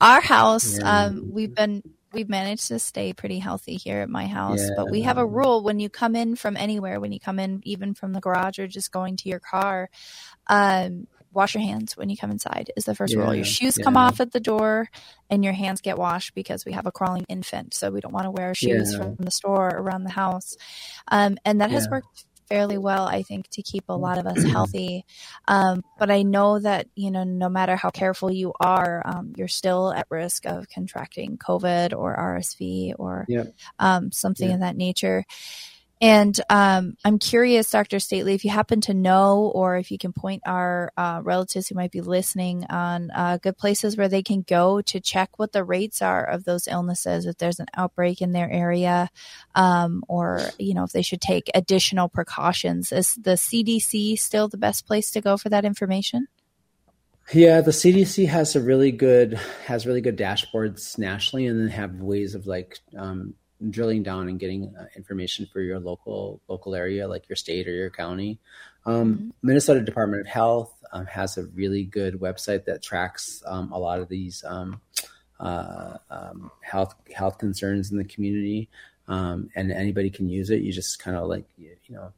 Our 0.00 0.20
house, 0.20 0.78
um 0.82 1.24
we've 1.28 1.54
been 1.54 1.82
we've 2.12 2.28
managed 2.28 2.68
to 2.68 2.78
stay 2.78 3.12
pretty 3.12 3.38
healthy 3.38 3.76
here 3.76 4.00
at 4.00 4.08
my 4.08 4.26
house, 4.26 4.70
but 4.76 4.88
we 4.90 5.02
have 5.02 5.18
a 5.18 5.26
rule 5.26 5.62
when 5.62 5.80
you 5.80 5.90
come 5.90 6.14
in 6.16 6.36
from 6.36 6.56
anywhere, 6.56 7.00
when 7.00 7.12
you 7.12 7.20
come 7.20 7.38
in 7.38 7.60
even 7.64 7.94
from 7.94 8.12
the 8.12 8.20
garage 8.20 8.58
or 8.58 8.66
just 8.68 8.92
going 8.92 9.16
to 9.18 9.28
your 9.28 9.40
car, 9.40 9.90
um 10.48 11.06
wash 11.36 11.54
your 11.54 11.62
hands 11.62 11.96
when 11.96 12.08
you 12.08 12.16
come 12.16 12.30
inside 12.30 12.72
is 12.76 12.84
the 12.84 12.94
first 12.94 13.14
rule. 13.14 13.34
Your 13.34 13.44
shoes 13.44 13.78
come 13.78 13.96
off 13.96 14.20
at 14.20 14.32
the 14.32 14.40
door 14.40 14.88
and 15.30 15.44
your 15.44 15.52
hands 15.52 15.80
get 15.80 15.98
washed 15.98 16.34
because 16.34 16.64
we 16.64 16.72
have 16.72 16.86
a 16.86 16.92
crawling 16.92 17.24
infant. 17.28 17.74
So 17.74 17.90
we 17.90 18.00
don't 18.00 18.12
want 18.12 18.24
to 18.24 18.30
wear 18.30 18.54
shoes 18.54 18.92
Yeah. 18.92 18.98
from 18.98 19.16
the 19.20 19.30
store 19.30 19.68
around 19.68 20.04
the 20.04 20.10
house. 20.10 20.56
Um, 21.08 21.38
and 21.44 21.60
that 21.60 21.70
has 21.70 21.86
worked 21.90 22.24
fairly 22.48 22.78
well, 22.78 23.06
I 23.06 23.22
think, 23.22 23.48
to 23.50 23.62
keep 23.62 23.84
a 23.88 23.96
lot 23.96 24.18
of 24.18 24.26
us 24.26 24.42
healthy. 24.52 25.04
Um, 25.48 25.82
but 25.98 26.10
I 26.12 26.22
know 26.22 26.58
that, 26.60 26.86
you 26.94 27.10
know, 27.10 27.24
no 27.24 27.48
matter 27.48 27.74
how 27.76 27.90
careful 27.90 28.30
you 28.30 28.52
are, 28.60 29.02
um, 29.04 29.32
you're 29.36 29.48
still 29.48 29.92
at 29.92 30.06
risk 30.10 30.46
of 30.46 30.68
contracting 30.68 31.38
COVID 31.38 31.92
or 31.96 32.16
RSV 32.16 32.94
or 32.98 33.26
um, 33.80 34.12
something 34.12 34.48
Yeah. 34.48 34.54
of 34.54 34.60
that 34.60 34.76
nature. 34.76 35.24
And 35.98 36.38
um, 36.50 36.96
I'm 37.06 37.18
curious, 37.18 37.70
Dr. 37.70 38.00
Stately, 38.00 38.34
if 38.34 38.44
you 38.44 38.50
happen 38.50 38.82
to 38.82 38.92
know 38.92 39.50
or 39.54 39.76
if 39.76 39.90
you 39.90 39.96
can 39.96 40.12
point 40.12 40.42
our 40.44 40.92
uh, 40.96 41.20
relatives 41.24 41.68
who 41.68 41.74
might 41.74 41.90
be 41.90 42.02
listening 42.02 42.66
on 42.68 43.10
uh, 43.14 43.38
good 43.38 43.56
places 43.56 43.96
where 43.96 44.08
they 44.08 44.22
can 44.22 44.42
go 44.42 44.82
to 44.82 45.00
check 45.00 45.38
what 45.38 45.52
the 45.52 45.64
rates 45.64 46.02
are 46.02 46.22
of 46.22 46.44
those 46.44 46.68
illnesses, 46.68 47.24
if 47.24 47.38
there's 47.38 47.60
an 47.60 47.66
outbreak 47.74 48.20
in 48.20 48.32
their 48.32 48.50
area, 48.50 49.08
um, 49.54 50.04
or, 50.06 50.40
you 50.58 50.74
know, 50.74 50.84
if 50.84 50.92
they 50.92 51.00
should 51.00 51.22
take 51.22 51.50
additional 51.54 52.10
precautions. 52.10 52.92
Is 52.92 53.14
the 53.14 53.32
CDC 53.32 54.18
still 54.18 54.48
the 54.48 54.58
best 54.58 54.86
place 54.86 55.10
to 55.12 55.22
go 55.22 55.38
for 55.38 55.48
that 55.48 55.64
information? 55.64 56.28
Yeah, 57.32 57.62
the 57.62 57.72
CDC 57.72 58.28
has 58.28 58.54
a 58.54 58.60
really 58.60 58.92
good 58.92 59.40
has 59.64 59.84
really 59.84 60.00
good 60.00 60.16
dashboards 60.16 60.96
nationally, 60.96 61.46
and 61.46 61.58
then 61.58 61.68
have 61.68 62.00
ways 62.00 62.36
of 62.36 62.46
like 62.46 62.78
um, 62.96 63.34
drilling 63.70 64.02
down 64.02 64.28
and 64.28 64.38
getting 64.38 64.74
uh, 64.78 64.86
information 64.96 65.46
for 65.52 65.60
your 65.60 65.78
local 65.78 66.40
local 66.48 66.74
area, 66.74 67.08
like 67.08 67.28
your 67.28 67.36
state 67.36 67.68
or 67.68 67.72
your 67.72 67.90
county. 67.90 68.38
Um, 68.84 69.32
Minnesota 69.42 69.80
Department 69.80 70.20
of 70.20 70.26
Health 70.26 70.72
um, 70.92 71.06
has 71.06 71.36
a 71.36 71.46
really 71.46 71.84
good 71.84 72.20
website 72.20 72.64
that 72.66 72.82
tracks 72.82 73.42
um, 73.46 73.72
a 73.72 73.78
lot 73.78 74.00
of 74.00 74.08
these 74.08 74.44
um, 74.46 74.80
uh, 75.40 75.96
um, 76.10 76.50
health 76.62 76.94
health 77.14 77.38
concerns 77.38 77.90
in 77.90 77.98
the 77.98 78.04
community, 78.04 78.68
um, 79.08 79.50
and 79.54 79.72
anybody 79.72 80.10
can 80.10 80.28
use 80.28 80.50
it. 80.50 80.62
You 80.62 80.72
just 80.72 80.98
kind 80.98 81.16
of 81.16 81.28
like 81.28 81.44
you 81.56 81.76
know 81.88 82.12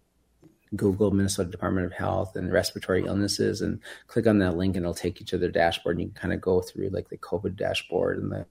Google 0.76 1.10
Minnesota 1.10 1.50
Department 1.50 1.86
of 1.86 1.92
Health 1.92 2.36
and 2.36 2.52
respiratory 2.52 3.04
illnesses 3.06 3.62
and 3.62 3.80
click 4.06 4.26
on 4.26 4.38
that 4.38 4.56
link 4.56 4.76
and 4.76 4.84
it'll 4.84 4.94
take 4.94 5.20
you 5.20 5.26
to 5.26 5.38
their 5.38 5.50
dashboard 5.50 5.96
and 5.96 6.02
you 6.02 6.08
can 6.08 6.20
kind 6.20 6.34
of 6.34 6.40
go 6.40 6.60
through 6.60 6.90
like 6.90 7.08
the 7.08 7.18
COVID 7.18 7.56
dashboard 7.56 8.18
and 8.18 8.30
the 8.30 8.46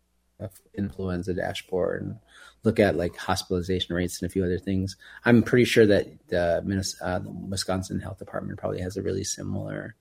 influenza 0.77 1.33
dashboard 1.33 2.01
and 2.03 2.19
look 2.63 2.79
at 2.79 2.95
like 2.95 3.15
hospitalization 3.15 3.95
rates 3.95 4.21
and 4.21 4.29
a 4.29 4.31
few 4.31 4.43
other 4.43 4.59
things. 4.59 4.95
I'm 5.25 5.43
pretty 5.43 5.65
sure 5.65 5.85
that 5.85 6.07
the, 6.27 6.61
Minnes- 6.65 6.97
uh, 7.01 7.19
the 7.19 7.29
Wisconsin 7.29 7.99
Health 7.99 8.19
Department 8.19 8.59
probably 8.59 8.81
has 8.81 8.97
a 8.97 9.01
really 9.01 9.23
similar 9.23 9.95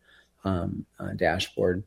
um, 0.44 0.86
uh, 0.98 1.12
dashboard. 1.14 1.84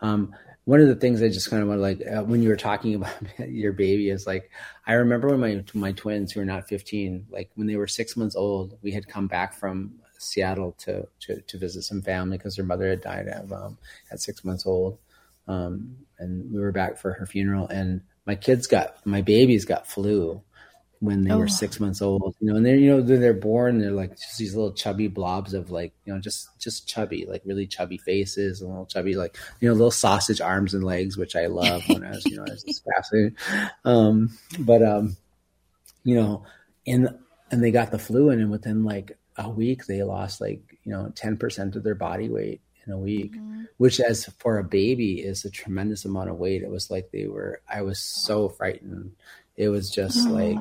Um, 0.00 0.34
one 0.64 0.80
of 0.80 0.88
the 0.88 0.94
things 0.94 1.22
I 1.22 1.28
just 1.28 1.50
kind 1.50 1.62
of 1.62 1.68
want 1.68 1.78
to 1.78 1.82
like 1.82 2.02
uh, 2.06 2.22
when 2.22 2.42
you 2.42 2.48
were 2.48 2.56
talking 2.56 2.94
about 2.96 3.14
your 3.38 3.72
baby 3.72 4.10
is 4.10 4.26
like 4.26 4.50
I 4.86 4.94
remember 4.94 5.28
when 5.28 5.40
my 5.40 5.64
my 5.74 5.92
twins 5.92 6.32
who 6.32 6.40
are 6.40 6.44
not 6.44 6.68
15 6.68 7.26
like 7.30 7.50
when 7.56 7.66
they 7.66 7.76
were 7.76 7.88
six 7.88 8.16
months 8.16 8.36
old 8.36 8.78
we 8.82 8.92
had 8.92 9.08
come 9.08 9.26
back 9.26 9.54
from 9.54 9.94
Seattle 10.18 10.72
to 10.78 11.08
to, 11.20 11.40
to 11.40 11.58
visit 11.58 11.82
some 11.82 12.00
family 12.00 12.38
because 12.38 12.54
their 12.54 12.64
mother 12.64 12.88
had 12.88 13.00
died 13.00 13.26
at 13.26 13.50
um, 13.50 13.76
at 14.10 14.20
six 14.20 14.44
months 14.44 14.66
old 14.66 14.98
um, 15.48 15.96
and 16.18 16.52
we 16.52 16.60
were 16.60 16.72
back 16.72 16.98
for 16.98 17.12
her 17.14 17.26
funeral 17.26 17.66
and 17.68 18.00
my 18.26 18.34
kids 18.34 18.66
got 18.66 19.04
my 19.04 19.22
babies 19.22 19.64
got 19.64 19.86
flu 19.86 20.40
when 21.00 21.24
they 21.24 21.32
Oh. 21.32 21.38
were 21.38 21.48
six 21.48 21.80
months 21.80 22.00
old 22.00 22.36
you 22.38 22.48
know 22.48 22.56
and 22.56 22.64
they're 22.64 22.76
you 22.76 22.88
know 22.88 23.02
they're, 23.02 23.18
they're 23.18 23.34
born 23.34 23.78
they're 23.78 23.90
like 23.90 24.10
just 24.12 24.38
these 24.38 24.54
little 24.54 24.72
chubby 24.72 25.08
blobs 25.08 25.52
of 25.52 25.70
like 25.72 25.92
you 26.04 26.14
know 26.14 26.20
just 26.20 26.48
just 26.60 26.86
chubby 26.88 27.26
like 27.28 27.42
really 27.44 27.66
chubby 27.66 27.98
faces 27.98 28.60
and 28.60 28.70
little 28.70 28.86
chubby 28.86 29.16
like 29.16 29.36
you 29.60 29.68
know 29.68 29.74
little 29.74 29.90
sausage 29.90 30.40
arms 30.40 30.74
and 30.74 30.84
legs 30.84 31.16
which 31.18 31.34
i 31.34 31.46
love 31.46 31.82
when 31.88 32.04
i 32.04 32.10
was 32.10 32.24
you 32.26 32.36
know 32.36 32.44
i 32.46 32.50
was 32.52 32.62
just 32.62 32.84
fascinated 32.96 33.36
um 33.84 34.30
but 34.60 34.80
um 34.82 35.16
you 36.04 36.14
know 36.14 36.44
and 36.86 37.08
and 37.50 37.62
they 37.64 37.72
got 37.72 37.90
the 37.90 37.98
flu 37.98 38.30
in 38.30 38.40
and 38.40 38.50
within 38.52 38.84
like 38.84 39.18
a 39.36 39.48
week 39.50 39.86
they 39.86 40.02
lost 40.04 40.40
like 40.40 40.60
you 40.84 40.92
know 40.92 41.10
10% 41.14 41.74
of 41.76 41.82
their 41.82 41.94
body 41.94 42.28
weight 42.28 42.60
in 42.86 42.92
a 42.92 42.98
week 42.98 43.34
which 43.82 43.98
as 43.98 44.26
for 44.38 44.58
a 44.58 44.64
baby 44.64 45.14
is 45.14 45.44
a 45.44 45.50
tremendous 45.50 46.04
amount 46.04 46.30
of 46.30 46.38
weight. 46.38 46.62
It 46.62 46.70
was 46.70 46.88
like 46.88 47.10
they 47.10 47.26
were 47.26 47.62
i 47.68 47.82
was 47.82 47.98
so 47.98 48.48
frightened. 48.48 49.12
It 49.56 49.70
was 49.70 49.90
just 49.90 50.28
like 50.28 50.56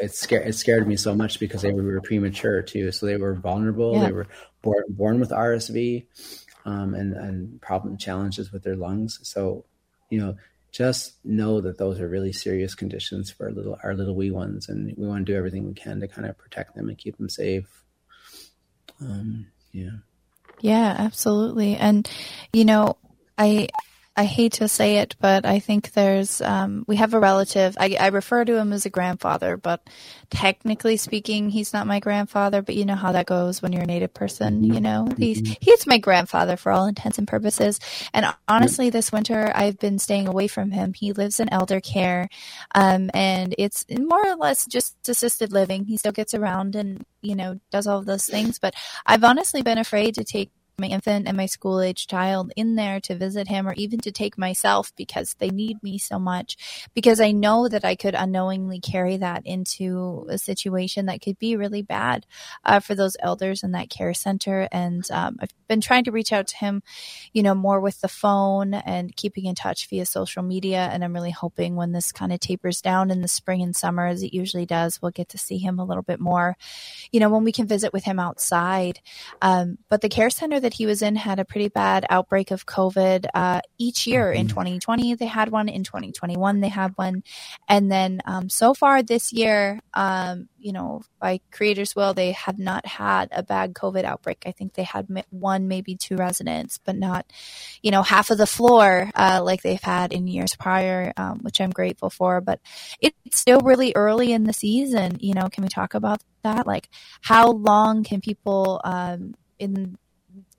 it 0.00 0.14
scared 0.14 0.46
it 0.46 0.54
scared 0.54 0.86
me 0.86 0.96
so 0.96 1.16
much 1.16 1.40
because 1.40 1.62
they 1.62 1.72
were 1.72 2.00
premature 2.00 2.62
too. 2.62 2.92
So 2.92 3.06
they 3.06 3.16
were 3.16 3.34
vulnerable. 3.34 3.94
Yeah. 3.94 4.06
they 4.06 4.12
were 4.12 4.28
born 4.62 4.84
born 4.88 5.18
with 5.18 5.30
rsv 5.30 6.06
um, 6.64 6.94
and 6.94 7.12
and 7.14 7.60
problem 7.60 7.96
challenges 7.96 8.52
with 8.52 8.62
their 8.62 8.76
lungs. 8.76 9.18
So 9.24 9.64
you 10.08 10.20
know 10.20 10.36
just 10.70 11.16
know 11.24 11.60
that 11.60 11.76
those 11.76 12.00
are 12.00 12.08
really 12.08 12.32
serious 12.32 12.74
conditions 12.74 13.32
for 13.32 13.46
our 13.46 13.52
little 13.52 13.78
our 13.82 13.94
little 13.94 14.14
wee 14.14 14.30
ones. 14.30 14.68
And 14.68 14.94
we 14.96 15.08
want 15.08 15.26
to 15.26 15.32
do 15.32 15.36
everything 15.36 15.66
we 15.66 15.74
can 15.74 15.98
to 15.98 16.06
kind 16.06 16.28
of 16.28 16.38
protect 16.38 16.76
them 16.76 16.88
and 16.88 16.96
keep 16.96 17.16
them 17.16 17.28
safe. 17.28 17.82
Um, 19.00 19.48
yeah 19.72 19.90
Yeah, 20.62 20.94
absolutely. 20.96 21.76
And 21.76 22.08
you 22.52 22.64
know, 22.64 22.96
I 23.36 23.68
I 24.14 24.24
hate 24.24 24.54
to 24.54 24.68
say 24.68 24.98
it, 24.98 25.16
but 25.20 25.46
I 25.46 25.58
think 25.58 25.92
there's 25.92 26.42
um 26.42 26.84
we 26.86 26.96
have 26.96 27.14
a 27.14 27.18
relative. 27.18 27.76
I 27.80 27.96
I 27.98 28.08
refer 28.08 28.44
to 28.44 28.58
him 28.58 28.72
as 28.74 28.84
a 28.84 28.90
grandfather, 28.90 29.56
but 29.56 29.88
technically 30.28 30.98
speaking, 30.98 31.48
he's 31.48 31.72
not 31.72 31.86
my 31.86 31.98
grandfather, 31.98 32.60
but 32.60 32.74
you 32.74 32.84
know 32.84 32.94
how 32.94 33.12
that 33.12 33.24
goes 33.24 33.62
when 33.62 33.72
you're 33.72 33.84
a 33.84 33.86
native 33.86 34.12
person, 34.12 34.64
you 34.64 34.82
know. 34.82 35.08
He's 35.16 35.40
he's 35.62 35.86
my 35.86 35.96
grandfather 35.96 36.58
for 36.58 36.70
all 36.72 36.84
intents 36.86 37.16
and 37.16 37.26
purposes. 37.26 37.80
And 38.12 38.26
honestly, 38.48 38.90
this 38.90 39.12
winter 39.12 39.50
I've 39.54 39.78
been 39.78 39.98
staying 39.98 40.28
away 40.28 40.46
from 40.46 40.72
him. 40.72 40.92
He 40.92 41.12
lives 41.14 41.40
in 41.40 41.48
elder 41.50 41.80
care. 41.80 42.28
Um 42.74 43.10
and 43.14 43.54
it's 43.56 43.86
more 43.88 44.26
or 44.26 44.36
less 44.36 44.66
just 44.66 45.08
assisted 45.08 45.52
living. 45.52 45.86
He 45.86 45.96
still 45.96 46.12
gets 46.12 46.34
around 46.34 46.76
and, 46.76 47.06
you 47.22 47.34
know, 47.34 47.60
does 47.70 47.86
all 47.86 48.02
those 48.02 48.26
things, 48.26 48.58
but 48.58 48.74
I've 49.06 49.24
honestly 49.24 49.62
been 49.62 49.78
afraid 49.78 50.16
to 50.16 50.24
take 50.24 50.50
my 50.82 50.88
infant 50.88 51.26
and 51.26 51.36
my 51.36 51.46
school 51.46 51.80
age 51.80 52.06
child 52.06 52.52
in 52.56 52.74
there 52.74 53.00
to 53.00 53.14
visit 53.14 53.48
him 53.48 53.66
or 53.66 53.72
even 53.74 54.00
to 54.00 54.12
take 54.12 54.36
myself 54.36 54.92
because 54.96 55.34
they 55.38 55.48
need 55.48 55.82
me 55.82 55.96
so 55.96 56.18
much 56.18 56.88
because 56.94 57.20
I 57.20 57.32
know 57.32 57.68
that 57.68 57.84
I 57.84 57.94
could 57.94 58.14
unknowingly 58.14 58.80
carry 58.80 59.16
that 59.18 59.46
into 59.46 60.26
a 60.28 60.36
situation 60.36 61.06
that 61.06 61.22
could 61.22 61.38
be 61.38 61.56
really 61.56 61.82
bad 61.82 62.26
uh, 62.64 62.80
for 62.80 62.94
those 62.94 63.16
elders 63.20 63.62
in 63.62 63.72
that 63.72 63.88
care 63.88 64.14
center. 64.14 64.68
And 64.70 65.08
um, 65.10 65.38
I've 65.40 65.54
been 65.68 65.80
trying 65.80 66.04
to 66.04 66.12
reach 66.12 66.32
out 66.32 66.48
to 66.48 66.56
him, 66.56 66.82
you 67.32 67.42
know, 67.42 67.54
more 67.54 67.80
with 67.80 68.00
the 68.00 68.08
phone 68.08 68.74
and 68.74 69.14
keeping 69.16 69.46
in 69.46 69.54
touch 69.54 69.88
via 69.88 70.04
social 70.04 70.42
media. 70.42 70.88
And 70.92 71.04
I'm 71.04 71.14
really 71.14 71.30
hoping 71.30 71.76
when 71.76 71.92
this 71.92 72.12
kind 72.12 72.32
of 72.32 72.40
tapers 72.40 72.80
down 72.80 73.10
in 73.10 73.22
the 73.22 73.28
spring 73.28 73.62
and 73.62 73.74
summer, 73.74 74.06
as 74.06 74.22
it 74.22 74.34
usually 74.34 74.66
does, 74.66 75.00
we'll 75.00 75.12
get 75.12 75.30
to 75.30 75.38
see 75.38 75.58
him 75.58 75.78
a 75.78 75.84
little 75.84 76.02
bit 76.02 76.20
more, 76.20 76.56
you 77.12 77.20
know, 77.20 77.30
when 77.30 77.44
we 77.44 77.52
can 77.52 77.66
visit 77.66 77.92
with 77.92 78.04
him 78.04 78.18
outside. 78.18 79.00
Um, 79.40 79.78
but 79.88 80.00
the 80.00 80.08
care 80.08 80.30
center 80.30 80.60
that 80.60 80.71
he 80.72 80.86
was 80.86 81.02
in 81.02 81.16
had 81.16 81.38
a 81.38 81.44
pretty 81.44 81.68
bad 81.68 82.06
outbreak 82.08 82.50
of 82.50 82.66
COVID. 82.66 83.26
Uh, 83.34 83.60
each 83.78 84.06
year 84.06 84.30
in 84.32 84.48
2020, 84.48 85.14
they 85.14 85.26
had 85.26 85.50
one. 85.50 85.68
In 85.68 85.84
2021, 85.84 86.60
they 86.60 86.68
had 86.68 86.92
one. 86.96 87.22
And 87.68 87.90
then 87.90 88.20
um, 88.24 88.48
so 88.48 88.74
far 88.74 89.02
this 89.02 89.32
year, 89.32 89.80
um, 89.94 90.48
you 90.58 90.72
know, 90.72 91.02
by 91.20 91.40
creators' 91.50 91.96
will, 91.96 92.14
they 92.14 92.32
have 92.32 92.58
not 92.58 92.86
had 92.86 93.28
a 93.32 93.42
bad 93.42 93.74
COVID 93.74 94.04
outbreak. 94.04 94.44
I 94.46 94.52
think 94.52 94.74
they 94.74 94.84
had 94.84 95.08
one, 95.30 95.68
maybe 95.68 95.96
two 95.96 96.16
residents, 96.16 96.78
but 96.84 96.96
not, 96.96 97.26
you 97.82 97.90
know, 97.90 98.02
half 98.02 98.30
of 98.30 98.38
the 98.38 98.46
floor 98.46 99.10
uh, 99.14 99.40
like 99.42 99.62
they've 99.62 99.82
had 99.82 100.12
in 100.12 100.26
years 100.26 100.54
prior, 100.56 101.12
um, 101.16 101.40
which 101.40 101.60
I'm 101.60 101.70
grateful 101.70 102.10
for. 102.10 102.40
But 102.40 102.60
it's 103.00 103.38
still 103.38 103.60
really 103.60 103.92
early 103.94 104.32
in 104.32 104.44
the 104.44 104.52
season. 104.52 105.18
You 105.20 105.34
know, 105.34 105.48
can 105.48 105.62
we 105.62 105.68
talk 105.68 105.94
about 105.94 106.22
that? 106.42 106.66
Like, 106.66 106.88
how 107.20 107.50
long 107.50 108.04
can 108.04 108.20
people 108.20 108.80
um, 108.84 109.34
in 109.58 109.96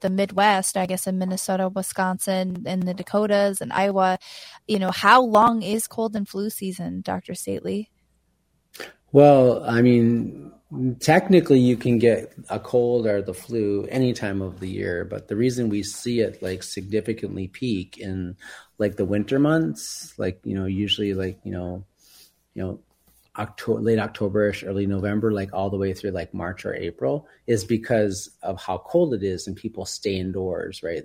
the 0.04 0.12
Midwest, 0.12 0.78
I 0.78 0.86
guess 0.86 1.08
in 1.08 1.18
Minnesota, 1.18 1.70
Wisconsin, 1.70 2.64
and 2.68 2.84
the 2.84 2.94
Dakotas 2.94 3.62
and 3.62 3.74
Iowa, 3.74 4.20
you 4.68 4.78
know, 4.78 4.92
how 4.92 5.24
long 5.24 5.64
is 5.64 5.88
cold 5.88 6.16
and 6.16 6.30
flu 6.30 6.52
season, 6.52 7.02
Dr. 7.02 7.34
Stately? 7.34 7.90
Well, 9.12 9.64
I 9.64 9.82
mean, 9.82 10.52
technically 11.00 11.60
you 11.60 11.78
can 11.78 11.98
get 12.00 12.34
a 12.50 12.60
cold 12.60 13.08
or 13.08 13.22
the 13.22 13.34
flu 13.34 13.88
any 13.90 14.14
time 14.14 14.42
of 14.42 14.60
the 14.60 14.70
year, 14.70 15.06
but 15.06 15.28
the 15.28 15.36
reason 15.36 15.70
we 15.70 15.84
see 15.84 16.20
it 16.20 16.42
like 16.42 16.64
significantly 16.64 17.48
peak 17.48 17.98
in 17.98 18.36
like 18.78 18.96
the 18.96 19.06
winter 19.06 19.40
months, 19.40 20.14
like, 20.18 20.40
you 20.44 20.56
know, 20.56 20.66
usually 20.66 21.14
like, 21.14 21.40
you 21.44 21.52
know, 21.52 21.86
you 22.54 22.64
know, 22.64 22.80
October, 23.38 23.82
late 23.82 24.00
Octoberish, 24.00 24.68
early 24.68 24.86
November, 24.86 25.32
like 25.32 25.54
all 25.54 25.70
the 25.70 25.78
way 25.78 25.94
through 25.94 26.12
like 26.12 26.34
March 26.34 26.66
or 26.66 26.76
April, 26.76 27.28
is 27.48 27.66
because 27.66 28.30
of 28.44 28.62
how 28.62 28.78
cold 28.78 29.14
it 29.14 29.24
is 29.24 29.48
and 29.48 29.56
people 29.56 29.86
stay 29.86 30.18
indoors, 30.18 30.84
right? 30.84 31.04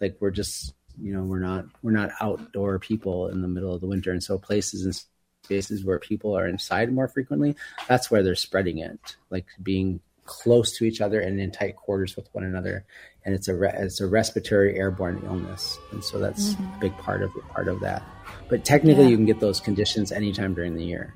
Like 0.00 0.16
we're 0.20 0.32
just, 0.32 0.74
you 1.00 1.12
know, 1.12 1.22
we're 1.22 1.38
not 1.38 1.66
we're 1.82 1.92
not 1.92 2.10
outdoor 2.20 2.78
people 2.78 3.28
in 3.28 3.42
the 3.42 3.48
middle 3.48 3.72
of 3.72 3.80
the 3.80 3.86
winter, 3.86 4.10
and 4.10 4.22
so 4.22 4.36
places 4.36 4.84
and 4.84 5.00
spaces 5.44 5.84
where 5.84 5.98
people 5.98 6.36
are 6.36 6.46
inside 6.46 6.92
more 6.92 7.08
frequently, 7.08 7.54
that's 7.88 8.10
where 8.10 8.22
they're 8.22 8.34
spreading 8.34 8.78
it, 8.78 9.16
like 9.30 9.46
being 9.62 10.00
close 10.24 10.76
to 10.76 10.84
each 10.84 11.00
other 11.00 11.20
and 11.20 11.40
in 11.40 11.50
tight 11.50 11.76
quarters 11.76 12.14
with 12.16 12.28
one 12.32 12.44
another, 12.44 12.84
and 13.24 13.34
it's 13.34 13.48
a 13.48 13.54
re- 13.54 13.74
it's 13.74 14.00
a 14.00 14.06
respiratory 14.06 14.76
airborne 14.76 15.20
illness, 15.24 15.78
and 15.92 16.02
so 16.02 16.18
that's 16.18 16.54
mm-hmm. 16.54 16.76
a 16.76 16.78
big 16.80 16.96
part 16.98 17.22
of 17.22 17.30
part 17.48 17.68
of 17.68 17.80
that. 17.80 18.02
But 18.48 18.64
technically, 18.64 19.04
yeah. 19.04 19.10
you 19.10 19.16
can 19.16 19.26
get 19.26 19.40
those 19.40 19.60
conditions 19.60 20.12
anytime 20.12 20.54
during 20.54 20.74
the 20.74 20.84
year. 20.84 21.14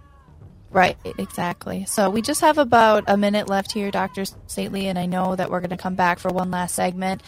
Right, 0.75 0.99
exactly. 1.18 1.85
So 1.85 2.11
we 2.11 2.20
just 2.20 2.41
have 2.41 2.59
about 2.59 3.05
a 3.07 3.16
minute 3.16 3.49
left 3.49 3.70
here, 3.70 3.93
Dr. 3.93 4.25
Stately, 4.49 4.89
and 4.89 4.99
I 4.99 5.07
know 5.07 5.37
that 5.37 5.49
we're 5.49 5.61
going 5.61 5.70
to 5.70 5.77
come 5.77 5.95
back 5.95 6.18
for 6.18 6.31
one 6.31 6.51
last 6.51 6.75
segment. 6.75 7.22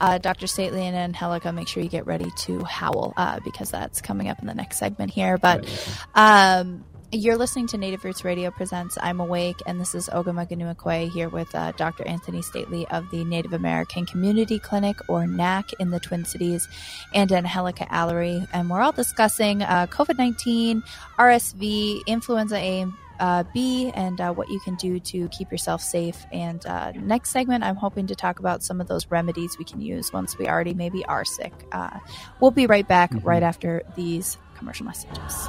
Uh, 0.00 0.18
Dr. 0.18 0.48
Stately 0.48 0.82
and 0.82 0.96
Angelica, 0.96 1.52
make 1.52 1.68
sure 1.68 1.84
you 1.84 1.88
get 1.88 2.06
ready 2.06 2.28
to 2.38 2.64
howl 2.64 3.14
uh, 3.16 3.38
because 3.44 3.70
that's 3.70 4.00
coming 4.00 4.28
up 4.28 4.40
in 4.40 4.48
the 4.48 4.54
next 4.54 4.78
segment 4.78 5.12
here. 5.12 5.38
But 5.38 5.68
um, 6.16 6.84
you're 7.12 7.36
listening 7.36 7.66
to 7.68 7.76
Native 7.76 8.04
Roots 8.04 8.24
Radio 8.24 8.50
presents 8.50 8.96
I'm 9.00 9.18
Awake, 9.18 9.60
and 9.66 9.80
this 9.80 9.96
is 9.96 10.08
Ogimaa 10.08 11.10
here 11.10 11.28
with 11.28 11.52
uh, 11.54 11.72
Dr. 11.72 12.06
Antony 12.06 12.40
Stately 12.40 12.86
of 12.88 13.10
the 13.10 13.24
Native 13.24 13.52
American 13.52 14.06
Community 14.06 14.60
Clinic, 14.60 14.96
or 15.08 15.26
NAC, 15.26 15.72
in 15.80 15.90
the 15.90 15.98
Twin 15.98 16.24
Cities, 16.24 16.68
and 17.12 17.32
Angelica 17.32 17.86
Allery. 17.86 18.46
And 18.52 18.70
we're 18.70 18.80
all 18.80 18.92
discussing 18.92 19.62
uh, 19.62 19.88
COVID 19.88 20.18
19, 20.18 20.82
RSV, 21.18 22.06
influenza 22.06 22.56
A, 22.56 22.86
uh, 23.18 23.44
B 23.52 23.90
and 23.94 24.20
uh, 24.20 24.32
what 24.32 24.48
you 24.48 24.60
can 24.60 24.76
do 24.76 24.98
to 25.00 25.28
keep 25.28 25.50
yourself 25.50 25.82
safe. 25.82 26.24
And 26.32 26.64
uh, 26.64 26.92
next 26.92 27.30
segment, 27.30 27.64
I'm 27.64 27.76
hoping 27.76 28.06
to 28.06 28.14
talk 28.14 28.38
about 28.38 28.62
some 28.62 28.80
of 28.80 28.86
those 28.86 29.10
remedies 29.10 29.58
we 29.58 29.64
can 29.64 29.80
use 29.80 30.12
once 30.12 30.38
we 30.38 30.48
already 30.48 30.74
maybe 30.74 31.04
are 31.04 31.24
sick. 31.24 31.52
Uh, 31.72 31.98
we'll 32.40 32.50
be 32.50 32.66
right 32.66 32.86
back 32.86 33.10
mm-hmm. 33.10 33.26
right 33.26 33.42
after 33.42 33.82
these 33.96 34.38
commercial 34.56 34.86
messages. 34.86 35.48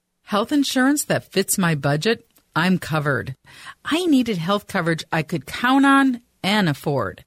Health 0.31 0.53
insurance 0.53 1.03
that 1.03 1.25
fits 1.25 1.57
my 1.57 1.75
budget? 1.75 2.25
I'm 2.55 2.79
covered. 2.79 3.35
I 3.83 4.05
needed 4.05 4.37
health 4.37 4.65
coverage 4.65 5.03
I 5.11 5.23
could 5.23 5.45
count 5.45 5.85
on 5.85 6.21
and 6.41 6.69
afford. 6.69 7.25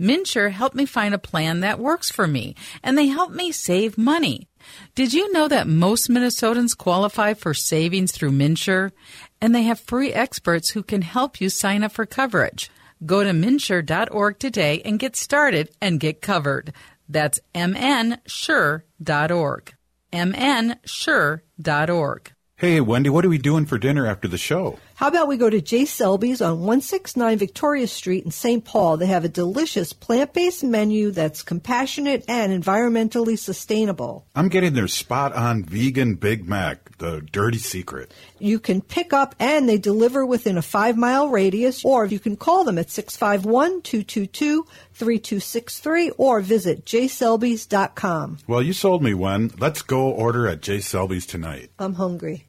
MNsure 0.00 0.52
helped 0.52 0.76
me 0.76 0.86
find 0.86 1.12
a 1.12 1.18
plan 1.18 1.58
that 1.60 1.80
works 1.80 2.12
for 2.12 2.28
me, 2.28 2.54
and 2.80 2.96
they 2.96 3.08
helped 3.08 3.34
me 3.34 3.50
save 3.50 3.98
money. 3.98 4.46
Did 4.94 5.12
you 5.12 5.32
know 5.32 5.48
that 5.48 5.66
most 5.66 6.08
Minnesotans 6.08 6.78
qualify 6.78 7.34
for 7.34 7.54
savings 7.54 8.12
through 8.12 8.30
MNsure? 8.30 8.92
And 9.40 9.52
they 9.52 9.64
have 9.64 9.80
free 9.80 10.12
experts 10.12 10.70
who 10.70 10.84
can 10.84 11.02
help 11.02 11.40
you 11.40 11.48
sign 11.48 11.82
up 11.82 11.90
for 11.90 12.06
coverage. 12.06 12.70
Go 13.04 13.24
to 13.24 13.30
mnsure.org 13.30 14.38
today 14.38 14.80
and 14.84 15.00
get 15.00 15.16
started 15.16 15.70
and 15.82 15.98
get 15.98 16.22
covered. 16.22 16.72
That's 17.08 17.40
mnsure.org. 17.52 18.84
mnsure.org. 20.12 21.44
Hey, 22.64 22.80
Wendy, 22.80 23.10
what 23.10 23.26
are 23.26 23.28
we 23.28 23.36
doing 23.36 23.66
for 23.66 23.76
dinner 23.76 24.06
after 24.06 24.26
the 24.26 24.38
show? 24.38 24.78
How 24.94 25.08
about 25.08 25.28
we 25.28 25.36
go 25.36 25.50
to 25.50 25.60
J. 25.60 25.84
Selby's 25.84 26.40
on 26.40 26.60
169 26.60 27.36
Victoria 27.36 27.86
Street 27.86 28.24
in 28.24 28.30
St. 28.30 28.64
Paul? 28.64 28.96
They 28.96 29.04
have 29.04 29.22
a 29.22 29.28
delicious 29.28 29.92
plant 29.92 30.32
based 30.32 30.64
menu 30.64 31.10
that's 31.10 31.42
compassionate 31.42 32.24
and 32.26 32.64
environmentally 32.64 33.38
sustainable. 33.38 34.26
I'm 34.34 34.48
getting 34.48 34.72
their 34.72 34.88
spot 34.88 35.34
on 35.34 35.64
vegan 35.64 36.14
Big 36.14 36.48
Mac, 36.48 36.96
the 36.96 37.20
dirty 37.20 37.58
secret. 37.58 38.14
You 38.38 38.58
can 38.58 38.80
pick 38.80 39.12
up 39.12 39.34
and 39.38 39.68
they 39.68 39.76
deliver 39.76 40.24
within 40.24 40.56
a 40.56 40.62
five 40.62 40.96
mile 40.96 41.28
radius, 41.28 41.84
or 41.84 42.06
you 42.06 42.18
can 42.18 42.34
call 42.34 42.64
them 42.64 42.78
at 42.78 42.88
651 42.90 43.82
222 43.82 44.66
3263 44.94 46.12
or 46.12 46.40
visit 46.40 46.86
jselbys.com. 46.86 48.38
Well, 48.46 48.62
you 48.62 48.72
sold 48.72 49.02
me 49.02 49.12
one. 49.12 49.50
Let's 49.58 49.82
go 49.82 50.08
order 50.08 50.48
at 50.48 50.62
J. 50.62 50.80
Selby's 50.80 51.26
tonight. 51.26 51.70
I'm 51.78 51.92
hungry. 51.92 52.48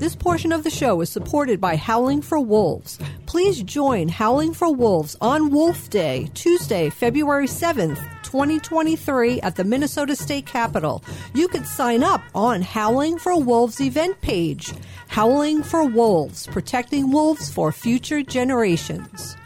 This 0.00 0.16
portion 0.16 0.50
of 0.50 0.64
the 0.64 0.70
show 0.70 1.02
is 1.02 1.10
supported 1.10 1.60
by 1.60 1.76
Howling 1.76 2.22
for 2.22 2.40
Wolves. 2.40 2.98
Please 3.26 3.62
join 3.62 4.08
Howling 4.08 4.54
for 4.54 4.72
Wolves 4.72 5.14
on 5.20 5.50
Wolf 5.50 5.90
Day, 5.90 6.30
Tuesday, 6.32 6.88
February 6.88 7.46
7th, 7.46 7.98
2023 8.22 9.42
at 9.42 9.56
the 9.56 9.64
Minnesota 9.64 10.16
State 10.16 10.46
Capitol. 10.46 11.04
You 11.34 11.48
can 11.48 11.66
sign 11.66 12.02
up 12.02 12.22
on 12.34 12.62
Howling 12.62 13.18
for 13.18 13.38
Wolves 13.38 13.78
event 13.78 14.18
page. 14.22 14.72
Howling 15.08 15.64
for 15.64 15.84
Wolves, 15.84 16.46
protecting 16.46 17.12
wolves 17.12 17.50
for 17.50 17.70
future 17.70 18.22
generations. 18.22 19.36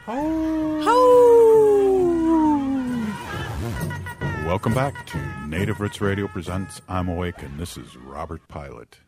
Welcome 4.44 4.74
back 4.74 5.06
to 5.06 5.18
Native 5.48 5.80
Roots 5.80 6.02
Radio 6.02 6.28
presents 6.28 6.82
I'm 6.86 7.08
Awake, 7.08 7.42
and 7.42 7.58
this 7.58 7.78
is 7.78 7.96
Robert 7.96 8.46
Pilot. 8.46 8.98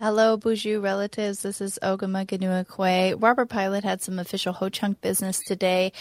Hello, 0.00 0.36
Boozhoo 0.36 0.82
relatives. 0.82 1.42
This 1.42 1.60
is 1.60 1.78
Ogimaa 1.80 2.26
Giniw 2.26 3.22
Robert 3.22 3.48
Pilot 3.48 3.84
had 3.84 4.02
some 4.02 4.18
official 4.18 4.52
Ho 4.52 4.68
Chunk 4.68 5.00
business 5.00 5.38
today, 5.38 5.92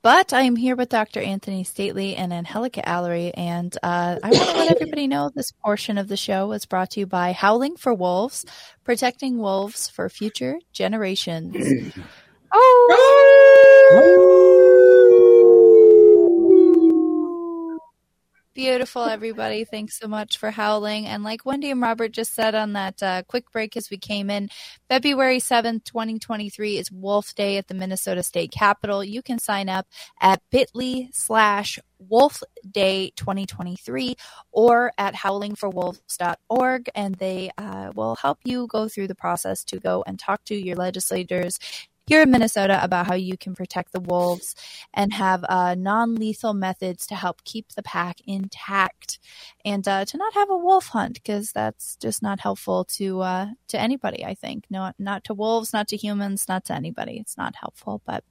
but 0.00 0.32
I 0.32 0.40
am 0.40 0.56
here 0.56 0.74
with 0.74 0.88
Dr. 0.88 1.20
Antony 1.20 1.64
Stately 1.64 2.16
and 2.16 2.32
Angelica 2.32 2.80
Allery, 2.80 3.30
and 3.34 3.76
uh, 3.82 4.18
I 4.22 4.30
want 4.30 4.48
to 4.48 4.56
let 4.56 4.70
everybody 4.72 5.06
know 5.06 5.30
this 5.34 5.52
portion 5.52 5.98
of 5.98 6.08
the 6.08 6.16
show 6.16 6.48
was 6.48 6.64
brought 6.64 6.92
to 6.92 7.00
you 7.00 7.06
by 7.06 7.32
Howling 7.32 7.76
for 7.76 7.92
Wolves, 7.92 8.46
protecting 8.84 9.36
wolves 9.36 9.90
for 9.90 10.08
future 10.08 10.58
generations. 10.72 11.92
oh! 12.54 13.52
Beautiful, 18.54 19.04
everybody. 19.04 19.64
Thanks 19.64 19.98
so 19.98 20.06
much 20.06 20.36
for 20.36 20.50
howling. 20.50 21.06
And 21.06 21.24
like 21.24 21.46
Wendy 21.46 21.70
and 21.70 21.80
Robert 21.80 22.12
just 22.12 22.34
said 22.34 22.54
on 22.54 22.74
that 22.74 23.02
uh, 23.02 23.22
quick 23.26 23.50
break 23.50 23.78
as 23.78 23.88
we 23.88 23.96
came 23.96 24.28
in, 24.28 24.50
February 24.90 25.38
7th, 25.38 25.84
2023 25.84 26.76
is 26.76 26.92
Wolf 26.92 27.34
Day 27.34 27.56
at 27.56 27.68
the 27.68 27.74
Minnesota 27.74 28.22
State 28.22 28.50
Capitol. 28.50 29.02
You 29.02 29.22
can 29.22 29.38
sign 29.38 29.70
up 29.70 29.86
at 30.20 30.42
bit.ly 30.50 31.08
slash 31.14 31.78
Wolf 31.98 32.42
Day 32.70 33.14
2023 33.16 34.16
or 34.50 34.92
at 34.98 35.14
howlingforwolves.org, 35.14 36.90
and 36.94 37.14
they 37.14 37.50
uh, 37.56 37.92
will 37.94 38.16
help 38.16 38.38
you 38.44 38.66
go 38.66 38.86
through 38.86 39.08
the 39.08 39.14
process 39.14 39.64
to 39.64 39.80
go 39.80 40.04
and 40.06 40.18
talk 40.18 40.44
to 40.44 40.54
your 40.54 40.76
legislators 40.76 41.58
here 42.06 42.22
in 42.22 42.30
Minnesota 42.30 42.82
about 42.82 43.06
how 43.06 43.14
you 43.14 43.36
can 43.36 43.54
protect 43.54 43.92
the 43.92 44.00
wolves 44.00 44.54
and 44.92 45.12
have 45.12 45.44
uh, 45.48 45.74
non 45.78 46.14
lethal 46.16 46.54
methods 46.54 47.06
to 47.06 47.14
help 47.14 47.44
keep 47.44 47.72
the 47.72 47.82
pack 47.82 48.16
intact 48.26 49.18
and 49.64 49.86
uh, 49.86 50.04
to 50.04 50.16
not 50.16 50.34
have 50.34 50.50
a 50.50 50.56
wolf 50.56 50.88
hunt 50.88 51.14
because 51.14 51.52
that's 51.52 51.96
just 51.96 52.22
not 52.22 52.40
helpful 52.40 52.84
to 52.84 53.20
uh, 53.20 53.46
to 53.68 53.80
anybody. 53.80 54.24
I 54.24 54.34
think 54.34 54.64
no, 54.70 54.92
not 54.98 55.24
to 55.24 55.34
wolves, 55.34 55.72
not 55.72 55.88
to 55.88 55.96
humans, 55.96 56.46
not 56.48 56.64
to 56.66 56.74
anybody. 56.74 57.18
It's 57.18 57.36
not 57.36 57.54
helpful, 57.56 58.02
but 58.04 58.24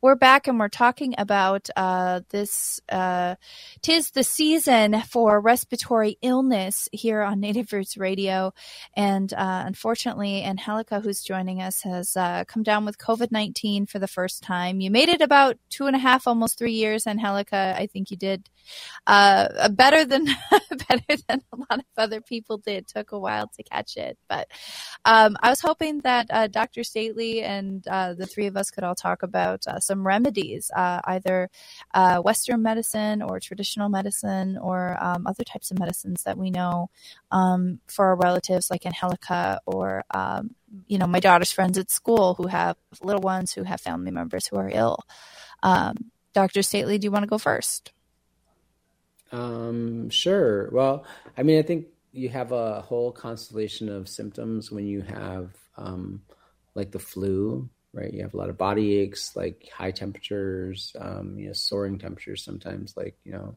we're 0.00 0.14
back 0.14 0.46
and 0.46 0.58
we're 0.60 0.68
talking 0.68 1.14
about 1.18 1.68
uh, 1.76 2.20
this. 2.30 2.80
Uh, 2.88 3.34
tis 3.82 4.10
the 4.10 4.22
season 4.22 5.00
for 5.02 5.40
respiratory 5.40 6.18
illness 6.22 6.88
here 6.92 7.22
on 7.22 7.40
Native 7.40 7.72
Roots 7.72 7.96
Radio, 7.96 8.52
and 8.94 9.32
uh, 9.32 9.64
unfortunately, 9.66 10.44
Angelica, 10.44 11.00
who's 11.00 11.22
joining 11.22 11.60
us, 11.60 11.82
has 11.82 12.16
uh, 12.16 12.44
come 12.46 12.62
down 12.62 12.84
with 12.84 12.98
COVID 12.98 13.32
nineteen 13.32 13.86
for 13.86 13.98
the 13.98 14.06
first 14.06 14.42
time. 14.42 14.80
You 14.80 14.90
made 14.90 15.08
it 15.08 15.20
about 15.20 15.56
two 15.68 15.86
and 15.86 15.96
a 15.96 15.98
half, 15.98 16.26
almost 16.26 16.58
three 16.58 16.72
years, 16.72 17.06
Angelica. 17.06 17.74
I 17.76 17.86
think 17.86 18.10
you 18.10 18.16
did 18.16 18.48
uh, 19.06 19.68
better 19.70 20.04
than 20.04 20.26
better 20.88 21.22
than 21.28 21.42
a 21.52 21.56
lot 21.56 21.80
of 21.80 21.84
other 21.96 22.20
people 22.20 22.58
did. 22.58 22.78
It 22.78 22.88
took 22.88 23.12
a 23.12 23.18
while 23.18 23.48
to 23.48 23.62
catch 23.64 23.96
it, 23.96 24.16
but 24.28 24.46
um, 25.04 25.36
I 25.42 25.50
was 25.50 25.60
hoping 25.60 26.00
that 26.00 26.26
uh, 26.30 26.46
Dr. 26.46 26.84
Stately 26.84 27.42
and 27.42 27.82
the 27.82 28.28
three 28.32 28.46
of 28.46 28.56
us 28.56 28.70
could 28.70 28.84
all 28.84 28.94
talk 28.94 29.22
about 29.22 29.66
some 29.88 30.06
remedies, 30.06 30.70
uh, 30.76 31.00
either 31.04 31.50
uh, 31.94 32.20
Western 32.20 32.62
medicine 32.62 33.22
or 33.22 33.40
traditional 33.40 33.88
medicine 33.88 34.56
or 34.58 34.96
um, 35.00 35.26
other 35.26 35.42
types 35.42 35.72
of 35.72 35.78
medicines 35.78 36.22
that 36.22 36.38
we 36.38 36.50
know 36.50 36.90
um, 37.32 37.80
for 37.88 38.06
our 38.06 38.16
relatives 38.16 38.70
like 38.70 38.86
Angelica 38.86 39.60
or, 39.66 40.04
um, 40.14 40.54
you 40.86 40.98
know, 40.98 41.08
my 41.08 41.20
daughter's 41.20 41.50
friends 41.50 41.76
at 41.76 41.90
school 41.90 42.34
who 42.34 42.46
have 42.46 42.76
little 43.02 43.22
ones 43.22 43.52
who 43.52 43.64
have 43.64 43.80
family 43.80 44.12
members 44.12 44.46
who 44.46 44.56
are 44.56 44.70
ill. 44.72 45.04
Um, 45.62 46.12
Dr. 46.34 46.62
Stately, 46.62 46.98
do 46.98 47.06
you 47.06 47.10
want 47.10 47.24
to 47.24 47.28
go 47.28 47.38
first? 47.38 47.92
Um, 49.32 50.08
sure. 50.10 50.70
Well, 50.70 51.04
I 51.36 51.42
mean, 51.42 51.58
I 51.58 51.62
think 51.62 51.86
you 52.12 52.28
have 52.28 52.52
a 52.52 52.80
whole 52.80 53.12
constellation 53.12 53.88
of 53.88 54.08
symptoms 54.08 54.70
when 54.70 54.86
you 54.86 55.02
have 55.02 55.50
um, 55.76 56.22
like 56.74 56.90
the 56.90 56.98
flu 56.98 57.68
right? 57.98 58.12
You 58.12 58.22
have 58.22 58.34
a 58.34 58.36
lot 58.36 58.48
of 58.48 58.56
body 58.56 58.96
aches, 58.98 59.34
like 59.34 59.68
high 59.74 59.90
temperatures, 59.90 60.94
um, 60.98 61.36
you 61.38 61.48
know, 61.48 61.52
soaring 61.52 61.98
temperatures 61.98 62.44
sometimes, 62.44 62.96
like, 62.96 63.16
you 63.24 63.32
know, 63.32 63.56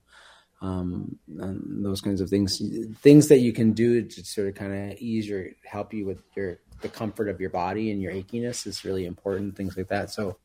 um, 0.62 1.18
those 1.28 2.02
kinds 2.02 2.22
of 2.22 2.30
things, 2.30 2.62
things 3.02 3.28
that 3.30 3.40
you 3.40 3.52
can 3.54 3.74
do 3.74 4.04
to 4.04 4.26
sort 4.26 4.48
of 4.48 4.56
kind 4.56 4.92
of 4.92 4.98
ease 5.00 5.28
your, 5.28 5.48
help 5.66 5.94
you 5.94 6.06
with 6.06 6.22
your, 6.36 6.60
the 6.82 6.90
comfort 6.90 7.30
of 7.30 7.40
your 7.40 7.50
body 7.50 7.92
and 7.92 8.02
your 8.02 8.14
achiness 8.14 8.68
is 8.68 8.86
really 8.86 9.06
important, 9.06 9.56
things 9.56 9.76
like 9.78 9.88
that. 9.88 10.12
So 10.12 10.38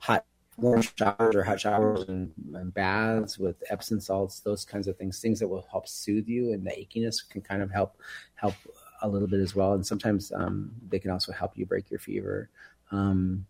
hot, 0.00 0.24
warm 0.56 0.82
showers 0.82 1.34
or 1.34 1.44
hot 1.44 1.60
showers 1.60 2.04
and, 2.08 2.32
and, 2.54 2.72
baths 2.72 3.38
with 3.38 3.62
Epsom 3.68 4.00
salts, 4.00 4.40
those 4.40 4.64
kinds 4.64 4.88
of 4.88 4.96
things, 4.96 5.20
things 5.20 5.38
that 5.40 5.48
will 5.48 5.66
help 5.70 5.86
soothe 5.86 6.26
you 6.26 6.52
and 6.52 6.66
the 6.66 6.70
achiness 6.70 7.16
can 7.28 7.40
kind 7.40 7.62
of 7.62 7.70
help, 7.70 8.00
help 8.34 8.54
a 9.02 9.08
little 9.08 9.28
bit 9.28 9.40
as 9.40 9.54
well. 9.54 9.74
And 9.74 9.86
sometimes 9.86 10.32
um, 10.32 10.72
they 10.88 10.98
can 10.98 11.10
also 11.10 11.32
help 11.32 11.56
you 11.56 11.66
break 11.66 11.90
your 11.90 12.00
fever 12.00 12.50
um, 12.90 13.46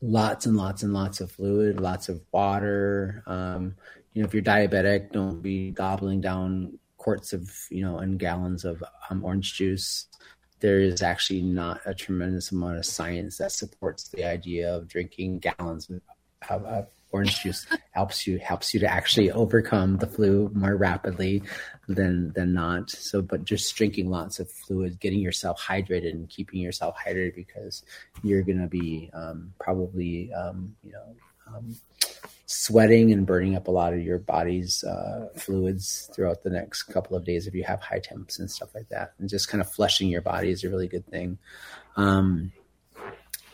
lots 0.00 0.46
and 0.46 0.56
lots 0.56 0.82
and 0.82 0.92
lots 0.92 1.20
of 1.20 1.30
fluid, 1.30 1.80
lots 1.80 2.08
of 2.08 2.20
water. 2.32 3.22
Um, 3.26 3.76
you 4.12 4.22
know, 4.22 4.26
if 4.26 4.34
you're 4.34 4.42
diabetic, 4.42 5.12
don't 5.12 5.42
be 5.42 5.70
gobbling 5.70 6.20
down 6.20 6.78
quarts 6.96 7.32
of, 7.32 7.50
you 7.70 7.82
know, 7.82 7.98
and 7.98 8.18
gallons 8.18 8.64
of 8.64 8.82
um, 9.08 9.24
orange 9.24 9.54
juice. 9.54 10.06
There 10.60 10.80
is 10.80 11.00
actually 11.00 11.42
not 11.42 11.80
a 11.86 11.94
tremendous 11.94 12.52
amount 12.52 12.78
of 12.78 12.84
science 12.84 13.38
that 13.38 13.52
supports 13.52 14.08
the 14.08 14.24
idea 14.24 14.74
of 14.74 14.88
drinking 14.88 15.38
gallons 15.38 15.88
of, 15.88 16.64
of 16.64 16.86
orange 17.12 17.42
juice 17.42 17.66
helps 17.92 18.26
you 18.26 18.38
helps 18.38 18.72
you 18.72 18.80
to 18.80 18.86
actually 18.86 19.30
overcome 19.30 19.96
the 19.98 20.06
flu 20.06 20.50
more 20.54 20.76
rapidly 20.76 21.42
than 21.88 22.32
than 22.34 22.52
not. 22.52 22.90
So, 22.90 23.22
but 23.22 23.44
just 23.44 23.74
drinking 23.76 24.10
lots 24.10 24.38
of 24.38 24.50
fluid, 24.50 25.00
getting 25.00 25.20
yourself 25.20 25.60
hydrated, 25.60 26.10
and 26.10 26.28
keeping 26.28 26.60
yourself 26.60 26.96
hydrated 27.04 27.34
because 27.34 27.82
you're 28.22 28.42
to 28.42 28.66
be 28.66 29.10
um, 29.14 29.52
probably 29.58 30.32
um, 30.32 30.74
you 30.82 30.92
know 30.92 31.16
um, 31.48 31.76
sweating 32.46 33.12
and 33.12 33.26
burning 33.26 33.56
up 33.56 33.68
a 33.68 33.70
lot 33.70 33.92
of 33.92 34.00
your 34.00 34.18
body's 34.18 34.82
uh, 34.84 35.28
fluids 35.36 36.10
throughout 36.14 36.42
the 36.42 36.50
next 36.50 36.84
couple 36.84 37.16
of 37.16 37.24
days 37.24 37.46
if 37.46 37.54
you 37.54 37.62
have 37.62 37.80
high 37.80 38.00
temps 38.00 38.38
and 38.38 38.50
stuff 38.50 38.74
like 38.74 38.88
that. 38.88 39.12
And 39.18 39.28
just 39.28 39.48
kind 39.48 39.60
of 39.60 39.72
flushing 39.72 40.08
your 40.08 40.20
body 40.20 40.50
is 40.50 40.64
a 40.64 40.68
really 40.68 40.88
good 40.88 41.06
thing. 41.06 41.38
Um, 41.96 42.52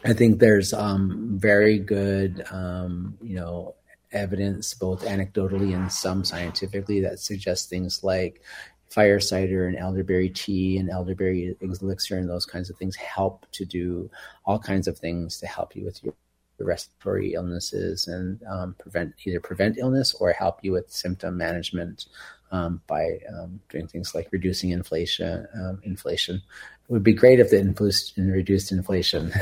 I 0.06 0.12
think 0.12 0.38
there's 0.38 0.72
um, 0.72 1.32
very 1.36 1.80
good, 1.80 2.44
um, 2.52 3.18
you 3.20 3.34
know, 3.34 3.74
evidence, 4.12 4.72
both 4.72 5.04
anecdotally 5.04 5.74
and 5.74 5.90
some 5.90 6.24
scientifically, 6.24 7.00
that 7.00 7.18
suggests 7.18 7.66
things 7.68 8.04
like 8.04 8.40
fire 8.88 9.18
cider 9.18 9.66
and 9.66 9.76
elderberry 9.76 10.30
tea 10.30 10.78
and 10.78 10.90
elderberry 10.90 11.56
elixir 11.60 12.18
and 12.18 12.30
those 12.30 12.46
kinds 12.46 12.70
of 12.70 12.76
things 12.76 12.94
help 12.94 13.46
to 13.50 13.64
do 13.64 14.08
all 14.44 14.60
kinds 14.60 14.86
of 14.86 14.96
things 14.96 15.40
to 15.40 15.46
help 15.46 15.74
you 15.74 15.84
with 15.84 16.02
your 16.04 16.14
respiratory 16.60 17.34
illnesses 17.34 18.06
and 18.06 18.40
um, 18.48 18.76
prevent 18.78 19.12
either 19.24 19.40
prevent 19.40 19.76
illness 19.76 20.14
or 20.14 20.30
help 20.32 20.60
you 20.62 20.70
with 20.70 20.88
symptom 20.88 21.36
management 21.36 22.06
um, 22.52 22.80
by 22.86 23.18
um, 23.36 23.60
doing 23.68 23.88
things 23.88 24.14
like 24.14 24.28
reducing 24.30 24.70
inflation. 24.70 25.46
Um, 25.54 25.80
inflation 25.82 26.42
it 26.88 26.92
would 26.92 27.02
be 27.02 27.14
great 27.14 27.40
if 27.40 27.50
the 27.50 27.58
inflation 27.58 28.30
reduced 28.30 28.70
inflation. 28.70 29.32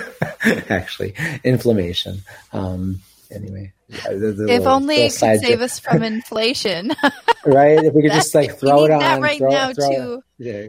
Actually, 0.68 1.14
inflammation. 1.42 2.22
Um, 2.52 3.00
anyway, 3.32 3.72
the, 3.88 4.34
the 4.36 4.44
if 4.44 4.60
little, 4.60 4.68
only 4.68 4.96
it 5.02 5.16
could 5.18 5.40
save 5.40 5.60
us 5.60 5.80
from 5.80 6.04
inflation. 6.04 6.92
right? 7.44 7.82
If 7.82 7.94
we 7.94 8.02
could 8.02 8.12
just 8.12 8.34
like 8.34 8.58
throw 8.60 8.84
it 8.84 8.92
on 8.92 9.20
right 9.20 9.38
throw, 9.38 9.50
now 9.50 9.72
throw 9.72 9.90
too. 9.90 10.22
Yeah. 10.38 10.68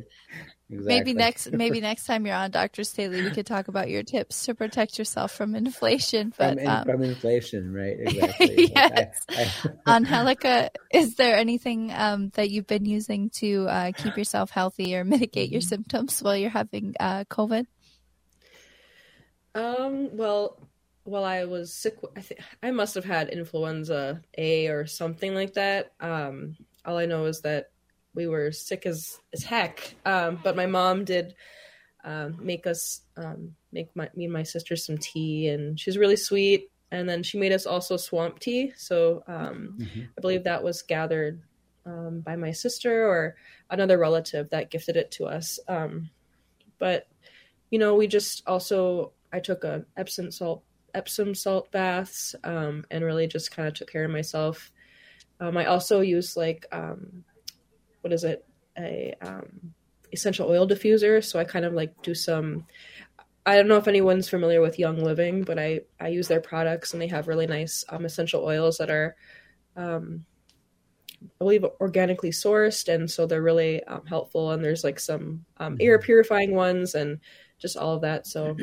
Exactly. 0.68 0.95
Maybe 0.95 1.13
next, 1.13 1.51
maybe 1.51 1.82
next 1.89 2.05
time 2.05 2.26
you're 2.26 2.36
on, 2.36 2.49
Doctor 2.49 2.84
Staley, 2.84 3.22
we 3.22 3.30
could 3.30 3.45
talk 3.45 3.68
about 3.68 3.89
your 3.89 4.01
tips 4.01 4.45
to 4.45 4.55
protect 4.55 4.97
yourself 4.97 5.32
from 5.32 5.55
inflation. 5.55 6.34
But 6.36 6.53
from, 6.53 6.59
in, 6.59 6.68
um, 6.68 6.86
from 6.86 7.03
inflation, 7.03 7.72
right? 7.72 7.97
Exactly. 8.05 8.72
yes. 8.76 9.26
I, 9.30 9.51
I... 9.86 9.95
Angelica, 9.97 10.72
is 10.91 11.16
there 11.16 11.38
anything 11.38 11.91
um, 11.93 12.30
that 12.30 12.49
you've 12.49 12.66
been 12.66 12.86
using 12.86 13.30
to 13.41 13.68
uh, 13.68 13.91
keep 13.95 14.18
yourself 14.18 14.49
healthy 14.49 14.95
or 14.95 15.03
mitigate 15.03 15.51
your 15.51 15.61
mm-hmm. 15.61 15.68
symptoms 15.68 16.22
while 16.22 16.36
you're 16.36 16.49
having 16.49 16.95
uh, 16.99 17.26
COVID? 17.30 17.68
Um. 19.53 20.18
Well, 20.18 20.59
while 21.03 21.24
I 21.24 21.45
was 21.45 21.74
sick, 21.74 21.97
I 22.18 22.22
think 22.22 22.41
I 22.61 22.72
must 22.72 22.95
have 22.95 23.05
had 23.05 23.30
influenza 23.30 24.22
A 24.38 24.68
or 24.68 24.88
something 24.88 25.34
like 25.34 25.53
that. 25.53 25.93
Um. 26.01 26.57
All 26.84 26.97
I 26.97 27.05
know 27.05 27.26
is 27.26 27.41
that 27.41 27.70
we 28.16 28.28
were 28.28 28.51
sick 28.51 28.86
as 28.86 29.20
as 29.34 29.43
heck. 29.43 29.95
Um, 30.05 30.39
but 30.43 30.55
my 30.55 30.66
mom 30.66 31.03
did 31.03 31.36
um, 32.03 32.38
make 32.39 32.68
us 32.68 33.01
um, 33.18 33.55
make 33.72 33.93
my, 33.95 34.09
me 34.16 34.26
and 34.26 34.34
my 34.34 34.43
sister 34.43 34.76
some 34.76 34.97
tea, 34.97 35.49
and 35.49 35.80
she's 35.80 35.97
really 35.97 36.16
sweet. 36.16 36.70
And 36.91 37.09
then 37.09 37.24
she 37.24 37.39
made 37.39 37.51
us 37.51 37.66
also 37.66 37.97
swamp 37.97 38.39
tea. 38.39 38.72
So 38.78 39.24
um, 39.28 39.76
mm-hmm. 39.80 40.01
I 40.18 40.22
believe 40.22 40.43
that 40.43 40.63
was 40.63 40.84
gathered 40.84 41.41
um, 41.86 42.22
by 42.22 42.36
my 42.36 42.51
sister 42.51 43.07
or 43.07 43.36
another 43.70 43.97
relative 43.97 44.51
that 44.51 44.70
gifted 44.70 44.95
it 44.95 45.11
to 45.11 45.26
us. 45.26 45.59
Um, 45.68 46.09
but 46.80 47.07
you 47.72 47.80
know, 47.80 47.95
we 47.95 48.07
just 48.07 48.43
also 48.47 49.11
I 49.34 49.39
took 49.39 49.63
a 49.63 49.84
Epsom 49.97 50.32
salt 50.32 50.63
Epsom 50.93 51.36
salt 51.36 51.72
baths 51.72 52.36
and 52.43 52.86
really 52.91 53.28
just 53.28 53.51
kind 53.51 53.68
of 53.68 53.74
took 53.74 53.91
care 53.91 54.05
of 54.05 54.11
myself. 54.11 54.72
I 55.41 55.66
also 55.66 55.99
used 55.99 56.38
like 56.38 56.66
um, 56.72 57.26
what 58.06 58.14
is 58.14 58.24
it 58.24 58.45
a 58.78 59.16
um, 59.20 59.74
essential 60.14 60.47
oil 60.47 60.68
diffuser. 60.68 61.24
So 61.24 61.39
I 61.39 61.43
kind 61.43 61.66
of 61.66 61.74
like 61.74 62.01
do 62.03 62.14
some. 62.14 62.68
I 63.47 63.56
don't 63.56 63.68
know 63.68 63.78
if 63.78 63.88
anyone's 63.88 64.30
familiar 64.30 64.62
with 64.62 64.78
Young 64.78 65.03
Living, 65.03 65.43
but 65.43 65.58
I 65.58 65.82
I 65.99 66.10
use 66.10 66.28
their 66.28 66.39
products 66.39 66.93
and 66.93 67.01
they 67.01 67.08
have 67.08 67.28
really 67.28 67.47
nice 67.47 67.84
um, 67.89 68.06
essential 68.06 68.43
oils 68.43 68.78
that 68.78 68.91
are. 68.91 69.16
Um, 69.76 70.26
I 71.24 71.28
believe 71.39 71.66
organically 71.82 72.30
sourced, 72.30 72.93
and 72.93 73.10
so 73.10 73.26
they're 73.26 73.41
really 73.41 73.84
um, 73.86 74.06
helpful. 74.06 74.51
And 74.51 74.64
there's 74.64 74.84
like 74.84 74.99
some 74.99 75.45
um, 75.58 75.74
mm-hmm. 75.74 75.82
air 75.82 75.97
purifying 75.97 76.53
ones, 76.53 76.93
and 76.93 77.20
just 77.58 77.76
all 77.76 77.95
of 77.95 78.01
that. 78.01 78.28
So 78.28 78.56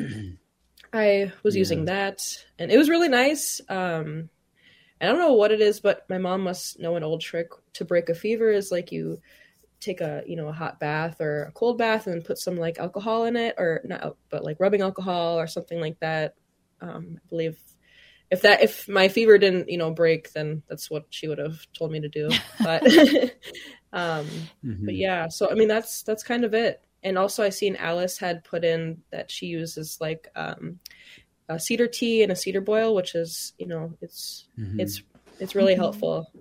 I 0.93 1.33
was 1.43 1.55
yeah. 1.55 1.59
using 1.59 1.85
that, 1.85 2.21
and 2.57 2.71
it 2.71 2.77
was 2.77 2.89
really 2.89 3.09
nice. 3.09 3.59
Um, 3.67 4.29
I 5.03 5.07
don't 5.07 5.19
know 5.19 5.33
what 5.33 5.51
it 5.51 5.61
is, 5.61 5.79
but 5.79 6.09
my 6.09 6.17
mom 6.17 6.41
must 6.41 6.79
know 6.79 6.95
an 6.95 7.03
old 7.03 7.21
trick 7.21 7.49
to 7.73 7.85
break 7.85 8.09
a 8.09 8.15
fever 8.15 8.51
is 8.51 8.71
like 8.71 8.91
you 8.91 9.19
take 9.79 9.99
a 9.99 10.23
you 10.25 10.37
know 10.37 10.47
a 10.47 10.53
hot 10.53 10.79
bath 10.79 11.19
or 11.19 11.43
a 11.43 11.51
cold 11.51 11.77
bath 11.77 12.07
and 12.07 12.23
put 12.23 12.37
some 12.37 12.55
like 12.55 12.79
alcohol 12.79 13.25
in 13.25 13.35
it 13.35 13.53
or 13.57 13.81
not 13.83 14.15
but 14.29 14.45
like 14.45 14.57
rubbing 14.59 14.81
alcohol 14.81 15.37
or 15.37 15.47
something 15.47 15.79
like 15.79 15.99
that. 15.99 16.35
Um, 16.81 17.17
i 17.23 17.27
believe 17.29 17.57
if 18.31 18.41
that 18.41 18.63
if 18.63 18.87
my 18.87 19.07
fever 19.07 19.37
didn't 19.37 19.69
you 19.69 19.77
know 19.77 19.91
break 19.91 20.31
then 20.33 20.63
that's 20.67 20.89
what 20.89 21.05
she 21.09 21.27
would 21.27 21.37
have 21.37 21.65
told 21.73 21.91
me 21.91 21.99
to 21.99 22.09
do. 22.09 22.29
But 22.63 22.83
um 23.93 24.25
mm-hmm. 24.65 24.85
but 24.85 24.95
yeah 24.95 25.27
so 25.27 25.51
i 25.51 25.53
mean 25.53 25.67
that's 25.67 26.03
that's 26.03 26.23
kind 26.23 26.45
of 26.45 26.53
it. 26.53 26.81
And 27.03 27.17
also 27.17 27.43
I 27.43 27.49
seen 27.49 27.75
Alice 27.75 28.17
had 28.17 28.43
put 28.43 28.63
in 28.63 29.01
that 29.11 29.29
she 29.29 29.47
uses 29.47 29.97
like 29.99 30.29
um, 30.35 30.79
a 31.49 31.59
cedar 31.59 31.87
tea 31.87 32.23
and 32.23 32.31
a 32.31 32.35
cedar 32.35 32.61
boil, 32.61 32.95
which 32.95 33.15
is 33.15 33.53
you 33.57 33.67
know 33.67 33.93
it's 34.01 34.47
Mhm. 34.57 34.79
it's 34.79 35.01
it's 35.39 35.55
really 35.55 35.73
Mhm. 35.73 35.77
helpful. 35.77 36.31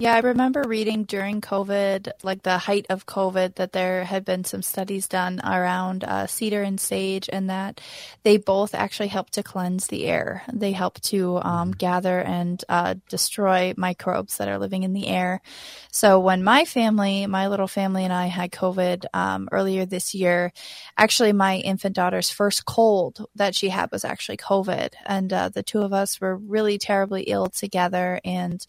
Yeah, 0.00 0.14
I 0.14 0.20
remember 0.20 0.64
reading 0.66 1.04
during 1.04 1.42
COVID, 1.42 2.12
like 2.22 2.42
the 2.42 2.56
height 2.56 2.86
of 2.88 3.04
COVID, 3.04 3.56
that 3.56 3.72
there 3.72 4.02
had 4.04 4.24
been 4.24 4.44
some 4.44 4.62
studies 4.62 5.06
done 5.06 5.42
around 5.44 6.04
uh, 6.04 6.26
cedar 6.26 6.62
and 6.62 6.80
sage, 6.80 7.28
and 7.30 7.50
that 7.50 7.82
they 8.22 8.38
both 8.38 8.74
actually 8.74 9.08
help 9.08 9.28
to 9.32 9.42
cleanse 9.42 9.88
the 9.88 10.06
air. 10.06 10.42
They 10.50 10.72
help 10.72 11.02
to 11.02 11.36
um, 11.42 11.72
gather 11.72 12.18
and 12.18 12.64
uh, 12.70 12.94
destroy 13.10 13.74
microbes 13.76 14.38
that 14.38 14.48
are 14.48 14.58
living 14.58 14.84
in 14.84 14.94
the 14.94 15.06
air. 15.06 15.42
So 15.90 16.18
when 16.18 16.42
my 16.42 16.64
family, 16.64 17.26
my 17.26 17.48
little 17.48 17.68
family, 17.68 18.04
and 18.04 18.12
I 18.12 18.28
had 18.28 18.52
COVID 18.52 19.04
um, 19.12 19.50
earlier 19.52 19.84
this 19.84 20.14
year, 20.14 20.54
actually 20.96 21.34
my 21.34 21.56
infant 21.56 21.94
daughter's 21.94 22.30
first 22.30 22.64
cold 22.64 23.26
that 23.34 23.54
she 23.54 23.68
had 23.68 23.92
was 23.92 24.06
actually 24.06 24.38
COVID, 24.38 24.94
and 25.04 25.30
uh, 25.30 25.50
the 25.50 25.62
two 25.62 25.82
of 25.82 25.92
us 25.92 26.22
were 26.22 26.36
really 26.36 26.78
terribly 26.78 27.24
ill 27.24 27.48
together, 27.48 28.18
and 28.24 28.66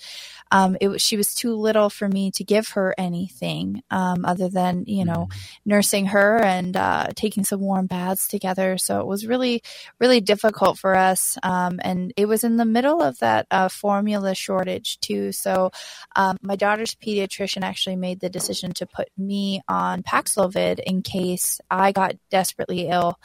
um, 0.52 0.76
it 0.82 0.90
was 0.90 1.02
she 1.02 1.21
was 1.22 1.36
too 1.36 1.54
little 1.54 1.92
for 1.92 2.08
me 2.08 2.32
to 2.32 2.44
give 2.44 2.70
her 2.70 2.96
anything 2.98 3.84
um, 3.92 4.26
other 4.26 4.50
than 4.50 4.84
you 4.88 5.06
know 5.06 5.30
nursing 5.66 6.08
her 6.08 6.42
and 6.42 6.76
uh, 6.76 7.06
taking 7.16 7.44
some 7.44 7.60
warm 7.62 7.86
baths 7.86 8.28
together. 8.28 8.80
So 8.80 9.02
it 9.02 9.06
was 9.06 9.28
really 9.28 9.62
really 10.00 10.20
difficult 10.20 10.80
for 10.80 10.96
us, 10.96 11.38
um, 11.44 11.80
and 11.84 12.12
it 12.18 12.26
was 12.26 12.44
in 12.44 12.58
the 12.58 12.66
middle 12.66 13.04
of 13.04 13.20
that 13.20 13.46
uh, 13.52 13.70
formula 13.70 14.34
shortage 14.34 15.00
too. 15.00 15.32
So 15.32 15.70
um, 16.16 16.38
my 16.42 16.56
daughter's 16.56 16.96
pediatrician 16.96 17.62
actually 17.62 17.98
made 17.98 18.20
the 18.20 18.30
decision 18.30 18.74
to 18.74 18.88
put 18.88 19.10
me 19.16 19.62
on 19.68 20.02
Paxlovid 20.02 20.80
in 20.80 21.04
case 21.04 21.62
I 21.70 21.92
got 21.92 22.16
desperately 22.32 22.88
ill 22.88 23.20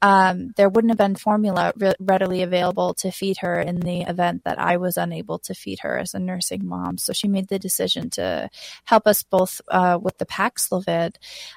um, 0.00 0.52
there 0.56 0.68
wouldn't 0.68 0.90
have 0.90 0.98
been 0.98 1.14
formula 1.14 1.72
re- 1.76 1.94
readily 2.00 2.42
available 2.42 2.94
to 2.94 3.10
feed 3.10 3.38
her 3.38 3.60
in 3.60 3.80
the 3.80 4.02
event 4.02 4.42
that 4.44 4.58
I 4.58 4.76
was 4.76 4.96
unable 4.96 5.38
to 5.40 5.54
feed 5.54 5.80
her 5.80 5.98
as 5.98 6.14
a 6.14 6.18
nursing 6.18 6.66
mom. 6.66 6.98
So 6.98 7.12
she 7.12 7.28
made 7.28 7.48
the 7.48 7.58
decision 7.58 8.10
to 8.10 8.50
help 8.84 9.06
us 9.06 9.22
both 9.22 9.60
uh, 9.68 9.98
with 10.02 10.18
the 10.18 10.26
Paxlovid, 10.26 11.16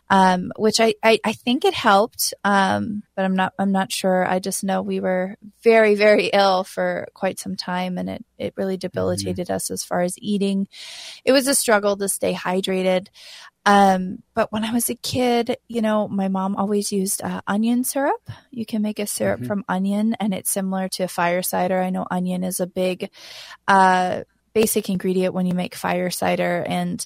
um, 0.09 0.51
which 0.57 0.79
I, 0.79 0.95
I, 1.03 1.19
I 1.23 1.33
think 1.33 1.65
it 1.65 1.73
helped, 1.73 2.33
um, 2.43 3.03
but 3.15 3.25
I'm 3.25 3.35
not 3.35 3.53
I'm 3.57 3.71
not 3.71 3.91
sure. 3.91 4.27
I 4.27 4.39
just 4.39 4.63
know 4.63 4.81
we 4.81 4.99
were 4.99 5.37
very 5.63 5.95
very 5.95 6.27
ill 6.27 6.63
for 6.63 7.07
quite 7.13 7.39
some 7.39 7.55
time, 7.55 7.97
and 7.97 8.09
it 8.09 8.25
it 8.37 8.53
really 8.57 8.77
debilitated 8.77 9.49
us 9.49 9.71
as 9.71 9.83
far 9.83 10.01
as 10.01 10.17
eating. 10.19 10.67
It 11.23 11.31
was 11.31 11.47
a 11.47 11.55
struggle 11.55 11.97
to 11.97 12.09
stay 12.09 12.33
hydrated. 12.33 13.07
Um, 13.65 14.23
but 14.35 14.51
when 14.51 14.63
I 14.63 14.71
was 14.73 14.89
a 14.89 14.95
kid, 14.95 15.57
you 15.67 15.81
know, 15.81 16.07
my 16.07 16.27
mom 16.27 16.55
always 16.55 16.91
used 16.91 17.23
uh, 17.23 17.41
onion 17.47 17.83
syrup. 17.83 18.21
You 18.51 18.65
can 18.65 18.81
make 18.81 18.99
a 18.99 19.07
syrup 19.07 19.41
Mhm. 19.41 19.47
from 19.47 19.65
onion, 19.67 20.15
and 20.19 20.33
it's 20.33 20.51
similar 20.51 20.87
to 20.89 21.07
fire 21.07 21.41
cider. 21.41 21.81
I 21.81 21.89
know 21.89 22.05
onion 22.11 22.43
is 22.43 22.59
a 22.59 22.67
big, 22.67 23.09
uh, 23.67 24.23
basic 24.53 24.89
ingredient 24.89 25.33
when 25.33 25.45
you 25.47 25.53
make 25.53 25.75
fire 25.75 26.09
cider, 26.11 26.63
and 26.67 27.05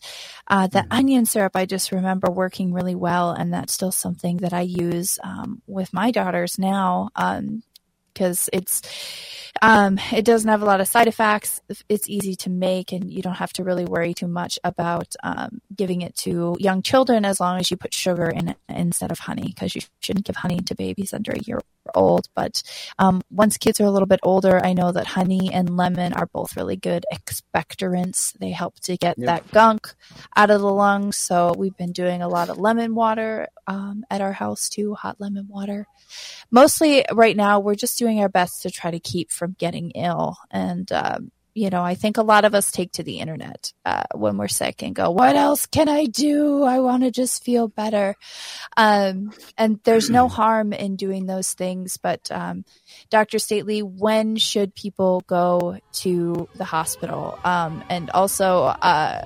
uh, 0.50 0.68
the 0.68 0.86
onion 0.92 1.26
syrup 1.26 1.56
I 1.56 1.66
just 1.66 1.92
remember 1.92 2.30
working 2.32 2.74
really 2.74 2.96
well, 2.96 3.32
and 3.32 3.54
that's 3.54 3.74
still 3.74 3.92
something 3.92 4.38
that 4.38 4.54
I 4.54 4.62
use 4.62 5.18
um, 5.24 5.62
with 5.68 5.94
my 5.94 6.12
daughters 6.12 6.60
now. 6.60 7.10
Um, 7.16 7.64
because 8.20 8.50
it's 8.52 8.82
um, 9.62 10.00
it 10.12 10.26
doesn't 10.26 10.50
have 10.50 10.62
a 10.62 10.66
lot 10.66 10.80
of 10.80 10.88
side 10.88 11.08
effects. 11.08 11.62
It's 11.90 12.10
easy 12.10 12.36
to 12.36 12.50
make, 12.50 12.92
and 12.92 13.12
you 13.12 13.22
don't 13.22 13.36
have 13.36 13.54
to 13.54 13.64
really 13.64 13.86
worry 13.86 14.14
too 14.14 14.28
much 14.28 14.60
about 14.64 15.16
um, 15.24 15.60
giving 15.76 16.02
it 16.02 16.16
to 16.18 16.56
young 16.60 16.82
children 16.82 17.26
as 17.26 17.40
long 17.40 17.60
as 17.60 17.72
you 17.72 17.78
put 17.78 17.94
sugar 17.94 18.30
in 18.30 18.50
it 18.50 18.58
instead 18.70 19.12
of 19.12 19.20
honey, 19.20 19.48
because 19.48 19.76
you 19.76 19.82
shouldn't 20.02 20.26
give 20.26 20.36
honey 20.36 20.60
to 20.60 20.76
babies 20.76 21.14
under 21.14 21.32
a 21.32 21.40
year 21.40 21.62
old. 21.96 22.28
But 22.36 22.62
um, 22.98 23.22
once 23.32 23.58
kids 23.58 23.80
are 23.80 23.86
a 23.86 23.92
little 23.92 24.08
bit 24.08 24.20
older, 24.24 24.64
I 24.64 24.74
know 24.74 24.92
that 24.92 25.08
honey 25.08 25.52
and 25.54 25.76
lemon 25.78 26.14
are 26.14 26.28
both 26.28 26.56
really 26.56 26.76
good 26.76 27.06
expectorants. 27.14 28.34
They 28.40 28.52
help 28.52 28.80
to 28.82 28.98
get 28.98 29.18
Yep. 29.18 29.26
that 29.26 29.52
gunk 29.52 29.94
out 30.36 30.50
of 30.52 30.62
the 30.62 30.72
lungs. 30.72 31.18
So 31.18 31.54
we've 31.58 31.76
been 31.78 31.92
doing 31.92 32.22
a 32.22 32.28
lot 32.28 32.50
of 32.50 32.58
lemon 32.58 32.96
water 32.96 33.48
um, 33.68 34.04
at 34.10 34.22
our 34.22 34.34
house 34.34 34.70
too, 34.70 34.94
hot 34.94 35.20
lemon 35.20 35.48
water. 35.48 35.86
Mostly 36.52 37.06
right 37.12 37.36
now, 37.36 37.60
we're 37.60 37.76
just 37.76 37.98
doing 37.98 38.20
our 38.20 38.30
best 38.30 38.62
to 38.64 38.72
try 38.72 38.92
to 38.92 39.00
keep 39.00 39.32
from 39.32 39.56
getting 39.58 39.92
ill. 39.92 40.38
And, 40.52 40.92
um, 40.92 41.32
you 41.54 41.70
know, 41.70 41.84
I 41.84 41.96
think 41.96 42.18
a 42.18 42.24
lot 42.24 42.46
of 42.46 42.54
us 42.54 42.72
take 42.72 42.92
to 42.94 43.04
the 43.04 43.20
internet 43.20 43.74
uh, 43.86 44.04
when 44.14 44.38
we're 44.38 44.48
sick 44.48 44.82
and 44.82 44.96
go, 44.96 45.12
What 45.12 45.36
else 45.36 45.66
can 45.66 45.90
I 45.90 46.06
do? 46.06 46.64
I 46.64 46.80
want 46.80 47.04
to 47.04 47.12
just 47.12 47.44
feel 47.44 47.68
better. 47.68 48.16
Um, 48.78 49.32
and 49.58 49.80
there's 49.84 50.10
no 50.10 50.28
harm 50.28 50.74
in 50.74 50.96
doing 50.96 51.26
those 51.26 51.54
things. 51.54 51.98
But, 51.98 52.32
um, 52.32 52.66
Dr. 53.10 53.40
Stately, 53.40 53.82
when 53.82 54.38
should 54.38 54.76
people 54.76 55.22
go 55.28 55.78
to 55.94 56.48
the 56.56 56.66
hospital? 56.66 57.38
Um, 57.44 57.84
and 57.90 58.10
also, 58.12 58.66
uh, 58.66 59.24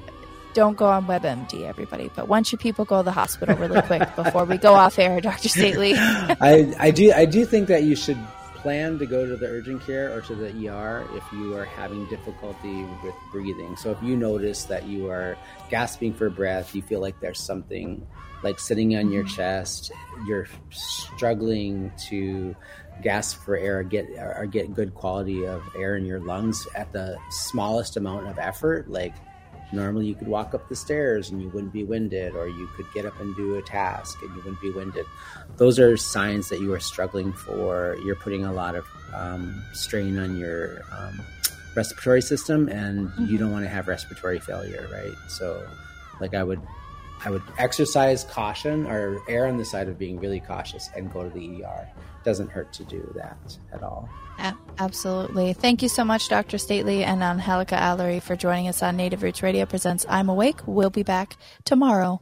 don't 0.53 0.77
go 0.77 0.85
on 0.85 1.05
WebMD, 1.07 1.63
everybody. 1.63 2.09
But 2.15 2.27
when 2.27 2.43
should 2.43 2.59
people 2.59 2.85
go 2.85 2.97
to 2.97 3.03
the 3.03 3.11
hospital 3.11 3.55
really 3.57 3.81
quick 3.81 4.07
before 4.15 4.45
we 4.45 4.57
go 4.57 4.73
off 4.73 4.99
air, 4.99 5.19
Dr. 5.19 5.49
Stately? 5.49 5.93
I, 5.95 6.73
I 6.79 6.91
do 6.91 7.11
I 7.11 7.25
do 7.25 7.45
think 7.45 7.67
that 7.67 7.83
you 7.83 7.95
should 7.95 8.19
plan 8.63 8.97
to 8.97 9.05
go 9.05 9.27
to 9.27 9.35
the 9.35 9.45
urgent 9.45 9.85
care 9.85 10.15
or 10.15 10.21
to 10.21 10.33
the 10.33 10.69
ER 10.69 11.05
if 11.13 11.23
you 11.33 11.55
are 11.55 11.65
having 11.65 12.07
difficulty 12.07 12.85
with 13.03 13.13
breathing. 13.31 13.75
So 13.75 13.91
if 13.91 14.01
you 14.01 14.15
notice 14.15 14.63
that 14.63 14.85
you 14.85 15.09
are 15.09 15.37
gasping 15.69 16.13
for 16.13 16.29
breath, 16.29 16.73
you 16.73 16.81
feel 16.81 17.01
like 17.01 17.19
there's 17.19 17.41
something 17.41 18.07
like 18.41 18.59
sitting 18.59 18.95
on 18.95 19.11
your 19.11 19.25
chest, 19.25 19.91
you're 20.25 20.47
struggling 20.69 21.91
to 22.07 22.55
gasp 23.01 23.43
for 23.43 23.57
air 23.57 23.79
or 23.79 23.83
get 23.83 24.07
or 24.17 24.45
get 24.45 24.73
good 24.73 24.93
quality 24.93 25.45
of 25.45 25.61
air 25.77 25.97
in 25.97 26.05
your 26.05 26.21
lungs 26.21 26.65
at 26.75 26.91
the 26.93 27.17
smallest 27.29 27.97
amount 27.97 28.27
of 28.27 28.39
effort, 28.39 28.89
like 28.89 29.13
normally 29.73 30.07
you 30.07 30.15
could 30.15 30.27
walk 30.27 30.53
up 30.53 30.69
the 30.69 30.75
stairs 30.75 31.29
and 31.29 31.41
you 31.41 31.49
wouldn't 31.49 31.73
be 31.73 31.83
winded 31.83 32.35
or 32.35 32.47
you 32.47 32.67
could 32.75 32.85
get 32.93 33.05
up 33.05 33.19
and 33.19 33.35
do 33.35 33.55
a 33.55 33.61
task 33.61 34.21
and 34.21 34.29
you 34.31 34.37
wouldn't 34.37 34.61
be 34.61 34.71
winded. 34.71 35.05
Those 35.57 35.79
are 35.79 35.97
signs 35.97 36.49
that 36.49 36.61
you 36.61 36.73
are 36.73 36.79
struggling 36.79 37.33
for. 37.33 37.97
You're 38.05 38.15
putting 38.15 38.45
a 38.45 38.53
lot 38.53 38.75
of 38.75 38.85
um, 39.13 39.63
strain 39.73 40.17
on 40.17 40.37
your 40.37 40.81
um, 40.91 41.21
respiratory 41.75 42.21
system 42.21 42.69
and 42.69 43.11
you 43.29 43.37
don't 43.37 43.51
want 43.51 43.65
to 43.65 43.69
have 43.69 43.87
respiratory 43.87 44.39
failure 44.39 44.87
right? 44.91 45.15
So 45.27 45.67
like 46.19 46.33
i 46.33 46.43
would 46.43 46.61
i 47.25 47.29
would 47.29 47.41
exercise 47.57 48.23
caution 48.23 48.85
or 48.87 49.19
err 49.27 49.47
on 49.47 49.57
the 49.57 49.65
side 49.65 49.87
of 49.87 49.97
being 49.97 50.19
really 50.19 50.39
cautious 50.39 50.89
and 50.95 51.11
go 51.11 51.23
to 51.23 51.29
the 51.29 51.63
er 51.63 51.87
doesn't 52.23 52.49
hurt 52.49 52.71
to 52.73 52.83
do 52.85 53.11
that 53.15 53.57
at 53.71 53.83
all 53.83 54.09
Absolutely. 54.79 55.53
Thank 55.53 55.83
you 55.83 55.89
so 55.89 56.03
much, 56.03 56.29
Dr. 56.29 56.57
Stately 56.57 57.03
and 57.03 57.21
Angelica 57.21 57.75
Allery, 57.75 58.21
for 58.21 58.35
joining 58.35 58.67
us 58.67 58.81
on 58.81 58.97
Native 58.97 59.21
Roots 59.21 59.43
Radio 59.43 59.65
Presents 59.65 60.05
I'm 60.09 60.29
Awake. 60.29 60.59
We'll 60.65 60.89
be 60.89 61.03
back 61.03 61.37
tomorrow. 61.63 62.21